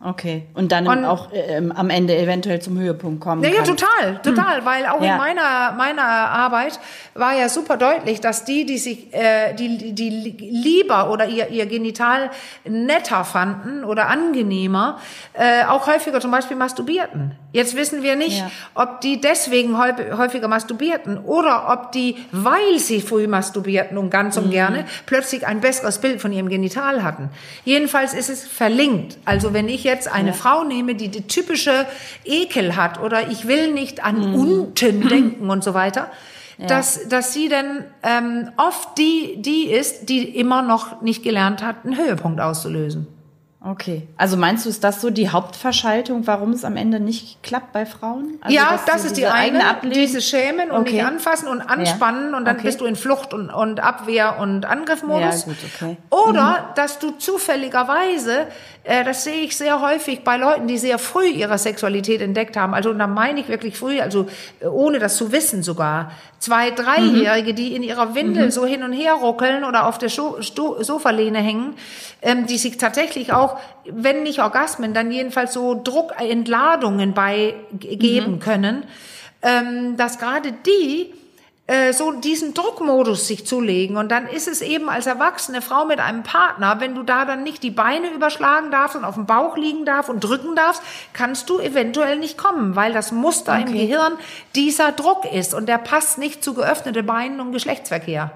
Okay. 0.00 0.46
Und 0.54 0.70
dann 0.70 0.86
Und- 0.86 1.04
auch 1.04 1.30
ähm, 1.32 1.72
am 1.72 1.90
Ende 1.90 2.16
eventuell 2.16 2.62
zum 2.62 2.78
Höhepunkt 2.78 3.20
kommen 3.20 3.42
Ja, 3.42 3.50
ja, 3.50 3.62
total, 3.62 4.20
total, 4.22 4.64
weil 4.64 4.86
auch 4.86 5.02
Ja. 5.02 5.12
in 5.14 5.18
meiner 5.18 5.72
meiner 5.76 6.04
Arbeit 6.04 6.78
war 7.14 7.34
ja 7.36 7.48
super 7.48 7.76
deutlich, 7.76 8.20
dass 8.20 8.44
die, 8.44 8.64
die 8.64 8.78
sich 8.78 9.12
äh, 9.12 9.54
die 9.54 9.92
die 9.92 10.08
lieber 10.10 11.10
oder 11.10 11.26
ihr 11.26 11.48
ihr 11.48 11.66
Genital 11.66 12.30
netter 12.64 13.24
fanden 13.24 13.82
oder 13.82 14.06
angenehmer, 14.08 15.00
äh, 15.32 15.64
auch 15.64 15.88
häufiger 15.88 16.20
zum 16.20 16.30
Beispiel 16.30 16.56
masturbierten. 16.56 17.32
Jetzt 17.52 17.74
wissen 17.74 18.04
wir 18.04 18.14
nicht, 18.14 18.38
Ja. 18.38 18.50
ob 18.74 19.00
die 19.00 19.20
deswegen 19.20 19.76
häufig- 19.78 20.16
häufiger 20.16 20.46
masturbierten 20.46 21.18
oder 21.18 21.70
ob 21.72 21.90
die, 21.90 22.14
weil 22.30 22.78
sie 22.78 23.00
früh 23.00 23.26
masturbierten 23.26 23.98
und 23.98 24.10
ganz 24.10 24.36
Mhm. 24.36 24.44
und 24.44 24.50
gerne, 24.52 24.84
plötzlich 25.06 25.44
ein 25.44 25.60
besseres 25.60 25.98
Bild 25.98 26.20
von 26.20 26.30
ihrem 26.32 26.48
Genital 26.48 27.02
hatten. 27.02 27.30
Jedenfalls 27.64 28.14
ist 28.14 28.30
es 28.30 28.46
verlinkt. 28.46 29.18
Also 29.24 29.52
wenn 29.52 29.68
ich 29.68 29.87
jetzt 29.88 30.06
eine 30.06 30.32
Frau 30.32 30.64
nehme, 30.64 30.94
die 30.94 31.08
die 31.08 31.26
typische 31.26 31.86
Ekel 32.24 32.76
hat 32.76 33.00
oder 33.00 33.28
ich 33.30 33.48
will 33.48 33.72
nicht 33.72 34.04
an 34.04 34.16
Mhm. 34.30 34.34
unten 34.34 35.08
denken 35.14 35.50
und 35.50 35.64
so 35.64 35.74
weiter, 35.74 36.10
dass, 36.66 37.08
dass 37.08 37.32
sie 37.32 37.48
dann 37.48 37.84
ähm, 38.02 38.50
oft 38.56 38.98
die, 38.98 39.36
die 39.40 39.66
ist, 39.70 40.08
die 40.08 40.22
immer 40.36 40.62
noch 40.62 41.02
nicht 41.02 41.22
gelernt 41.22 41.62
hat, 41.62 41.84
einen 41.84 41.96
Höhepunkt 41.96 42.40
auszulösen. 42.40 43.06
Okay. 43.60 44.06
Also 44.16 44.36
meinst 44.36 44.64
du, 44.64 44.68
ist 44.70 44.84
das 44.84 45.00
so 45.00 45.10
die 45.10 45.30
Hauptverschaltung, 45.30 46.28
warum 46.28 46.52
es 46.52 46.64
am 46.64 46.76
Ende 46.76 47.00
nicht 47.00 47.42
klappt 47.42 47.72
bei 47.72 47.86
Frauen? 47.86 48.38
Also, 48.40 48.54
ja, 48.54 48.78
das 48.86 49.04
ist 49.04 49.16
die 49.16 49.22
diese 49.22 49.32
eine, 49.34 49.68
Ablehnung- 49.68 49.94
dieses 49.98 50.28
Schämen 50.28 50.70
und 50.70 50.82
Okay. 50.82 50.92
nicht 50.92 51.04
anfassen 51.04 51.48
und 51.48 51.62
anspannen 51.62 52.34
und 52.34 52.44
dann 52.44 52.54
Okay. 52.54 52.66
bist 52.66 52.80
du 52.80 52.84
in 52.84 52.94
Flucht 52.94 53.34
und, 53.34 53.50
und 53.50 53.80
Abwehr 53.80 54.38
und 54.38 54.64
Angriffmodus. 54.64 55.40
Ja, 55.46 55.52
gut, 55.52 55.56
okay. 55.74 55.96
Oder 56.08 56.70
dass 56.76 57.00
du 57.00 57.10
zufälligerweise, 57.18 58.46
äh, 58.84 59.02
das 59.04 59.24
sehe 59.24 59.42
ich 59.42 59.56
sehr 59.56 59.80
häufig 59.80 60.22
bei 60.22 60.36
Leuten, 60.36 60.68
die 60.68 60.78
sehr 60.78 60.98
früh 60.98 61.26
ihre 61.26 61.58
Sexualität 61.58 62.20
entdeckt 62.20 62.56
haben, 62.56 62.74
also 62.74 62.90
und 62.90 63.00
da 63.00 63.08
meine 63.08 63.40
ich 63.40 63.48
wirklich 63.48 63.76
früh, 63.76 64.00
also 64.00 64.28
äh, 64.60 64.66
ohne 64.66 65.00
das 65.00 65.16
zu 65.16 65.32
wissen 65.32 65.64
sogar, 65.64 66.12
zwei, 66.38 66.70
dreijährige, 66.70 67.54
die 67.54 67.74
in 67.74 67.82
ihrer 67.82 68.14
Windel 68.14 68.50
so 68.50 68.64
hin 68.64 68.82
und 68.82 68.92
her 68.92 69.14
ruckeln 69.14 69.64
oder 69.64 69.86
auf 69.86 69.98
der 69.98 70.08
Scho 70.08 70.40
Sto 70.40 70.82
Sofalehne 70.82 71.38
hängen, 71.38 71.74
ähm, 72.22 72.46
die 72.46 72.58
sich 72.58 72.78
tatsächlich 72.78 73.32
auch, 73.32 73.58
wenn 73.84 74.22
nicht 74.22 74.40
Orgasmen, 74.40 74.94
dann 74.94 75.10
jedenfalls 75.10 75.52
so 75.52 75.80
Druckentladungen 75.82 77.14
beigeben 77.14 78.38
können, 78.38 78.84
ähm, 79.42 79.96
dass 79.96 80.18
gerade 80.18 80.52
die 80.52 81.12
äh, 81.68 81.92
so 81.92 82.12
diesen 82.12 82.54
Druckmodus 82.54 83.26
sich 83.28 83.46
zulegen. 83.46 83.98
Und 83.98 84.08
dann 84.10 84.26
ist 84.26 84.48
es 84.48 84.62
eben 84.62 84.88
als 84.88 85.06
erwachsene 85.06 85.60
Frau 85.60 85.84
mit 85.84 86.00
einem 86.00 86.22
Partner, 86.22 86.80
wenn 86.80 86.94
du 86.94 87.02
da 87.02 87.26
dann 87.26 87.42
nicht 87.42 87.62
die 87.62 87.70
Beine 87.70 88.08
überschlagen 88.08 88.70
darfst 88.70 88.96
und 88.96 89.04
auf 89.04 89.16
dem 89.16 89.26
Bauch 89.26 89.54
liegen 89.58 89.84
darfst 89.84 90.08
und 90.08 90.20
drücken 90.20 90.56
darfst, 90.56 90.82
kannst 91.12 91.50
du 91.50 91.58
eventuell 91.60 92.18
nicht 92.18 92.38
kommen, 92.38 92.74
weil 92.74 92.94
das 92.94 93.12
Muster 93.12 93.52
okay. 93.52 93.64
im 93.66 93.72
Gehirn 93.72 94.14
dieser 94.54 94.92
Druck 94.92 95.30
ist 95.30 95.52
und 95.52 95.68
der 95.68 95.76
passt 95.76 96.16
nicht 96.16 96.42
zu 96.42 96.54
geöffnete 96.54 97.02
Beinen 97.02 97.38
und 97.38 97.52
Geschlechtsverkehr. 97.52 98.30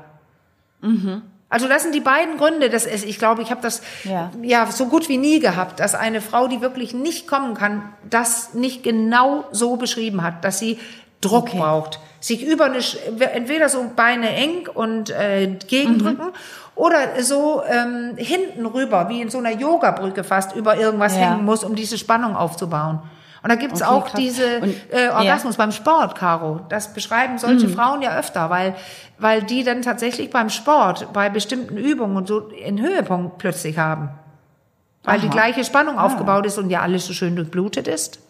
Mhm. 0.83 1.23
Also 1.49 1.68
das 1.68 1.85
sind 1.85 1.95
die 1.95 2.01
beiden 2.01 2.37
Gründe. 2.37 2.68
Das 2.68 2.85
ist, 2.85 3.03
ich 3.03 3.18
glaube, 3.18 3.40
ich 3.40 3.51
habe 3.51 3.62
das 3.62 3.81
ja. 4.05 4.31
ja 4.42 4.71
so 4.71 4.88
gut 4.88 5.09
wie 5.09 5.16
nie 5.16 5.40
gehabt, 5.40 5.81
dass 5.81 5.95
eine 5.95 6.21
Frau, 6.21 6.49
die 6.49 6.61
wirklich 6.61 6.92
nicht 6.92 7.27
kommen 7.27 7.55
kann, 7.55 7.95
das 8.11 8.53
nicht 8.53 8.83
genau 8.83 9.47
so 9.53 9.77
beschrieben 9.77 10.23
hat, 10.23 10.45
dass 10.45 10.59
sie 10.59 10.79
Druck 11.23 11.45
okay. 11.45 11.59
braucht 11.59 11.99
sich 12.22 12.46
über 12.46 12.66
eine, 12.66 12.78
entweder 13.32 13.68
so 13.68 13.85
Beine 13.94 14.30
eng 14.30 14.68
und 14.72 15.11
äh, 15.11 15.58
gegendrücken 15.68 16.26
mhm. 16.26 16.76
oder 16.76 17.20
so 17.20 17.62
ähm, 17.68 18.14
hinten 18.16 18.64
rüber, 18.64 19.08
wie 19.08 19.20
in 19.20 19.28
so 19.28 19.38
einer 19.38 19.50
Yoga-Brücke 19.50 20.22
fast, 20.22 20.54
über 20.54 20.76
irgendwas 20.76 21.16
ja. 21.16 21.22
hängen 21.22 21.44
muss, 21.44 21.64
um 21.64 21.74
diese 21.74 21.98
Spannung 21.98 22.37
aufzubauen. 22.37 23.00
Und 23.42 23.48
da 23.48 23.56
gibt's 23.56 23.82
okay, 23.82 23.90
auch 23.90 24.04
krass. 24.04 24.20
diese 24.20 24.61
und, 24.61 24.74
äh, 24.92 25.08
Orgasmus 25.08 25.56
ja. 25.56 25.64
beim 25.64 25.72
Sport, 25.72 26.14
Caro. 26.14 26.61
Das 26.68 26.94
beschreiben 26.94 27.38
solche 27.38 27.66
mhm. 27.66 27.74
Frauen 27.74 28.02
ja 28.02 28.16
öfter, 28.16 28.50
weil, 28.50 28.76
weil 29.18 29.42
die 29.42 29.64
dann 29.64 29.82
tatsächlich 29.82 30.30
beim 30.30 30.48
Sport, 30.48 31.12
bei 31.12 31.28
bestimmten 31.28 31.76
Übungen 31.76 32.16
und 32.16 32.28
so 32.28 32.50
einen 32.64 32.80
Höhepunkt 32.80 33.38
plötzlich 33.38 33.78
haben. 33.78 34.11
Weil 35.02 35.18
Aha. 35.18 35.22
die 35.22 35.30
gleiche 35.30 35.64
Spannung 35.64 35.98
ah. 35.98 36.04
aufgebaut 36.04 36.46
ist 36.46 36.56
und 36.56 36.70
ja 36.70 36.82
alles 36.82 37.04
so 37.04 37.12
schön 37.12 37.35
durchblutet 37.35 37.88
ist. 37.88 38.20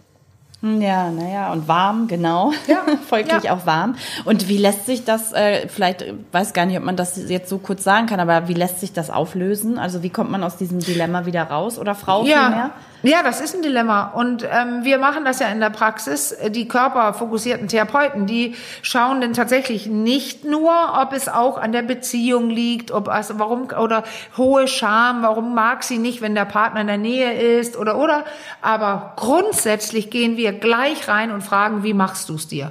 Ja, 0.62 1.10
naja, 1.10 1.52
und 1.52 1.66
warm, 1.66 2.06
genau. 2.06 2.52
Ja, 2.68 2.84
Folglich 3.08 3.44
ja. 3.44 3.54
auch 3.54 3.66
warm. 3.66 3.96
Und 4.24 4.48
wie 4.48 4.58
lässt 4.58 4.86
sich 4.86 5.04
das, 5.04 5.32
äh, 5.32 5.66
vielleicht, 5.66 6.04
weiß 6.30 6.52
gar 6.52 6.66
nicht, 6.66 6.78
ob 6.78 6.84
man 6.84 6.96
das 6.96 7.16
jetzt 7.28 7.48
so 7.48 7.58
kurz 7.58 7.82
sagen 7.82 8.06
kann, 8.06 8.20
aber 8.20 8.46
wie 8.46 8.54
lässt 8.54 8.78
sich 8.78 8.92
das 8.92 9.10
auflösen? 9.10 9.76
Also 9.78 10.04
wie 10.04 10.10
kommt 10.10 10.30
man 10.30 10.44
aus 10.44 10.56
diesem 10.56 10.78
Dilemma 10.78 11.26
wieder 11.26 11.42
raus 11.42 11.80
oder 11.80 11.96
Frau 11.96 12.24
ja. 12.24 12.42
vielmehr? 12.42 12.70
Ja, 13.04 13.24
das 13.24 13.40
ist 13.40 13.56
ein 13.56 13.62
Dilemma. 13.62 14.12
Und 14.14 14.46
ähm, 14.48 14.84
wir 14.84 14.98
machen 14.98 15.24
das 15.24 15.40
ja 15.40 15.48
in 15.48 15.58
der 15.58 15.70
Praxis. 15.70 16.36
Die 16.50 16.68
körperfokussierten 16.68 17.66
Therapeuten, 17.66 18.26
die 18.26 18.54
schauen 18.82 19.20
denn 19.20 19.32
tatsächlich 19.32 19.86
nicht 19.86 20.44
nur, 20.44 20.72
ob 21.00 21.12
es 21.12 21.28
auch 21.28 21.58
an 21.58 21.72
der 21.72 21.82
Beziehung 21.82 22.48
liegt, 22.48 22.92
ob 22.92 23.08
also 23.08 23.40
warum 23.40 23.68
oder 23.76 24.04
hohe 24.36 24.68
Scham, 24.68 25.22
warum 25.22 25.52
mag 25.52 25.82
sie 25.82 25.98
nicht, 25.98 26.22
wenn 26.22 26.36
der 26.36 26.44
Partner 26.44 26.82
in 26.82 26.86
der 26.86 26.98
Nähe 26.98 27.32
ist 27.58 27.76
oder 27.76 27.98
oder. 27.98 28.24
Aber 28.60 29.14
grundsätzlich 29.16 30.10
gehen 30.10 30.36
wir 30.36 30.52
gleich 30.52 31.08
rein 31.08 31.32
und 31.32 31.42
fragen, 31.42 31.82
wie 31.82 31.94
machst 31.94 32.28
du 32.28 32.36
es 32.36 32.46
dir? 32.46 32.70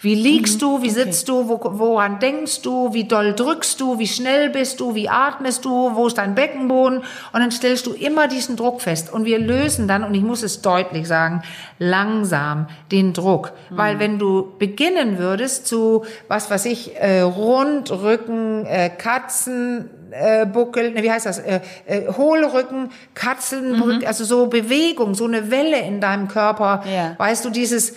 Wie 0.00 0.14
liegst 0.14 0.56
mhm. 0.56 0.60
du? 0.60 0.82
Wie 0.82 0.90
sitzt 0.90 1.28
okay. 1.28 1.42
du? 1.42 1.48
Wo, 1.48 1.78
woran 1.78 2.18
denkst 2.18 2.62
du? 2.62 2.92
Wie 2.92 3.04
doll 3.04 3.34
drückst 3.34 3.80
du? 3.80 3.98
Wie 3.98 4.06
schnell 4.06 4.50
bist 4.50 4.80
du? 4.80 4.94
Wie 4.94 5.08
atmest 5.08 5.64
du? 5.64 5.94
Wo 5.94 6.06
ist 6.06 6.18
dein 6.18 6.34
Beckenboden? 6.34 6.98
Und 6.98 7.40
dann 7.40 7.50
stellst 7.50 7.86
du 7.86 7.92
immer 7.92 8.28
diesen 8.28 8.56
Druck 8.56 8.80
fest. 8.80 9.12
Und 9.12 9.24
wir 9.24 9.38
lösen 9.38 9.88
dann, 9.88 10.04
und 10.04 10.14
ich 10.14 10.22
muss 10.22 10.42
es 10.42 10.62
deutlich 10.62 11.08
sagen, 11.08 11.42
langsam 11.78 12.66
den 12.92 13.12
Druck. 13.12 13.52
Mhm. 13.70 13.76
Weil 13.76 13.98
wenn 13.98 14.18
du 14.18 14.52
beginnen 14.58 15.18
würdest 15.18 15.66
zu, 15.66 16.04
was 16.28 16.50
weiß 16.50 16.66
ich, 16.66 16.96
äh, 16.96 17.20
Rundrücken, 17.20 18.66
äh, 18.66 18.90
Katzen, 18.90 19.90
äh, 20.10 20.46
Buckel, 20.46 20.92
ne, 20.92 21.02
wie 21.02 21.10
heißt 21.10 21.26
das, 21.26 21.38
äh, 21.38 21.60
äh, 21.86 22.12
Hohlrücken, 22.12 22.90
Katzenbrücken, 23.14 24.00
mhm. 24.00 24.06
also 24.06 24.24
so 24.24 24.46
Bewegung, 24.46 25.14
so 25.14 25.24
eine 25.24 25.50
Welle 25.50 25.80
in 25.80 26.00
deinem 26.00 26.28
Körper, 26.28 26.82
ja. 26.90 27.14
weißt 27.18 27.44
du, 27.44 27.50
dieses 27.50 27.94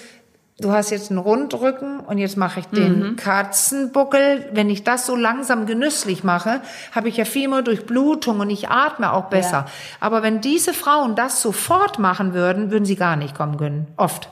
du 0.59 0.71
hast 0.71 0.89
jetzt 0.89 1.09
einen 1.09 1.19
Rundrücken 1.19 1.99
und 2.01 2.17
jetzt 2.17 2.37
mache 2.37 2.59
ich 2.59 2.67
den 2.67 2.99
mhm. 2.99 3.15
Katzenbuckel. 3.15 4.49
Wenn 4.51 4.69
ich 4.69 4.83
das 4.83 5.05
so 5.05 5.15
langsam 5.15 5.65
genüsslich 5.65 6.23
mache, 6.23 6.61
habe 6.91 7.09
ich 7.09 7.17
ja 7.17 7.25
viel 7.25 7.47
mehr 7.47 7.61
Durchblutung 7.61 8.39
und 8.39 8.49
ich 8.49 8.69
atme 8.69 9.13
auch 9.13 9.25
besser. 9.25 9.51
Ja. 9.51 9.71
Aber 9.99 10.23
wenn 10.23 10.41
diese 10.41 10.73
Frauen 10.73 11.15
das 11.15 11.41
sofort 11.41 11.99
machen 11.99 12.33
würden, 12.33 12.71
würden 12.71 12.85
sie 12.85 12.95
gar 12.95 13.15
nicht 13.15 13.35
kommen 13.35 13.57
können. 13.57 13.87
Oft. 13.97 14.29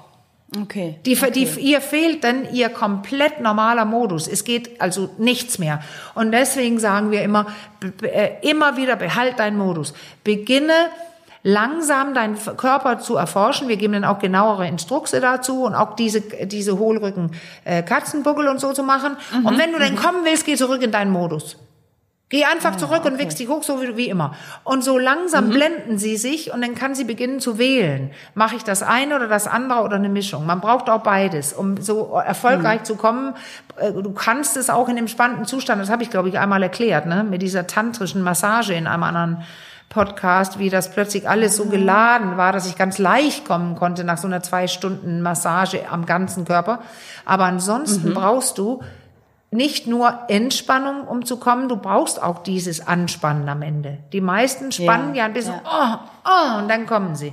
Okay. 0.61 0.97
Die, 1.05 1.17
okay. 1.17 1.31
Die, 1.31 1.43
ihr 1.59 1.81
fehlt 1.81 2.23
dann 2.23 2.53
ihr 2.53 2.69
komplett 2.69 3.41
normaler 3.41 3.83
Modus. 3.83 4.27
Es 4.27 4.45
geht 4.45 4.79
also 4.79 5.09
nichts 5.17 5.59
mehr. 5.59 5.81
Und 6.15 6.31
deswegen 6.31 6.79
sagen 6.79 7.11
wir 7.11 7.21
immer, 7.21 7.47
äh, 8.01 8.29
immer 8.41 8.77
wieder 8.77 8.95
behalt 8.95 9.39
deinen 9.39 9.57
Modus. 9.57 9.93
Beginne 10.23 10.73
langsam 11.47 12.13
deinen 12.13 12.37
Körper 12.57 12.99
zu 12.99 13.15
erforschen. 13.15 13.69
Wir 13.69 13.77
geben 13.77 13.93
dann 13.93 14.03
auch 14.03 14.19
genauere 14.19 14.67
Instrukse 14.67 15.21
dazu 15.21 15.63
und 15.63 15.75
auch 15.75 15.95
diese, 15.95 16.19
diese 16.19 16.77
Hohlrücken, 16.77 17.31
äh, 17.63 17.83
Katzenbuckel 17.83 18.49
und 18.49 18.59
so 18.59 18.73
zu 18.73 18.83
machen. 18.83 19.15
Mhm. 19.31 19.45
Und 19.45 19.57
wenn 19.57 19.71
du 19.71 19.79
dann 19.79 19.93
mhm. 19.93 19.97
kommen 19.97 20.25
willst, 20.25 20.45
geh 20.45 20.55
zurück 20.55 20.81
in 20.81 20.91
deinen 20.91 21.09
Modus. 21.09 21.55
Geh 22.29 22.43
einfach 22.43 22.73
ah, 22.73 22.77
zurück 22.77 22.99
okay. 22.99 23.11
und 23.11 23.19
wichst 23.19 23.39
dich 23.39 23.47
hoch, 23.47 23.63
so 23.63 23.81
wie, 23.81 23.95
wie 23.95 24.09
immer. 24.09 24.35
Und 24.65 24.83
so 24.83 24.97
langsam 24.97 25.45
mhm. 25.47 25.51
blenden 25.51 25.97
sie 25.97 26.17
sich 26.17 26.51
und 26.51 26.59
dann 26.59 26.75
kann 26.75 26.93
sie 26.93 27.05
beginnen 27.05 27.39
zu 27.39 27.57
wählen. 27.57 28.11
Mache 28.35 28.57
ich 28.57 28.63
das 28.65 28.83
eine 28.83 29.15
oder 29.15 29.29
das 29.29 29.47
andere 29.47 29.81
oder 29.83 29.95
eine 29.95 30.09
Mischung? 30.09 30.45
Man 30.45 30.59
braucht 30.59 30.89
auch 30.89 31.03
beides, 31.03 31.53
um 31.53 31.81
so 31.81 32.15
erfolgreich 32.15 32.81
mhm. 32.81 32.85
zu 32.85 32.95
kommen. 32.97 33.33
Äh, 33.77 33.93
du 33.93 34.11
kannst 34.11 34.57
es 34.57 34.69
auch 34.69 34.89
in 34.89 34.97
dem 34.97 35.07
spannenden 35.07 35.45
Zustand, 35.45 35.81
das 35.81 35.89
habe 35.89 36.03
ich, 36.03 36.09
glaube 36.09 36.27
ich, 36.27 36.37
einmal 36.37 36.61
erklärt, 36.61 37.05
ne? 37.05 37.23
mit 37.23 37.41
dieser 37.41 37.65
tantrischen 37.65 38.21
Massage 38.21 38.73
in 38.73 38.87
einem 38.87 39.03
anderen 39.03 39.43
Podcast, 39.87 40.59
wie 40.59 40.69
das 40.69 40.91
plötzlich 40.91 41.29
alles 41.29 41.55
so 41.55 41.67
geladen 41.67 42.35
war, 42.35 42.51
dass 42.51 42.67
ich 42.67 42.75
ganz 42.75 42.97
leicht 42.97 43.45
kommen 43.45 43.75
konnte 43.75 44.03
nach 44.03 44.17
so 44.17 44.27
einer 44.27 44.43
zwei 44.43 44.67
Stunden 44.67 45.21
Massage 45.21 45.89
am 45.89 46.05
ganzen 46.05 46.43
Körper. 46.43 46.79
Aber 47.23 47.45
ansonsten 47.45 48.09
mhm. 48.09 48.13
brauchst 48.15 48.57
du 48.57 48.83
nicht 49.51 49.87
nur 49.87 50.13
Entspannung, 50.27 51.07
um 51.07 51.25
zu 51.25 51.37
kommen, 51.37 51.69
du 51.69 51.77
brauchst 51.77 52.21
auch 52.21 52.43
dieses 52.43 52.85
Anspannen 52.85 53.47
am 53.47 53.61
Ende. 53.61 53.99
Die 54.11 54.21
meisten 54.21 54.71
spannen 54.71 55.15
ja, 55.15 55.19
ja 55.19 55.25
ein 55.25 55.33
bisschen, 55.33 55.53
ja. 55.53 56.01
oh, 56.05 56.29
oh, 56.29 56.59
und 56.59 56.69
dann 56.69 56.85
kommen 56.85 57.15
sie. 57.15 57.31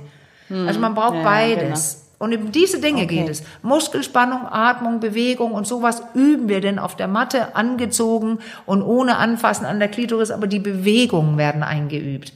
Mhm. 0.49 0.67
Also 0.67 0.79
man 0.79 0.95
braucht 0.95 1.15
ja, 1.15 1.23
beides. 1.23 1.93
Genau. 1.93 2.05
Und 2.17 2.33
um 2.37 2.51
diese 2.51 2.79
Dinge 2.79 3.03
okay. 3.03 3.17
geht 3.17 3.29
es. 3.29 3.43
Muskelspannung, 3.61 4.47
Atmung, 4.47 5.01
Bewegung 5.01 5.51
und 5.51 5.67
sowas 5.67 6.01
üben 6.13 6.47
wir 6.47 6.61
denn 6.61 6.79
auf 6.79 6.95
der 6.95 7.09
Matte 7.09 7.55
angezogen 7.55 8.39
und 8.65 8.81
ohne 8.81 9.17
Anfassen 9.17 9.65
an 9.65 9.79
der 9.79 9.89
Klitoris, 9.89 10.31
aber 10.31 10.47
die 10.47 10.59
Bewegungen 10.59 11.37
werden 11.37 11.61
eingeübt. 11.61 12.31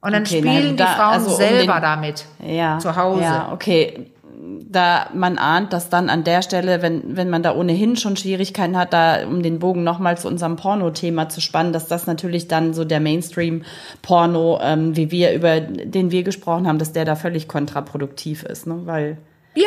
Und 0.00 0.12
dann 0.12 0.22
okay, 0.22 0.38
spielen 0.38 0.76
da, 0.76 0.86
die 0.86 0.92
Frauen 0.96 1.12
also 1.12 1.30
selber 1.30 1.74
um 1.74 1.80
den, 1.80 1.82
damit 1.82 2.24
ja, 2.44 2.78
zu 2.78 2.96
Hause. 2.96 3.22
Ja, 3.22 3.50
okay. 3.52 4.10
Da 4.42 5.10
man 5.12 5.38
ahnt, 5.38 5.72
dass 5.72 5.90
dann 5.90 6.08
an 6.08 6.24
der 6.24 6.42
Stelle, 6.42 6.80
wenn, 6.80 7.16
wenn 7.16 7.28
man 7.28 7.42
da 7.42 7.54
ohnehin 7.54 7.96
schon 7.96 8.16
Schwierigkeiten 8.16 8.76
hat, 8.76 8.92
da 8.92 9.26
um 9.26 9.42
den 9.42 9.58
Bogen 9.58 9.84
nochmal 9.84 10.16
zu 10.16 10.28
unserem 10.28 10.56
Porno-Thema 10.56 11.28
zu 11.28 11.40
spannen, 11.40 11.72
dass 11.72 11.88
das 11.88 12.06
natürlich 12.06 12.48
dann 12.48 12.72
so 12.72 12.84
der 12.84 13.00
Mainstream-Porno, 13.00 14.60
ähm, 14.62 14.96
wie 14.96 15.10
wir, 15.10 15.34
über 15.34 15.60
den 15.60 16.10
wir 16.10 16.22
gesprochen 16.22 16.66
haben, 16.66 16.78
dass 16.78 16.92
der 16.92 17.04
da 17.04 17.16
völlig 17.16 17.48
kontraproduktiv 17.48 18.42
ist, 18.44 18.66
ne? 18.66 18.80
Weil. 18.84 19.18
Ja, 19.54 19.66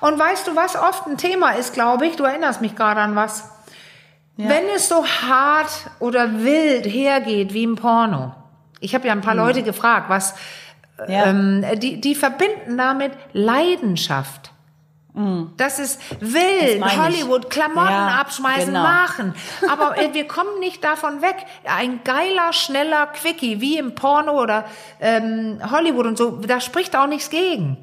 und 0.00 0.18
weißt 0.18 0.46
du, 0.46 0.56
was 0.56 0.76
oft 0.76 1.06
ein 1.06 1.18
Thema 1.18 1.50
ist, 1.50 1.74
glaube 1.74 2.06
ich, 2.06 2.16
du 2.16 2.24
erinnerst 2.24 2.60
mich 2.60 2.76
gerade 2.76 3.00
an 3.00 3.16
was. 3.16 3.50
Ja. 4.36 4.48
Wenn 4.48 4.64
es 4.74 4.88
so 4.88 5.04
hart 5.04 5.70
oder 5.98 6.44
wild 6.44 6.86
hergeht 6.86 7.52
wie 7.52 7.64
im 7.64 7.76
Porno, 7.76 8.34
ich 8.80 8.94
habe 8.94 9.06
ja 9.06 9.12
ein 9.12 9.22
paar 9.22 9.34
mhm. 9.34 9.40
Leute 9.40 9.62
gefragt, 9.62 10.08
was 10.08 10.34
ja. 11.08 11.26
ähm, 11.26 11.64
die, 11.76 12.00
die 12.00 12.14
verbinden 12.14 12.76
damit 12.76 13.12
Leidenschaft. 13.32 14.52
Mhm. 15.16 15.52
Das 15.56 15.78
ist 15.78 16.00
wild, 16.20 16.82
das 16.82 16.96
Hollywood, 16.98 17.48
Klamotten 17.48 17.90
ja, 17.90 18.20
abschmeißen, 18.20 18.66
genau. 18.66 18.82
machen. 18.82 19.34
Aber 19.70 19.96
äh, 19.96 20.12
wir 20.12 20.28
kommen 20.28 20.60
nicht 20.60 20.84
davon 20.84 21.22
weg. 21.22 21.36
Ein 21.64 22.00
geiler, 22.04 22.52
schneller 22.52 23.06
Quickie, 23.06 23.60
wie 23.60 23.78
im 23.78 23.94
Porno 23.94 24.40
oder 24.42 24.66
ähm, 25.00 25.58
Hollywood 25.70 26.06
und 26.06 26.18
so, 26.18 26.32
da 26.46 26.60
spricht 26.60 26.94
auch 26.94 27.06
nichts 27.06 27.30
gegen. 27.30 27.78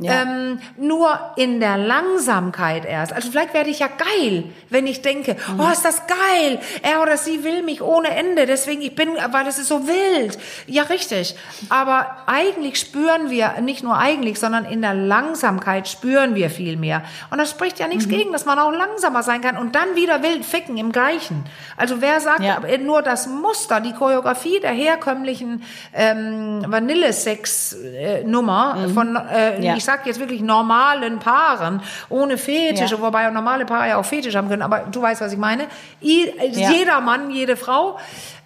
Ja. 0.00 0.22
Ähm, 0.22 0.60
nur 0.78 1.20
in 1.36 1.60
der 1.60 1.76
Langsamkeit 1.76 2.86
erst. 2.86 3.12
Also 3.12 3.30
vielleicht 3.30 3.52
werde 3.52 3.68
ich 3.68 3.80
ja 3.80 3.88
geil, 3.88 4.44
wenn 4.70 4.86
ich 4.86 5.02
denke, 5.02 5.34
mhm. 5.34 5.60
oh, 5.60 5.68
ist 5.70 5.84
das 5.84 6.06
geil. 6.06 6.58
Er 6.82 7.02
oder 7.02 7.18
sie 7.18 7.44
will 7.44 7.62
mich 7.62 7.82
ohne 7.82 8.08
Ende. 8.08 8.46
Deswegen 8.46 8.80
ich 8.80 8.94
bin, 8.94 9.10
weil 9.30 9.46
es 9.46 9.58
ist 9.58 9.68
so 9.68 9.86
wild. 9.86 10.38
Ja, 10.66 10.84
richtig. 10.84 11.36
Aber 11.68 12.16
eigentlich 12.26 12.80
spüren 12.80 13.28
wir, 13.28 13.60
nicht 13.60 13.82
nur 13.82 13.98
eigentlich, 13.98 14.40
sondern 14.40 14.64
in 14.64 14.80
der 14.80 14.94
Langsamkeit 14.94 15.86
spüren 15.86 16.34
wir 16.34 16.48
viel 16.48 16.78
mehr. 16.78 17.02
Und 17.30 17.36
das 17.38 17.50
spricht 17.50 17.78
ja 17.78 17.86
nichts 17.86 18.06
mhm. 18.06 18.10
gegen, 18.10 18.32
dass 18.32 18.46
man 18.46 18.58
auch 18.58 18.72
langsamer 18.72 19.22
sein 19.22 19.42
kann 19.42 19.58
und 19.58 19.74
dann 19.74 19.96
wieder 19.96 20.22
wild 20.22 20.46
ficken 20.46 20.78
im 20.78 20.92
Gleichen. 20.92 21.44
Also 21.76 22.00
wer 22.00 22.20
sagt 22.20 22.40
ja. 22.40 22.58
nur 22.78 23.02
das 23.02 23.26
Muster, 23.26 23.80
die 23.80 23.92
Choreografie 23.92 24.60
der 24.60 24.72
herkömmlichen 24.72 25.62
ähm, 25.92 26.64
Vanillesex-Nummer 26.66 28.74
mhm. 28.74 28.94
von, 28.94 29.16
äh, 29.16 29.62
ja. 29.62 29.76
ich 29.76 29.84
sag 29.90 30.06
jetzt 30.06 30.20
wirklich 30.20 30.40
normalen 30.40 31.18
Paaren, 31.18 31.82
ohne 32.08 32.38
Fetische, 32.38 32.94
ja. 32.96 33.00
wobei 33.00 33.28
normale 33.30 33.64
Paare 33.66 33.88
ja 33.88 33.96
auch 33.96 34.04
Fetisch 34.04 34.36
haben 34.36 34.48
können, 34.48 34.62
aber 34.62 34.80
du 34.90 35.02
weißt, 35.02 35.20
was 35.20 35.32
ich 35.32 35.38
meine. 35.38 35.64
Ja. 36.00 36.70
Jeder 36.70 37.00
Mann, 37.00 37.30
jede 37.30 37.56
Frau, 37.56 37.98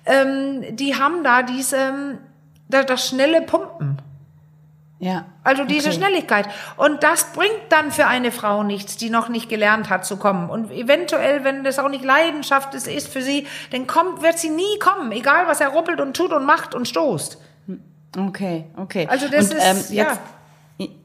ähm, 0.06 0.64
die 0.76 0.94
haben 0.96 1.22
da 1.22 1.42
diese, 1.42 2.18
da, 2.68 2.82
das 2.82 3.08
schnelle 3.08 3.42
Pumpen. 3.42 3.98
Ja. 5.00 5.26
Also 5.42 5.64
diese 5.64 5.88
okay. 5.88 5.98
Schnelligkeit. 5.98 6.46
Und 6.78 7.02
das 7.02 7.32
bringt 7.32 7.64
dann 7.68 7.92
für 7.92 8.06
eine 8.06 8.32
Frau 8.32 8.62
nichts, 8.62 8.96
die 8.96 9.10
noch 9.10 9.28
nicht 9.28 9.50
gelernt 9.50 9.90
hat 9.90 10.06
zu 10.06 10.16
kommen. 10.16 10.48
Und 10.48 10.70
eventuell, 10.70 11.44
wenn 11.44 11.62
das 11.62 11.78
auch 11.78 11.90
nicht 11.90 12.04
Leidenschaft 12.04 12.74
ist, 12.74 12.88
ist 12.88 13.08
für 13.08 13.20
sie, 13.20 13.46
dann 13.70 13.86
kommt, 13.86 14.22
wird 14.22 14.38
sie 14.38 14.48
nie 14.48 14.78
kommen, 14.78 15.12
egal 15.12 15.46
was 15.46 15.60
er 15.60 15.68
ruppelt 15.68 16.00
und 16.00 16.16
tut 16.16 16.32
und 16.32 16.46
macht 16.46 16.74
und 16.74 16.88
stoßt. 16.88 17.36
Okay, 18.16 18.64
okay. 18.76 19.06
Also 19.10 19.28
das 19.28 19.50
und, 19.50 19.58
ist, 19.58 19.90
ähm, 19.90 19.96
jetzt, 19.96 20.20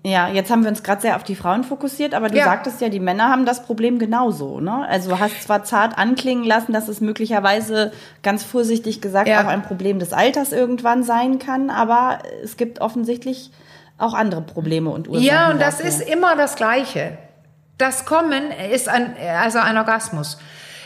ja. 0.03 0.29
jetzt 0.29 0.49
haben 0.49 0.63
wir 0.63 0.69
uns 0.69 0.81
gerade 0.83 1.01
sehr 1.01 1.15
auf 1.15 1.23
die 1.23 1.35
Frauen 1.35 1.63
fokussiert, 1.63 2.13
aber 2.13 2.29
du 2.29 2.37
Ja. 2.37 2.45
sagtest 2.45 2.81
ja, 2.81 2.89
die 2.89 2.99
Männer 2.99 3.29
haben 3.29 3.45
das 3.45 3.63
Problem 3.63 3.99
genauso, 3.99 4.59
ne? 4.59 4.85
Also 4.87 5.11
du 5.11 5.19
hast 5.19 5.43
zwar 5.43 5.63
zart 5.63 5.97
anklingen 5.97 6.43
lassen, 6.43 6.73
dass 6.73 6.87
es 6.87 7.01
möglicherweise 7.01 7.91
ganz 8.23 8.43
vorsichtig 8.43 9.01
gesagt 9.01 9.27
Ja. 9.27 9.41
auch 9.41 9.47
ein 9.47 9.61
Problem 9.61 9.99
des 9.99 10.11
Alters 10.13 10.51
irgendwann 10.51 11.03
sein 11.03 11.37
kann, 11.39 11.69
aber 11.69 12.19
es 12.43 12.57
gibt 12.57 12.81
offensichtlich 12.81 13.51
auch 13.97 14.13
andere 14.13 14.41
Probleme 14.41 14.89
und 14.89 15.07
Ursachen. 15.07 15.25
Ja, 15.27 15.51
und 15.51 15.61
das 15.61 15.77
dafür. 15.77 15.89
ist 15.89 16.01
immer 16.09 16.35
das 16.35 16.55
Gleiche. 16.55 17.17
Das 17.77 18.05
Kommen 18.05 18.51
ist 18.71 18.89
ein, 18.89 19.15
also 19.41 19.59
ein 19.59 19.77
Orgasmus, 19.77 20.37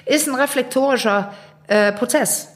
ist 0.06 0.28
ein 0.28 0.36
reflektorischer 0.36 1.32
äh, 1.68 1.92
Prozess. 1.94 2.50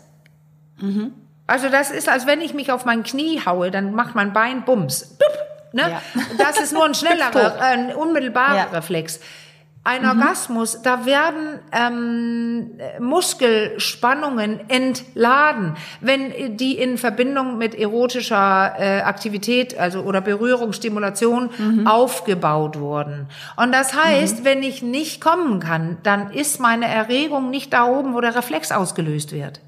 Mhm. 0.80 1.14
Also 1.48 1.70
das 1.70 1.92
ist, 1.92 2.10
als 2.10 2.28
wenn 2.28 2.42
ich 2.42 2.54
mich 2.54 2.72
auf 2.72 2.84
mein 2.86 3.04
Knie 3.04 3.42
haue, 3.46 3.72
dann 3.72 3.94
macht 3.94 4.16
mein 4.16 4.34
Bein 4.34 4.66
Bums. 4.66 5.18
Dup, 5.18 5.47
ne? 5.78 5.92
Ja. 5.92 6.02
Das 6.38 6.60
ist 6.60 6.74
nur 6.74 6.84
ein 6.84 6.94
schnellerer, 6.94 7.62
ein 7.62 7.96
unmittelbarer 7.96 8.58
Ja. 8.58 8.64
Reflex. 8.74 9.20
Ein 9.84 10.06
Orgasmus, 10.06 10.82
da 10.82 11.06
werden 11.06 11.60
ähm, 11.72 12.72
Muskelspannungen 13.00 14.70
entladen, 14.70 15.78
wenn 16.02 16.58
die 16.58 16.78
in 16.78 16.98
Verbindung 16.98 17.58
mit 17.58 17.74
erotischer 17.74 18.74
äh, 18.78 19.00
Aktivität, 19.04 19.80
also 19.80 20.02
oder 20.02 20.20
Berührungsstimulation 20.20 21.86
aufgebaut 21.88 22.78
wurden. 22.78 23.30
Und 23.56 23.72
das 23.72 23.94
heißt, 23.96 24.44
wenn 24.44 24.62
ich 24.62 24.82
nicht 24.82 25.22
kommen 25.22 25.62
kann, 25.62 26.00
dann 26.04 26.32
ist 26.32 26.60
meine 26.60 26.88
Erregung 26.88 27.50
nicht 27.50 27.72
da 27.72 27.86
oben, 27.86 28.14
wo 28.14 28.20
der 28.20 28.36
Reflex 28.36 28.74
ausgelöst 28.74 29.32
wird. 29.32 29.62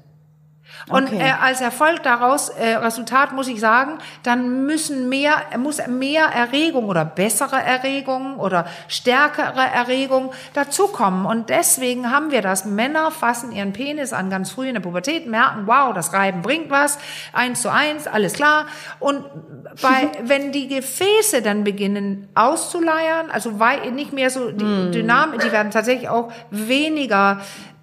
Und 0.88 1.04
Okay. 1.08 1.18
äh, 1.20 1.32
als 1.42 1.60
Erfolg 1.60 2.02
daraus, 2.02 2.48
äh, 2.48 2.76
Resultat 2.76 3.32
muss 3.32 3.48
ich 3.48 3.60
sagen, 3.60 3.98
dann 4.22 4.66
müssen 4.66 5.08
mehr, 5.08 5.32
muss 5.58 5.78
mehr 5.86 6.24
Erregung 6.24 6.86
oder 6.86 7.04
bessere 7.04 7.56
Erregung 7.62 8.38
oder 8.38 8.66
stärkere 8.88 9.60
Erregung 9.60 10.32
dazukommen. 10.54 11.26
Und 11.26 11.50
deswegen 11.50 12.10
haben 12.10 12.30
wir 12.30 12.42
das. 12.42 12.64
Männer 12.64 13.10
fassen 13.10 13.52
ihren 13.52 13.72
Penis 13.72 14.12
an 14.12 14.30
ganz 14.30 14.50
früh 14.50 14.68
in 14.68 14.74
der 14.74 14.80
Pubertät, 14.80 15.26
merken, 15.26 15.62
wow, 15.66 15.92
das 15.94 16.12
Reiben 16.12 16.42
bringt 16.42 16.70
was, 16.70 16.98
eins 17.32 17.62
zu 17.62 17.70
eins, 17.70 18.06
alles 18.06 18.32
klar. 18.34 18.66
Und 18.98 19.24
bei, 19.82 20.08
wenn 20.22 20.52
die 20.52 20.68
Gefäße 20.68 21.42
dann 21.42 21.64
beginnen 21.64 22.28
auszuleiern, 22.34 23.30
also 23.30 23.58
wei- 23.60 23.90
nicht 23.90 24.12
mehr 24.12 24.30
so 24.30 24.50
die 24.50 24.90
Dynamik, 24.92 25.40
die 25.40 25.52
werden 25.52 25.70
tatsächlich 25.70 26.08
auch 26.08 26.32
weniger 26.50 27.40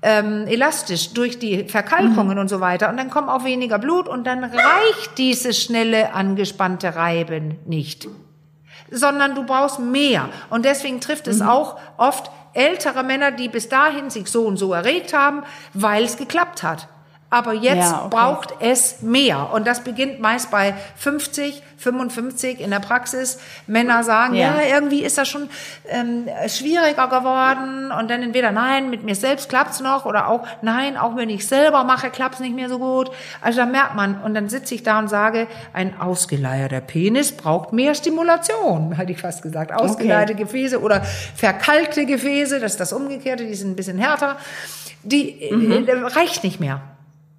ähm, 0.07 0.47
elastisch 0.47 1.11
durch 1.11 1.37
die 1.37 1.65
Verkalkungen 1.65 2.39
und 2.39 2.47
so 2.47 2.61
weiter. 2.61 2.87
Und 2.87 2.95
dann 2.95 3.09
kommt 3.09 3.27
auch 3.27 3.43
weniger 3.43 3.77
Blut 3.77 4.07
und 4.07 4.25
dann 4.25 4.45
reicht 4.45 5.17
dieses 5.17 5.61
schnelle, 5.61 6.13
angespannte 6.13 6.95
Reiben 6.95 7.59
nicht. 7.65 8.07
Sondern 8.89 9.35
du 9.35 9.43
brauchst 9.43 9.79
mehr. 9.79 10.29
Und 10.49 10.63
deswegen 10.63 11.01
trifft 11.01 11.27
es 11.27 11.41
auch 11.41 11.77
oft 11.97 12.31
ältere 12.53 13.03
Männer, 13.03 13.31
die 13.31 13.49
bis 13.49 13.67
dahin 13.67 14.09
sich 14.09 14.27
so 14.27 14.45
und 14.45 14.55
so 14.55 14.71
erregt 14.71 15.11
haben, 15.11 15.43
weil 15.73 16.05
es 16.05 16.15
geklappt 16.15 16.63
hat. 16.63 16.87
Aber 17.29 17.51
jetzt 17.51 17.91
Ja, 17.91 18.05
okay. 18.05 18.15
braucht 18.15 18.53
es 18.61 19.01
mehr. 19.01 19.49
Und 19.51 19.67
das 19.67 19.81
beginnt 19.83 20.21
meist 20.21 20.49
bei 20.49 20.73
50, 20.95 21.61
55 21.75 22.61
in 22.61 22.69
der 22.71 22.79
Praxis. 22.79 23.37
Männer 23.67 24.01
sagen, 24.05 24.33
ja, 24.35 24.61
Ja. 24.61 24.75
irgendwie 24.75 25.03
ist 25.03 25.17
das 25.17 25.27
schon 25.27 25.49
ähm, 25.89 26.29
schwieriger 26.47 27.07
geworden. 27.09 27.91
Und 27.91 28.09
dann 28.09 28.23
entweder, 28.23 28.51
nein, 28.53 28.89
mit 28.89 29.03
mir 29.03 29.13
selbst 29.13 29.49
klappt's 29.49 29.81
noch. 29.81 30.05
Oder 30.05 30.29
auch, 30.29 30.47
nein, 30.61 30.95
auch 30.95 31.17
wenn 31.17 31.29
ich 31.29 31.45
selber 31.45 31.83
mache, 31.83 32.09
klappt's 32.11 32.39
nicht 32.39 32.55
mehr 32.55 32.69
so 32.69 32.79
gut. 32.79 33.11
Also 33.41 33.59
da 33.59 33.65
merkt 33.65 33.95
man. 33.95 34.21
Und 34.21 34.33
dann 34.33 34.47
sitze 34.47 34.73
ich 34.75 34.83
da 34.83 34.97
und 34.97 35.09
sage, 35.09 35.47
ein 35.73 35.99
ausgeleierter 35.99 36.79
Penis 36.79 37.33
braucht 37.33 37.73
mehr 37.73 37.93
Stimulation, 37.93 38.91
hätte 38.95 39.11
ich 39.11 39.19
fast 39.19 39.41
gesagt. 39.41 39.73
Ausgeleierte 39.73 40.33
Gefäße 40.33 40.79
oder 40.81 41.01
verkalkte 41.35 42.05
Gefäße, 42.05 42.61
das 42.61 42.71
ist 42.73 42.79
das 42.79 42.93
Umgekehrte, 42.93 43.45
die 43.45 43.55
sind 43.55 43.71
ein 43.71 43.75
bisschen 43.75 43.97
härter. 43.97 44.37
Die 45.03 45.41
äh, 45.41 45.91
reicht 46.15 46.45
nicht 46.45 46.61
mehr. 46.61 46.79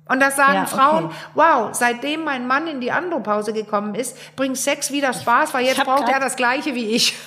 Und 0.09 0.21
das 0.21 0.37
sagen 0.37 0.55
Ja, 0.55 0.63
okay. 0.63 0.75
Frauen, 0.77 1.11
wow, 1.35 1.69
seitdem 1.73 2.25
mein 2.25 2.47
Mann 2.47 2.67
in 2.67 2.81
die 2.81 2.91
Andropause 2.93 3.53
gekommen 3.53 3.95
ist, 3.95 4.17
bringt 4.37 4.57
Sex 4.57 4.91
wieder 4.91 5.13
Spaß, 5.13 5.55
weil 5.55 5.67
jetzt 5.67 5.85
braucht 5.85 6.09
er 6.09 6.21
das 6.21 6.37
Gleiche 6.37 6.75
wie 6.75 6.87
ich. 6.91 7.15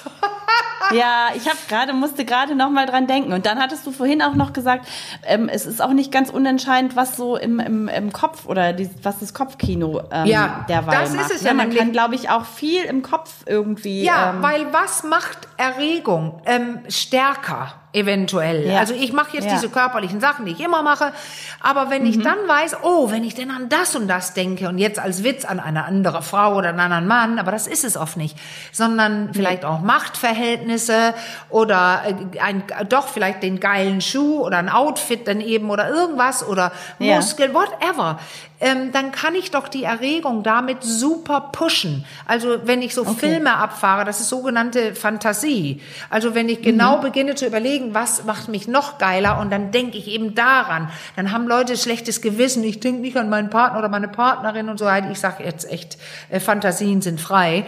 Ja, 0.94 1.30
ich 1.36 1.48
habe 1.48 1.58
gerade 1.70 1.94
musste 1.94 2.26
gerade 2.26 2.56
noch 2.56 2.70
mal 2.70 2.86
dran 2.86 3.08
denken 3.08 3.34
und 3.34 3.46
dann 3.46 3.60
hattest 3.60 3.86
du 3.86 3.92
vorhin 3.92 4.22
auch 4.22 4.34
noch 4.34 4.54
gesagt, 4.54 4.88
ähm, 5.24 5.50
es 5.50 5.66
ist 5.66 5.82
auch 5.82 5.94
nicht 5.94 6.12
ganz 6.12 6.30
unentscheidend, 6.30 6.96
was 6.96 7.16
so 7.16 7.38
im, 7.38 7.60
im, 7.60 7.88
im 7.88 8.12
Kopf 8.12 8.46
oder 8.46 8.74
die, 8.74 8.90
was 9.04 9.20
das 9.20 9.34
Kopfkino 9.34 10.02
ähm, 10.12 10.26
Ja, 10.26 10.66
derweil 10.68 11.00
das 11.00 11.12
ist 11.12 11.16
macht. 11.16 11.32
es 11.32 11.42
ne? 11.44 11.48
ja 11.50 11.54
Man 11.54 11.74
kann, 11.74 11.92
glaube 11.92 12.16
ich, 12.16 12.30
auch 12.30 12.46
viel 12.46 12.84
im 12.84 13.02
Kopf 13.04 13.32
irgendwie. 13.46 14.04
Ja, 14.04 14.32
ähm, 14.32 14.42
weil 14.42 14.74
was 14.74 15.04
macht 15.04 15.48
Erregung 15.58 16.42
ähm, 16.46 16.80
stärker 16.90 17.74
eventuell? 17.94 18.68
Ja. 18.68 18.80
Also 18.80 18.94
ich 18.94 19.12
mache 19.14 19.36
jetzt 19.36 19.46
Ja. 19.48 19.54
diese 19.54 19.70
körperlichen 19.70 20.22
Sachen, 20.22 20.46
die 20.46 20.54
ich 20.54 20.60
immer 20.62 20.82
mache, 20.84 21.12
aber 21.60 21.89
wenn 21.89 22.04
Mhm. 22.04 22.10
ich 22.10 22.20
dann 22.22 22.38
weiß, 22.48 22.78
oh, 22.84 23.12
wenn 23.12 23.24
ich 23.24 23.36
denn 23.36 23.52
an 23.52 23.70
das 23.70 23.96
und 23.96 24.08
das 24.08 24.34
denke 24.34 24.68
und 24.70 24.78
jetzt 24.78 25.00
als 25.00 25.24
Witz 25.24 25.44
an 25.46 25.60
eine 25.60 25.86
andere 25.86 26.22
Frau 26.22 26.56
oder 26.56 26.70
einen 26.70 26.80
anderen 26.80 27.08
Mann, 27.08 27.38
aber 27.39 27.52
das 27.52 27.68
ist 27.68 27.84
es 27.84 27.98
oft 27.98 28.18
nicht, 28.18 28.38
sondern 28.72 29.34
vielleicht 29.34 29.66
auch 29.66 29.82
Machtverhältnisse 29.82 31.14
oder 31.50 32.02
äh, 32.34 32.39
ein, 32.39 32.64
doch 32.89 33.08
vielleicht 33.08 33.44
den 33.44 33.60
geilen 33.60 34.02
Schuh 34.02 34.46
oder 34.46 34.58
ein 34.58 34.70
Outfit 34.70 35.28
dann 35.28 35.42
eben 35.42 35.70
oder 35.70 35.89
irgendwas 35.89 36.48
oder 36.48 36.72
Ja. 37.00 37.18
Muskeln, 37.18 37.54
whatever, 37.54 38.20
ähm, 38.62 38.91
dann 38.93 39.12
kann 39.12 39.36
ich 39.36 39.51
doch 39.51 39.68
die 39.68 39.84
Erregung 39.84 40.43
damit 40.43 40.84
super 40.84 41.49
pushen. 41.51 42.05
Also 42.26 42.59
wenn 42.64 42.82
ich 42.82 42.93
so 42.95 43.03
Filme 43.03 43.55
abfahre, 43.55 44.05
das 44.05 44.22
ist 44.22 44.30
sogenannte 44.30 44.95
Fantasie. 44.95 45.82
Also 46.09 46.36
wenn 46.36 46.47
ich 46.47 46.62
genau 46.62 46.97
Mhm. 46.97 47.01
beginne 47.01 47.36
zu 47.36 47.45
überlegen, 47.47 47.93
was 47.93 48.24
macht 48.24 48.47
mich 48.47 48.68
noch 48.68 48.97
geiler 48.99 49.39
und 49.39 49.51
dann 49.51 49.72
denke 49.72 49.97
ich 49.97 50.07
eben 50.07 50.36
daran, 50.36 50.89
dann 51.16 51.32
haben 51.32 51.47
Leute 51.47 51.76
schlechtes 51.76 52.22
Gewissen. 52.22 52.64
Ich 52.64 52.80
denke 52.80 53.01
nicht 53.01 53.18
an 53.18 53.30
meinen 53.30 53.49
Partner 53.49 53.80
oder 53.80 53.89
meine 53.89 54.07
Partnerin 54.07 54.70
und 54.70 54.78
so 54.78 54.86
weiter. 54.86 55.09
Ich 55.12 55.20
sage 55.20 55.43
jetzt 55.43 55.70
echt, 55.72 55.97
äh, 56.30 56.39
Fantasien 56.39 57.01
sind 57.01 57.20
frei. 57.20 57.66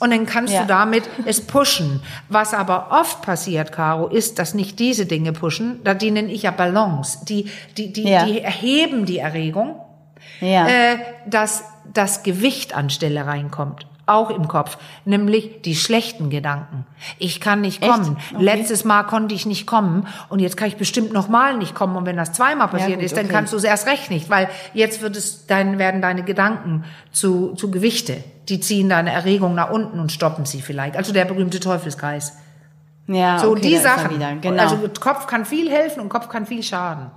Und 0.00 0.10
dann 0.12 0.26
kannst 0.26 0.54
Ja. 0.54 0.60
du 0.60 0.68
damit 0.68 1.02
es 1.26 1.40
pushen. 1.40 2.00
Was 2.28 2.54
aber 2.54 2.92
oft 2.92 3.20
passiert, 3.22 3.72
Caro, 3.72 4.06
ist, 4.06 4.38
dass 4.38 4.54
nicht 4.54 4.78
diese 4.78 5.06
Dinge 5.06 5.32
pushen. 5.32 5.80
Da 5.82 5.92
die 5.94 6.12
nenne 6.12 6.30
ich 6.30 6.42
ja 6.44 6.52
Ballons. 6.52 7.24
Die, 7.24 7.50
die, 7.76 7.92
die, 7.92 8.04
Ja. 8.08 8.24
die 8.24 8.40
erheben 8.40 9.06
die 9.06 9.18
Erregung 9.18 9.74
ja. 10.40 10.66
äh, 10.68 10.98
dass 11.26 11.64
das 11.92 12.22
Gewicht 12.22 12.74
an 12.74 12.90
Stelle 12.90 13.26
reinkommt. 13.26 13.86
Auch 14.06 14.30
im 14.30 14.48
Kopf, 14.48 14.78
nämlich 15.04 15.60
die 15.60 15.76
schlechten 15.76 16.30
Gedanken. 16.30 16.86
Ich 17.18 17.42
kann 17.42 17.60
nicht 17.60 17.82
Echt? 17.82 17.92
kommen. 17.92 18.16
Okay. 18.32 18.42
Letztes 18.42 18.86
Mal 18.86 19.02
konnte 19.02 19.34
ich 19.34 19.44
nicht 19.44 19.66
kommen 19.66 20.06
und 20.30 20.38
jetzt 20.38 20.56
kann 20.56 20.66
ich 20.68 20.76
bestimmt 20.78 21.12
noch 21.12 21.28
mal 21.28 21.58
nicht 21.58 21.74
kommen. 21.74 21.94
Und 21.94 22.06
wenn 22.06 22.16
das 22.16 22.32
zweimal 22.32 22.68
passiert 22.68 22.94
gut, 22.94 23.04
ist, 23.04 23.18
dann 23.18 23.26
okay. 23.26 23.34
kannst 23.34 23.52
du 23.52 23.58
es 23.58 23.64
erst 23.64 23.86
recht 23.86 24.10
nicht, 24.10 24.30
weil 24.30 24.48
jetzt 24.72 25.02
wird 25.02 25.14
es, 25.14 25.46
dann 25.46 25.78
werden 25.78 26.00
deine 26.00 26.22
Gedanken 26.22 26.84
zu, 27.12 27.52
zu 27.52 27.70
Gewichte. 27.70 28.24
Die 28.48 28.60
ziehen 28.60 28.88
deine 28.88 29.12
Erregung 29.12 29.54
nach 29.54 29.68
unten 29.68 30.00
und 30.00 30.10
stoppen 30.10 30.46
sie 30.46 30.62
vielleicht. 30.62 30.96
Also 30.96 31.12
der 31.12 31.26
berühmte 31.26 31.60
Teufelskreis. 31.60 32.38
ja, 33.08 33.38
So 33.38 33.50
okay, 33.50 33.60
die 33.60 33.76
Sachen. 33.76 34.40
Genau. 34.40 34.62
Also 34.62 34.88
Kopf 35.00 35.26
kann 35.26 35.44
viel 35.44 35.70
helfen 35.70 36.00
und 36.00 36.08
Kopf 36.08 36.30
kann 36.30 36.46
viel 36.46 36.62
schaden. 36.62 37.10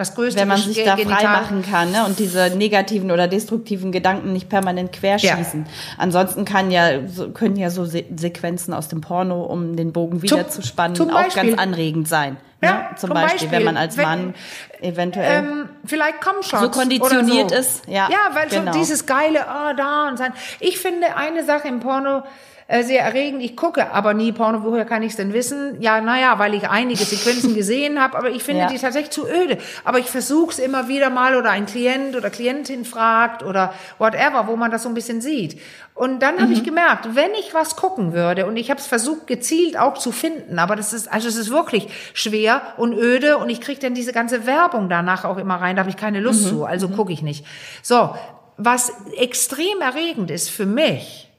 Das 0.00 0.14
größte 0.14 0.40
wenn 0.40 0.48
man 0.48 0.56
sich 0.56 0.82
da 0.82 0.96
frei 0.96 1.24
machen 1.24 1.62
kann 1.62 1.92
ne? 1.92 2.06
und 2.06 2.18
diese 2.18 2.48
negativen 2.56 3.10
oder 3.10 3.28
destruktiven 3.28 3.92
Gedanken 3.92 4.32
nicht 4.32 4.48
permanent 4.48 4.92
querschießen. 4.92 5.66
Ansonsten 5.98 6.46
kann 6.46 6.70
ja, 6.70 7.06
so, 7.06 7.28
können 7.32 7.56
ja 7.56 7.68
so 7.68 7.84
Se 7.84 8.04
Sequenzen 8.16 8.72
aus 8.72 8.88
dem 8.88 9.02
Porno, 9.02 9.42
um 9.42 9.76
den 9.76 9.92
Bogen 9.92 10.22
wieder 10.22 10.48
zu 10.48 10.62
spannen, 10.62 10.94
zum 10.94 11.10
auch 11.10 11.28
ganz 11.34 11.58
anregend 11.58 12.08
sein. 12.08 12.38
Ja, 12.62 12.72
ne? 12.72 12.86
Zum, 12.96 13.08
zum 13.08 13.10
Beispiel, 13.10 13.30
Beispiel, 13.32 13.50
wenn 13.52 13.64
man 13.64 13.76
als 13.76 13.98
wenn- 13.98 14.04
Mann 14.04 14.34
eventuell. 14.80 15.44
ähm, 15.44 15.68
vielleicht 15.84 16.24
schon 16.42 16.60
So 16.60 16.70
konditioniert 16.70 17.52
ist, 17.52 17.86
ja, 17.86 18.08
Ja, 18.10 18.34
weil 18.34 18.48
genau. 18.48 18.72
so 18.72 18.78
dieses 18.78 19.04
geile, 19.04 19.46
ah, 19.48 19.74
da 19.74 20.08
und 20.08 20.16
sein. 20.16 20.32
Ich 20.60 20.78
finde 20.78 21.14
eine 21.14 21.44
Sache 21.44 21.68
im 21.68 21.80
Porno 21.80 22.22
äh, 22.70 22.84
sehr 22.84 23.02
erregend. 23.02 23.42
Ich 23.42 23.56
gucke 23.56 23.90
aber 23.92 24.14
nie 24.14 24.30
Porno. 24.32 24.62
Woher 24.62 24.84
kann 24.84 25.02
ich 25.02 25.10
es 25.10 25.16
denn 25.16 25.32
wissen? 25.32 25.80
Ja, 25.80 26.00
naja, 26.00 26.38
weil 26.38 26.54
ich 26.54 26.68
einige 26.68 27.04
Sequenzen 27.04 27.54
gesehen 27.54 28.00
habe, 28.00 28.16
aber 28.16 28.30
ich 28.30 28.42
finde 28.44 28.62
Ja. 28.62 28.68
die 28.68 28.78
tatsächlich 28.78 29.10
zu 29.10 29.26
öde. 29.28 29.58
Aber 29.84 29.98
ich 29.98 30.06
versuche 30.06 30.52
es 30.52 30.58
immer 30.60 30.86
wieder 30.88 31.10
mal 31.10 31.34
oder 31.36 31.50
ein 31.50 31.66
Klient 31.66 32.14
oder 32.14 32.30
Klientin 32.30 32.84
fragt 32.84 33.42
oder 33.42 33.74
whatever, 33.98 34.46
wo 34.46 34.54
man 34.56 34.70
das 34.70 34.84
so 34.84 34.88
ein 34.88 34.94
bisschen 34.94 35.20
sieht. 35.20 35.60
Und 35.94 36.20
dann 36.20 36.36
habe 36.36 36.46
Mhm. 36.46 36.52
ich 36.52 36.64
gemerkt, 36.64 37.14
wenn 37.16 37.32
ich 37.38 37.52
was 37.54 37.76
gucken 37.76 38.12
würde 38.14 38.46
und 38.46 38.56
ich 38.56 38.70
habe 38.70 38.80
es 38.80 38.86
versucht 38.86 39.26
gezielt 39.26 39.76
auch 39.78 39.98
zu 39.98 40.12
finden, 40.12 40.58
aber 40.58 40.76
das 40.76 40.92
ist 40.92 41.12
also 41.12 41.28
es 41.28 41.36
ist 41.36 41.50
wirklich 41.50 41.88
schwer 42.14 42.62
und 42.78 42.94
öde 42.94 43.36
und 43.38 43.50
ich 43.50 43.60
kriege 43.60 43.80
dann 43.80 43.94
diese 43.94 44.12
ganze 44.12 44.46
Werbung 44.46 44.88
danach 44.88 45.24
auch 45.24 45.36
immer 45.38 45.56
rein, 45.56 45.76
da 45.76 45.80
habe 45.80 45.90
ich 45.90 45.96
keine 45.96 46.20
Lust 46.20 46.48
zu, 46.48 46.64
also 46.64 46.88
gucke 46.88 47.12
ich 47.12 47.20
nicht. 47.22 47.44
So, 47.82 48.14
was 48.56 48.92
extrem 49.16 49.80
erregend 49.80 50.30
ist 50.30 50.50
für 50.50 50.66
mich, 50.66 51.29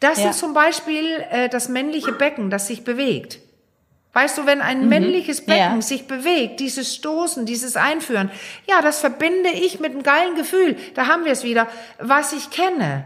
Das 0.00 0.22
Ja. 0.22 0.30
ist 0.30 0.38
zum 0.38 0.54
Beispiel 0.54 1.24
äh, 1.30 1.48
das 1.48 1.68
männliche 1.68 2.12
Becken, 2.12 2.50
das 2.50 2.66
sich 2.66 2.84
bewegt. 2.84 3.38
Weißt 4.12 4.38
du, 4.38 4.46
wenn 4.46 4.60
ein 4.60 4.82
Mhm. 4.82 4.88
männliches 4.88 5.44
Becken 5.44 5.76
Ja. 5.76 5.82
sich 5.82 6.06
bewegt, 6.06 6.60
dieses 6.60 6.94
Stoßen, 6.94 7.46
dieses 7.46 7.76
Einführen, 7.76 8.30
ja, 8.68 8.80
das 8.80 9.00
verbinde 9.00 9.50
ich 9.50 9.80
mit 9.80 9.90
einem 9.92 10.02
geilen 10.04 10.36
Gefühl. 10.36 10.76
Da 10.94 11.08
haben 11.08 11.24
wir 11.24 11.32
es 11.32 11.42
wieder, 11.42 11.66
was 11.98 12.32
ich 12.32 12.50
kenne. 12.50 13.04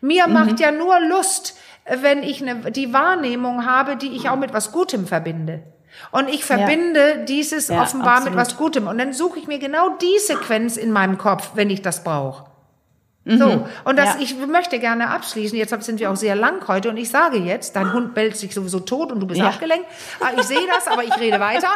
Mir 0.00 0.26
Mhm. 0.26 0.32
macht 0.32 0.60
ja 0.60 0.72
nur 0.72 0.98
Lust, 1.00 1.56
wenn 1.86 2.22
ich 2.22 2.42
eine, 2.42 2.70
die 2.72 2.92
Wahrnehmung 2.92 3.64
habe, 3.66 3.96
die 3.96 4.16
ich 4.16 4.28
auch 4.28 4.36
mit 4.36 4.52
was 4.52 4.72
Gutem 4.72 5.06
verbinde. 5.06 5.62
Und 6.12 6.28
ich 6.28 6.44
verbinde 6.44 7.24
dieses 7.28 7.68
Ja, 7.68 7.82
offenbar 7.82 8.16
absolut. 8.18 8.30
mit 8.36 8.40
was 8.46 8.56
Gutem. 8.56 8.86
Und 8.88 8.98
dann 8.98 9.12
suche 9.12 9.38
ich 9.38 9.46
mir 9.46 9.58
genau 9.58 9.90
die 9.98 10.18
Sequenz 10.18 10.76
in 10.76 10.90
meinem 10.90 11.18
Kopf, 11.18 11.50
wenn 11.54 11.68
ich 11.70 11.82
das 11.82 12.02
brauche. 12.02 12.49
So, 13.38 13.66
und 13.84 13.96
das, 13.96 14.14
Mhm. 14.16 14.20
Ja. 14.20 14.24
ich 14.24 14.36
möchte 14.46 14.78
gerne 14.78 15.08
abschließen. 15.10 15.56
Jetzt 15.56 15.70
sind 15.84 16.00
wir 16.00 16.10
auch 16.10 16.16
sehr 16.16 16.34
lang 16.34 16.66
heute 16.66 16.88
und 16.88 16.96
ich 16.96 17.10
sage 17.10 17.38
jetzt, 17.38 17.76
dein 17.76 17.92
Hund 17.92 18.14
bellt 18.14 18.36
sich 18.36 18.52
sowieso 18.54 18.80
tot 18.80 19.12
und 19.12 19.20
du 19.20 19.26
bist 19.26 19.40
Ja. 19.40 19.48
abgelenkt. 19.48 19.86
Ah, 20.20 20.30
ich 20.36 20.42
sehe 20.44 20.66
das, 20.66 20.88
aber 20.88 21.04
ich 21.04 21.16
rede 21.18 21.38
weiter. 21.40 21.68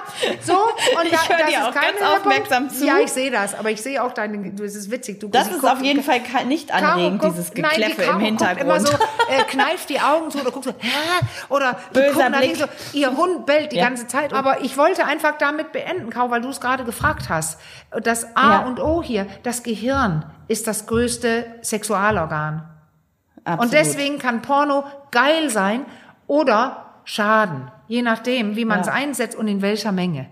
So, 0.42 0.54
und 0.54 1.04
Ich 1.04 1.10
da, 1.12 1.28
höre 1.28 1.38
das 1.38 1.46
dir 1.48 1.58
ist 1.58 1.62
auch 1.64 1.74
ganz 1.74 1.86
Höhepunkt. 1.86 2.18
aufmerksam 2.26 2.70
zu. 2.70 2.84
Ja, 2.86 2.98
ich 2.98 3.12
sehe 3.12 3.30
das, 3.30 3.54
aber 3.54 3.70
ich 3.70 3.80
sehe 3.82 4.02
auch 4.02 4.12
deine, 4.12 4.50
du, 4.52 4.64
es 4.64 4.74
ist 4.74 4.90
witzig. 4.90 5.20
Du, 5.20 5.28
Das 5.28 5.48
ist 5.48 5.60
guckt- 5.60 5.72
auf 5.72 5.82
jeden 5.82 6.02
Fall 6.02 6.20
nicht 6.46 6.72
anregend, 6.72 7.20
guckt- 7.20 7.34
dieses 7.34 7.54
nein, 7.54 7.70
die 7.76 7.80
Gekläffe 7.82 8.02
Caro 8.02 8.18
im 8.18 8.36
guckt 8.36 8.40
immer 8.60 8.74
Hintergrund. 8.74 8.88
so, 8.88 8.94
äh, 9.32 9.42
kneift 9.44 9.88
die 9.90 10.00
Augen 10.00 10.30
zu 10.30 10.40
oder 10.40 10.50
guckt 10.50 10.64
so, 10.64 10.74
Hä? 10.78 10.88
oder 11.48 11.78
Böser 11.92 12.30
Blick. 12.30 12.56
so, 12.56 12.64
ihr 12.92 13.16
Hund 13.16 13.46
bellt 13.46 13.72
die 13.72 13.76
Ja. 13.76 13.84
ganze 13.84 14.06
Zeit. 14.06 14.32
Aber 14.32 14.62
ich 14.62 14.76
wollte 14.76 15.04
einfach 15.04 15.38
damit 15.38 15.72
beenden, 15.72 16.10
Caro, 16.10 16.30
weil 16.30 16.40
du 16.40 16.48
es 16.48 16.60
gerade 16.60 16.84
gefragt 16.84 17.28
hast. 17.28 17.58
Das 18.02 18.34
A 18.36 18.58
und 18.60 18.80
O 18.80 19.02
hier, 19.02 19.26
das 19.44 19.62
Gehirn 19.62 20.24
ist 20.48 20.66
das 20.66 20.86
größte 20.86 21.46
Sexualorgan. 21.62 22.68
Absolut. 23.44 23.64
Und 23.64 23.72
deswegen 23.72 24.18
kann 24.18 24.42
Porno 24.42 24.84
geil 25.10 25.50
sein 25.50 25.84
oder 26.26 26.86
schaden. 27.04 27.70
Je 27.88 28.02
nachdem, 28.02 28.56
wie 28.56 28.64
man 28.64 28.80
es 28.80 28.86
Ja. 28.86 28.94
einsetzt 28.94 29.36
und 29.36 29.46
in 29.48 29.60
welcher 29.62 29.92
Menge. 29.92 30.26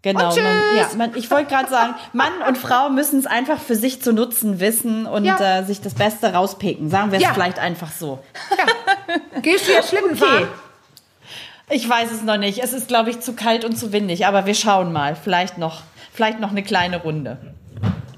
Genau. 0.00 0.34
Man, 0.34 0.36
ja, 0.76 0.88
man, 0.96 1.14
ich 1.14 1.30
wollte 1.30 1.50
gerade 1.54 1.68
sagen, 1.70 1.94
Mann 2.12 2.32
und 2.48 2.58
Frau 2.58 2.88
müssen 2.90 3.20
es 3.20 3.26
einfach 3.26 3.58
für 3.60 3.76
sich 3.76 4.02
zu 4.02 4.12
nutzen 4.12 4.58
wissen 4.58 5.06
und 5.06 5.24
Ja. 5.24 5.38
äh, 5.60 5.64
sich 5.64 5.80
das 5.80 5.94
Beste 5.94 6.32
rauspicken. 6.32 6.88
Sagen 6.90 7.12
wir 7.12 7.18
es 7.18 7.22
Ja. 7.24 7.32
vielleicht 7.34 7.58
einfach 7.60 7.92
so. 7.92 8.18
Gehst 9.42 9.68
du 9.68 9.72
jetzt 9.72 9.90
Schlitten 9.90 10.16
fahren? 10.16 10.48
Ich 11.70 11.88
weiß 11.88 12.10
es 12.10 12.22
noch 12.22 12.36
nicht. 12.36 12.58
Es 12.64 12.72
ist, 12.72 12.88
glaube 12.88 13.10
ich, 13.10 13.20
zu 13.20 13.34
kalt 13.34 13.64
und 13.64 13.76
zu 13.76 13.92
windig, 13.92 14.26
aber 14.26 14.44
wir 14.46 14.54
schauen 14.54 14.92
mal. 14.92 15.14
Vielleicht 15.14 15.56
noch, 15.58 15.82
vielleicht 16.12 16.40
noch 16.40 16.50
eine 16.50 16.62
kleine 16.64 17.00
Runde. 17.02 17.54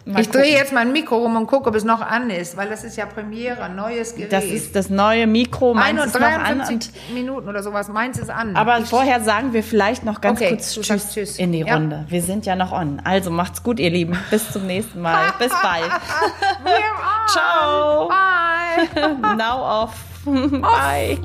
Mal 0.07 0.21
Ich 0.21 0.29
drehe 0.29 0.43
gucken. 0.43 0.57
jetzt 0.59 0.73
mein 0.75 0.93
Mikro 0.93 1.17
rum 1.17 1.35
und 1.37 1.47
gucke, 1.47 1.69
ob 1.71 1.75
es 1.75 1.85
noch 1.85 2.03
an 2.03 2.29
ist, 2.29 2.57
weil 2.59 2.69
das 2.69 2.85
ist 2.85 2.97
ja 2.97 3.07
Premiere, 3.07 3.71
neues 3.71 4.15
Gerät. 4.15 4.33
Das 4.33 4.45
ist 4.45 4.77
das 4.77 4.91
neue 4.91 5.27
Mikro. 5.27 5.73
Meins 5.73 6.05
ist 6.05 6.15
noch 6.15 6.21
an. 6.21 6.41
53 6.59 6.93
Und, 7.09 7.15
Minuten 7.15 7.49
oder 7.49 7.63
sowas. 7.63 7.89
Meins 7.89 8.19
ist 8.19 8.29
an. 8.31 8.55
aber 8.55 8.79
ich, 8.81 8.87
vorher 8.87 9.23
sagen 9.23 9.53
wir 9.55 9.63
vielleicht 9.63 10.05
noch 10.05 10.21
ganz 10.21 10.39
Okay, 10.41 10.51
kurz 10.51 10.75
Tschüss, 10.75 11.11
Tschüss. 11.13 11.39
in 11.39 11.53
die 11.53 11.61
Ja. 11.61 11.75
Runde. 11.75 12.05
Wir 12.09 12.21
sind 12.23 12.45
ja 12.45 12.55
noch 12.55 12.73
on. 12.73 13.01
Also 13.03 13.31
macht's 13.31 13.63
gut, 13.63 13.81
ihr 13.81 13.91
Lieben. 13.91 14.19
Bis 14.31 14.53
zum 14.53 14.67
nächsten 14.67 15.01
Mal. 15.01 15.33
Bis 15.39 15.49
bald. 15.51 15.91
Ciao. 17.29 18.09
Bye. 18.09 19.17
Now 19.37 19.85
off. 19.85 19.97
Bye. 20.27 21.19